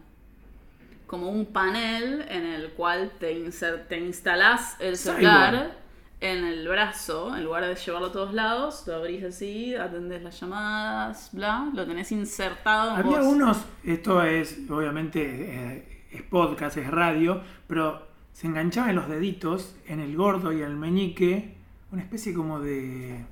Como 1.07 1.29
un 1.29 1.47
panel 1.47 2.25
en 2.29 2.45
el 2.45 2.71
cual 2.71 3.12
te, 3.18 3.33
insert, 3.33 3.88
te 3.88 3.99
instalás 3.99 4.77
el 4.81 4.97
celular 4.97 5.82
en 6.23 6.45
el 6.45 6.69
brazo, 6.69 7.37
en 7.37 7.43
lugar 7.43 7.67
de 7.67 7.75
llevarlo 7.75 8.07
a 8.07 8.13
todos 8.13 8.33
lados, 8.33 8.85
lo 8.87 8.95
abrís 8.95 9.25
así, 9.25 9.75
atendés 9.75 10.23
las 10.23 10.39
llamadas, 10.39 11.31
bla, 11.33 11.69
lo 11.75 11.85
tenés 11.85 12.13
insertado 12.13 12.93
en 12.93 12.97
Había 13.05 13.23
unos, 13.23 13.65
esto 13.83 14.23
es, 14.23 14.57
obviamente, 14.71 15.21
eh, 15.21 16.05
es 16.13 16.23
podcast, 16.23 16.77
es 16.77 16.89
radio, 16.89 17.43
pero 17.67 18.07
se 18.33 18.47
enganchaban 18.47 18.95
los 18.95 19.09
deditos 19.09 19.75
en 19.89 19.99
el 19.99 20.17
gordo 20.17 20.53
y 20.53 20.63
el 20.63 20.77
meñique, 20.77 21.57
una 21.91 22.03
especie 22.03 22.33
como 22.33 22.61
de, 22.61 23.25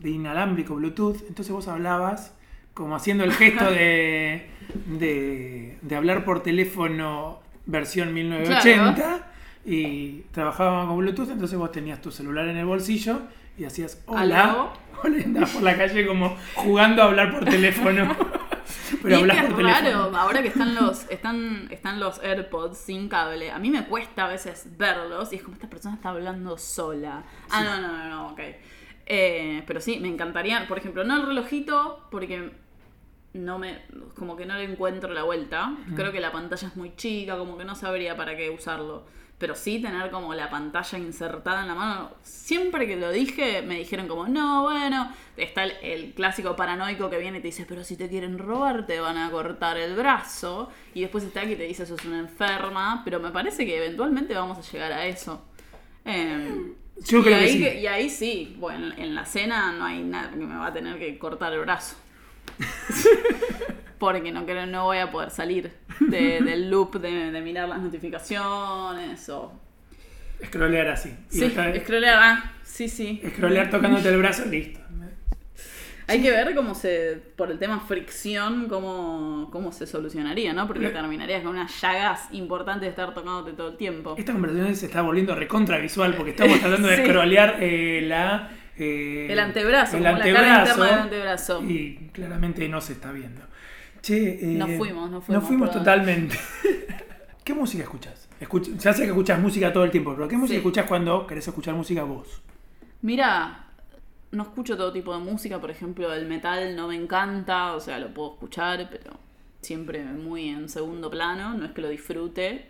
de 0.00 0.10
inalámbrico 0.10 0.74
Bluetooth, 0.74 1.22
entonces 1.26 1.50
vos 1.50 1.66
hablabas 1.66 2.36
como 2.74 2.94
haciendo 2.94 3.24
el 3.24 3.32
gesto 3.32 3.70
de, 3.70 4.50
de, 4.98 5.78
de 5.80 5.96
hablar 5.96 6.26
por 6.26 6.42
teléfono 6.42 7.40
versión 7.64 8.12
1980 8.12 9.33
y 9.64 10.22
trabajábamos 10.32 10.88
con 10.88 10.98
Bluetooth, 10.98 11.30
entonces 11.30 11.58
vos 11.58 11.72
tenías 11.72 12.00
tu 12.00 12.10
celular 12.10 12.48
en 12.48 12.56
el 12.56 12.66
bolsillo 12.66 13.22
y 13.56 13.64
hacías 13.64 14.02
hola, 14.06 14.72
hola 15.02 15.16
andabas 15.24 15.50
por 15.50 15.62
la 15.62 15.76
calle 15.76 16.06
como 16.06 16.36
jugando 16.54 17.02
a 17.02 17.06
hablar 17.06 17.32
por 17.32 17.44
teléfono. 17.44 18.14
Pero 19.02 19.18
y 19.18 19.30
es 19.30 19.36
que 19.36 19.46
es 19.46 19.56
raro, 19.56 20.16
ahora 20.16 20.42
que 20.42 20.48
están 20.48 20.74
los, 20.74 21.10
están, 21.10 21.68
están 21.70 22.00
los 22.00 22.18
AirPods 22.22 22.78
sin 22.78 23.08
cable, 23.08 23.50
a 23.50 23.58
mí 23.58 23.70
me 23.70 23.84
cuesta 23.86 24.24
a 24.24 24.28
veces 24.28 24.66
verlos 24.78 25.32
y 25.32 25.36
es 25.36 25.42
como 25.42 25.54
esta 25.54 25.68
persona 25.68 25.96
está 25.96 26.10
hablando 26.10 26.56
sola. 26.56 27.24
Ah, 27.50 27.62
no, 27.62 27.80
no, 27.80 27.88
no, 27.92 28.08
no, 28.08 28.28
ok. 28.28 28.40
Eh, 29.06 29.62
pero 29.66 29.80
sí, 29.80 29.98
me 30.00 30.08
encantaría, 30.08 30.66
por 30.66 30.78
ejemplo, 30.78 31.04
no 31.04 31.16
el 31.16 31.26
relojito, 31.26 32.06
porque 32.10 32.52
no 33.34 33.58
me 33.58 33.82
como 34.16 34.36
que 34.36 34.46
no 34.46 34.54
le 34.54 34.64
encuentro 34.64 35.12
la 35.12 35.24
vuelta. 35.24 35.76
Creo 35.94 36.12
que 36.12 36.20
la 36.20 36.32
pantalla 36.32 36.68
es 36.68 36.76
muy 36.76 36.94
chica, 36.96 37.36
como 37.36 37.58
que 37.58 37.64
no 37.64 37.74
sabría 37.74 38.16
para 38.16 38.36
qué 38.36 38.50
usarlo. 38.50 39.04
Pero 39.38 39.54
sí 39.54 39.80
tener 39.80 40.10
como 40.10 40.32
la 40.34 40.48
pantalla 40.48 40.98
insertada 40.98 41.62
en 41.62 41.68
la 41.68 41.74
mano. 41.74 42.10
Siempre 42.22 42.86
que 42.86 42.96
lo 42.96 43.10
dije, 43.10 43.62
me 43.62 43.76
dijeron 43.76 44.06
como, 44.06 44.28
no, 44.28 44.62
bueno, 44.62 45.12
está 45.36 45.64
el, 45.64 46.14
clásico 46.14 46.54
paranoico 46.54 47.10
que 47.10 47.18
viene 47.18 47.38
y 47.38 47.40
te 47.40 47.48
dice, 47.48 47.66
pero 47.68 47.84
si 47.84 47.96
te 47.96 48.08
quieren 48.08 48.38
robar 48.38 48.86
te 48.86 49.00
van 49.00 49.18
a 49.18 49.30
cortar 49.30 49.76
el 49.76 49.96
brazo. 49.96 50.70
Y 50.94 51.00
después 51.00 51.24
está 51.24 51.46
que 51.46 51.56
te 51.56 51.64
dice, 51.64 51.84
sos 51.84 52.04
una 52.04 52.20
enferma, 52.20 53.02
pero 53.04 53.18
me 53.18 53.30
parece 53.30 53.66
que 53.66 53.76
eventualmente 53.76 54.34
vamos 54.34 54.58
a 54.58 54.72
llegar 54.72 54.92
a 54.92 55.06
eso. 55.06 55.44
Em, 56.04 56.74
Yo 57.00 57.18
y, 57.18 57.22
creo 57.22 57.38
ahí, 57.38 57.58
que 57.58 57.72
sí. 57.72 57.78
y 57.78 57.86
ahí 57.86 58.10
sí, 58.10 58.56
bueno, 58.58 58.94
en 58.96 59.14
la 59.14 59.24
cena 59.24 59.72
no 59.72 59.84
hay 59.84 60.02
nada 60.02 60.30
que 60.30 60.36
me 60.36 60.56
va 60.56 60.68
a 60.68 60.72
tener 60.72 60.98
que 60.98 61.18
cortar 61.18 61.52
el 61.52 61.60
brazo. 61.60 61.96
Porque 63.98 64.32
no 64.32 64.44
creo, 64.44 64.66
no 64.66 64.84
voy 64.84 64.98
a 64.98 65.10
poder 65.10 65.30
salir 65.30 65.72
de- 66.00 66.40
del 66.44 66.70
loop 66.70 66.96
de, 67.00 67.30
de 67.30 67.40
mirar 67.40 67.68
las 67.68 67.80
notificaciones 67.80 69.28
o. 69.28 69.52
Scrollear 70.44 70.88
así. 70.88 71.14
Y 71.30 71.38
Sí, 71.38 71.54
scrollear, 71.80 72.18
ah, 72.20 72.52
sí, 72.62 72.88
sí. 72.88 73.22
Scrollear 73.34 73.70
tocándote 73.70 74.08
el 74.08 74.18
brazo, 74.18 74.44
listo. 74.46 74.80
Hay 76.06 76.20
que 76.20 76.30
ver 76.30 76.54
cómo 76.54 76.74
se, 76.74 77.18
por 77.34 77.50
el 77.50 77.58
tema 77.58 77.80
fricción, 77.80 78.68
cómo, 78.68 79.48
cómo 79.50 79.72
se 79.72 79.86
solucionaría, 79.86 80.52
¿no? 80.52 80.66
Porque 80.66 80.90
terminarías 80.90 81.42
con 81.42 81.52
unas 81.52 81.80
llagas 81.80 82.28
importantes 82.32 82.82
de 82.82 82.88
estar 82.90 83.14
tocándote 83.14 83.52
todo 83.56 83.68
el 83.70 83.76
tiempo. 83.78 84.14
Esta 84.18 84.32
conversación 84.34 84.76
se 84.76 84.84
está 84.84 85.00
volviendo 85.00 85.34
recontra 85.34 85.78
visual 85.78 86.12
porque 86.14 86.32
estamos 86.32 86.60
tratando 86.60 86.88
de 86.88 86.96
Sí. 86.96 87.02
scrollear 87.04 87.56
eh, 87.60 88.02
la. 88.06 88.50
eh, 88.76 89.28
El 89.30 89.38
antebrazo, 89.38 89.96
el 89.96 90.02
como 90.02 90.18
la 90.18 90.24
cara 90.24 90.58
interna 90.58 90.84
del 90.84 90.94
antebrazo. 90.94 91.62
Y 91.62 92.10
claramente 92.12 92.68
no 92.68 92.82
se 92.82 92.92
está 92.92 93.10
viendo. 93.10 93.40
Che, 94.04 94.38
eh, 94.52 94.58
Nos 94.58 94.70
fuimos, 94.76 95.10
nos 95.10 95.24
fuimos, 95.24 95.28
Nos 95.42 95.44
fuimos 95.48 95.68
perdón. 95.70 95.82
totalmente. 95.84 96.38
¿Qué 97.44 97.54
música 97.54 97.84
escuchas? 97.84 98.28
Escuch- 98.38 98.76
ya 98.76 98.92
sé 98.92 99.02
que 99.04 99.08
escuchas 99.08 99.40
música 99.40 99.72
todo 99.72 99.84
el 99.84 99.90
tiempo, 99.90 100.12
pero 100.14 100.28
¿qué 100.28 100.36
música 100.36 100.54
Sí. 100.54 100.58
escuchas 100.58 100.86
cuando 100.86 101.26
querés 101.26 101.48
escuchar 101.48 101.74
música 101.74 102.04
vos? 102.04 102.42
Mira, 103.00 103.66
no 104.32 104.42
escucho 104.42 104.76
todo 104.76 104.92
tipo 104.92 105.14
de 105.14 105.20
música, 105.20 105.58
por 105.58 105.70
ejemplo, 105.70 106.12
el 106.12 106.26
metal 106.26 106.76
no 106.76 106.88
me 106.88 106.96
encanta, 106.96 107.74
o 107.74 107.80
sea, 107.80 107.98
lo 107.98 108.12
puedo 108.12 108.34
escuchar, 108.34 108.88
pero 108.90 109.12
siempre 109.62 110.04
muy 110.04 110.48
en 110.50 110.68
segundo 110.68 111.08
plano, 111.10 111.54
no 111.54 111.64
es 111.64 111.72
que 111.72 111.80
lo 111.80 111.88
disfrute. 111.88 112.66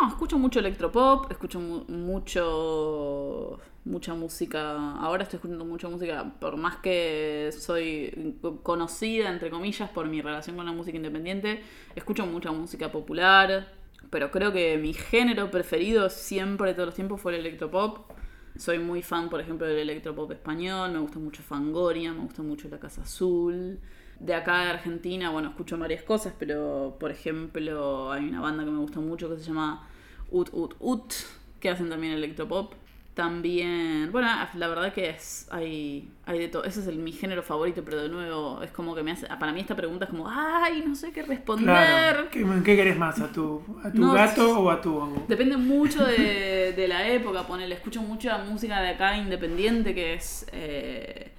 No, 0.00 0.08
escucho 0.08 0.38
mucho 0.38 0.60
electropop, 0.60 1.30
escucho 1.30 1.60
mu- 1.60 1.84
mucho 1.88 3.58
mucha 3.84 4.14
música. 4.14 4.94
Ahora 4.96 5.22
estoy 5.22 5.38
escuchando 5.38 5.64
mucha 5.64 5.88
música, 5.88 6.34
por 6.40 6.56
más 6.56 6.76
que 6.76 7.50
soy 7.58 8.36
conocida, 8.62 9.30
entre 9.30 9.50
comillas, 9.50 9.90
por 9.90 10.06
mi 10.08 10.20
relación 10.20 10.56
con 10.56 10.66
la 10.66 10.72
música 10.72 10.96
independiente, 10.96 11.62
escucho 11.94 12.26
mucha 12.26 12.52
música 12.52 12.92
popular, 12.92 13.72
pero 14.10 14.30
creo 14.30 14.52
que 14.52 14.76
mi 14.78 14.92
género 14.92 15.50
preferido 15.50 16.10
siempre, 16.10 16.74
todos 16.74 16.86
los 16.86 16.94
tiempos, 16.94 17.20
fue 17.20 17.34
el 17.34 17.40
electropop. 17.40 18.10
Soy 18.56 18.78
muy 18.78 19.00
fan, 19.00 19.30
por 19.30 19.40
ejemplo, 19.40 19.66
del 19.66 19.78
electropop 19.78 20.32
español, 20.32 20.92
me 20.92 20.98
gusta 20.98 21.18
mucho 21.18 21.42
Fangoria, 21.42 22.12
me 22.12 22.20
gusta 22.20 22.42
mucho 22.42 22.68
La 22.68 22.78
Casa 22.78 23.02
Azul. 23.02 23.78
De 24.18 24.34
acá 24.34 24.64
de 24.64 24.70
Argentina, 24.70 25.30
bueno, 25.30 25.50
escucho 25.50 25.78
varias 25.78 26.02
cosas, 26.02 26.34
pero 26.38 26.96
por 27.00 27.10
ejemplo, 27.10 28.12
hay 28.12 28.28
una 28.28 28.40
banda 28.40 28.64
que 28.64 28.70
me 28.70 28.80
gusta 28.80 29.00
mucho 29.00 29.30
que 29.30 29.38
se 29.38 29.44
llama 29.44 29.88
Ut 30.30 30.50
Ut 30.52 30.74
Ut, 30.78 31.14
que 31.58 31.70
hacen 31.70 31.88
también 31.88 32.12
electropop. 32.12 32.74
También, 33.20 34.10
bueno, 34.12 34.28
la 34.54 34.68
verdad 34.68 34.94
que 34.94 35.10
es, 35.10 35.46
hay, 35.50 36.08
hay 36.24 36.38
de 36.38 36.48
todo. 36.48 36.64
Ese 36.64 36.80
es 36.80 36.86
el, 36.86 36.96
mi 36.96 37.12
género 37.12 37.42
favorito, 37.42 37.82
pero 37.84 38.00
de 38.00 38.08
nuevo, 38.08 38.62
es 38.62 38.70
como 38.70 38.94
que 38.94 39.02
me 39.02 39.10
hace, 39.12 39.26
para 39.26 39.52
mí 39.52 39.60
esta 39.60 39.76
pregunta 39.76 40.06
es 40.06 40.10
como, 40.10 40.26
ay, 40.26 40.82
no 40.86 40.94
sé 40.94 41.12
qué 41.12 41.22
responder. 41.22 41.66
Claro. 41.66 42.30
¿Qué, 42.30 42.46
qué 42.64 42.76
querés 42.76 42.96
más? 42.96 43.20
¿A 43.20 43.30
tu, 43.30 43.62
a 43.84 43.92
tu 43.92 44.00
No, 44.00 44.12
gato 44.12 44.58
o 44.60 44.70
a 44.70 44.80
tu.? 44.80 45.22
Depende 45.28 45.58
mucho 45.58 46.02
de, 46.06 46.72
de 46.76 46.88
la 46.88 47.06
época, 47.08 47.46
ponele. 47.46 47.74
Escucho 47.74 48.00
mucha 48.00 48.38
música 48.38 48.80
de 48.80 48.88
acá 48.90 49.16
independiente 49.18 49.94
que 49.94 50.14
es. 50.14 50.46
eh, 50.52 51.30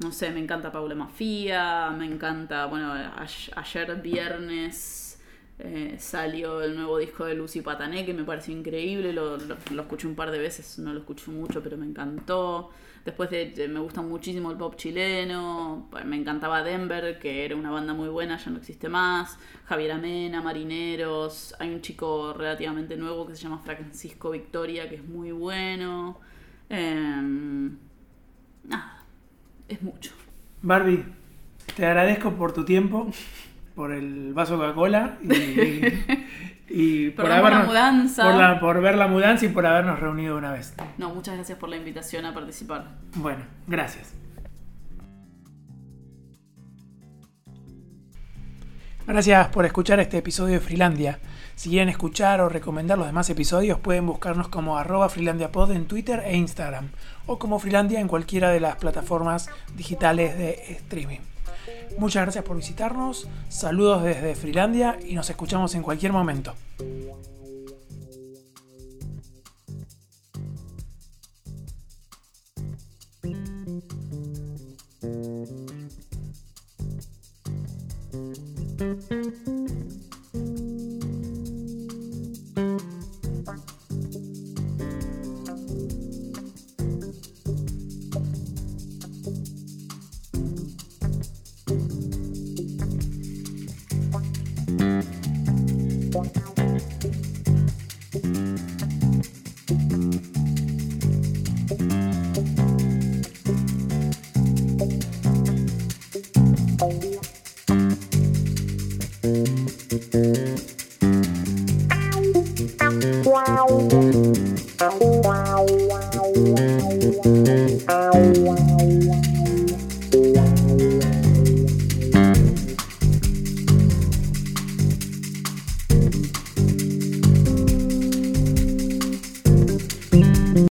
no 0.00 0.10
sé, 0.12 0.30
me 0.32 0.40
encanta 0.40 0.72
Paula 0.72 0.94
Mafia, 0.94 1.90
me 1.90 2.06
encanta. 2.06 2.66
Bueno, 2.66 2.92
ayer 3.56 3.94
viernes 4.02 5.11
eh, 5.58 5.96
salió 5.98 6.62
el 6.62 6.74
nuevo 6.76 6.98
disco 6.98 7.24
de 7.24 7.34
Lucy 7.34 7.60
Patané 7.62 8.04
que 8.06 8.14
me 8.14 8.24
pareció 8.24 8.56
increíble. 8.56 9.12
Lo, 9.12 9.36
lo- 9.36 9.56
lo 9.72 9.82
escuché 9.82 10.06
un 10.06 10.14
par 10.16 10.30
de 10.30 10.38
veces, 10.38 10.78
no 10.78 10.92
lo 10.92 11.00
escucho 11.00 11.30
mucho, 11.30 11.62
pero 11.62 11.76
me 11.76 11.86
encantó. 11.86 12.70
Después 13.04 13.30
de, 13.30 13.50
de- 13.50 13.68
me 13.68 13.80
gusta 13.80 14.00
muchísimo 14.02 14.50
el 14.50 14.56
pop 14.56 14.76
chileno. 14.76 15.88
Me 16.04 16.16
encantaba 16.16 16.62
Denver, 16.62 17.18
que 17.18 17.44
era 17.44 17.56
una 17.56 17.70
banda 17.70 17.94
muy 17.94 18.08
buena, 18.08 18.36
ya 18.38 18.50
no 18.50 18.58
existe 18.58 18.88
más. 18.88 19.38
Javier 19.64 19.92
Amena, 19.92 20.40
Marineros. 20.42 21.54
Hay 21.58 21.70
un 21.70 21.80
chico 21.80 22.32
relativamente 22.34 22.96
nuevo 22.96 23.26
que 23.26 23.34
se 23.36 23.42
llama 23.42 23.58
Francisco 23.58 24.30
Victoria, 24.30 24.88
que 24.88 24.96
es 24.96 25.04
muy 25.04 25.32
bueno. 25.32 26.18
Em, 26.68 27.76
nada, 28.64 29.04
es 29.68 29.82
mucho. 29.82 30.12
Barbie, 30.62 31.04
te 31.76 31.86
agradezco 31.86 32.32
por 32.34 32.52
tu 32.52 32.64
tiempo, 32.64 33.08
por 33.74 33.92
el 33.92 34.32
vaso 34.34 34.54
de 34.54 34.58
Coca-Cola 34.60 35.18
y, 35.22 35.80
y 36.68 37.10
por, 37.10 37.24
por 37.24 37.30
la 37.30 37.38
habernos- 37.38 37.66
mudanza. 37.66 38.24
Por, 38.24 38.34
la- 38.34 38.60
por 38.60 38.80
ver 38.80 38.96
la 38.96 39.06
mudanza 39.08 39.46
y 39.46 39.48
por 39.48 39.66
habernos 39.66 39.98
reunido 40.00 40.36
una 40.36 40.52
vez. 40.52 40.74
No, 40.98 41.14
muchas 41.14 41.34
gracias 41.36 41.58
por 41.58 41.68
la 41.68 41.76
invitación 41.76 42.24
a 42.26 42.34
participar. 42.34 42.86
Bueno, 43.16 43.44
gracias. 43.66 44.14
Gracias 49.06 49.48
por 49.48 49.66
escuchar 49.66 49.98
este 50.00 50.18
episodio 50.18 50.54
de 50.54 50.60
Freelandia. 50.60 51.18
Si 51.56 51.68
quieren 51.70 51.88
escuchar 51.88 52.40
o 52.40 52.48
recomendar 52.48 52.96
los 52.98 53.06
demás 53.08 53.28
episodios, 53.30 53.78
pueden 53.80 54.06
buscarnos 54.06 54.48
como 54.48 54.78
arroba 54.78 55.08
freelandiapod 55.08 55.72
en 55.72 55.86
Twitter 55.86 56.22
e 56.24 56.36
Instagram, 56.36 56.88
o 57.26 57.38
como 57.38 57.58
Freelandia 57.58 58.00
en 58.00 58.08
cualquiera 58.08 58.50
de 58.50 58.60
las 58.60 58.76
plataformas 58.76 59.50
digitales 59.76 60.38
de 60.38 60.50
streaming. 60.76 61.18
Muchas 61.98 62.22
gracias 62.22 62.44
por 62.44 62.56
visitarnos, 62.56 63.28
saludos 63.48 64.02
desde 64.02 64.34
Freelandia 64.34 64.98
y 65.06 65.14
nos 65.14 65.28
escuchamos 65.30 65.74
en 65.74 65.82
cualquier 65.82 66.12
momento. 66.12 66.54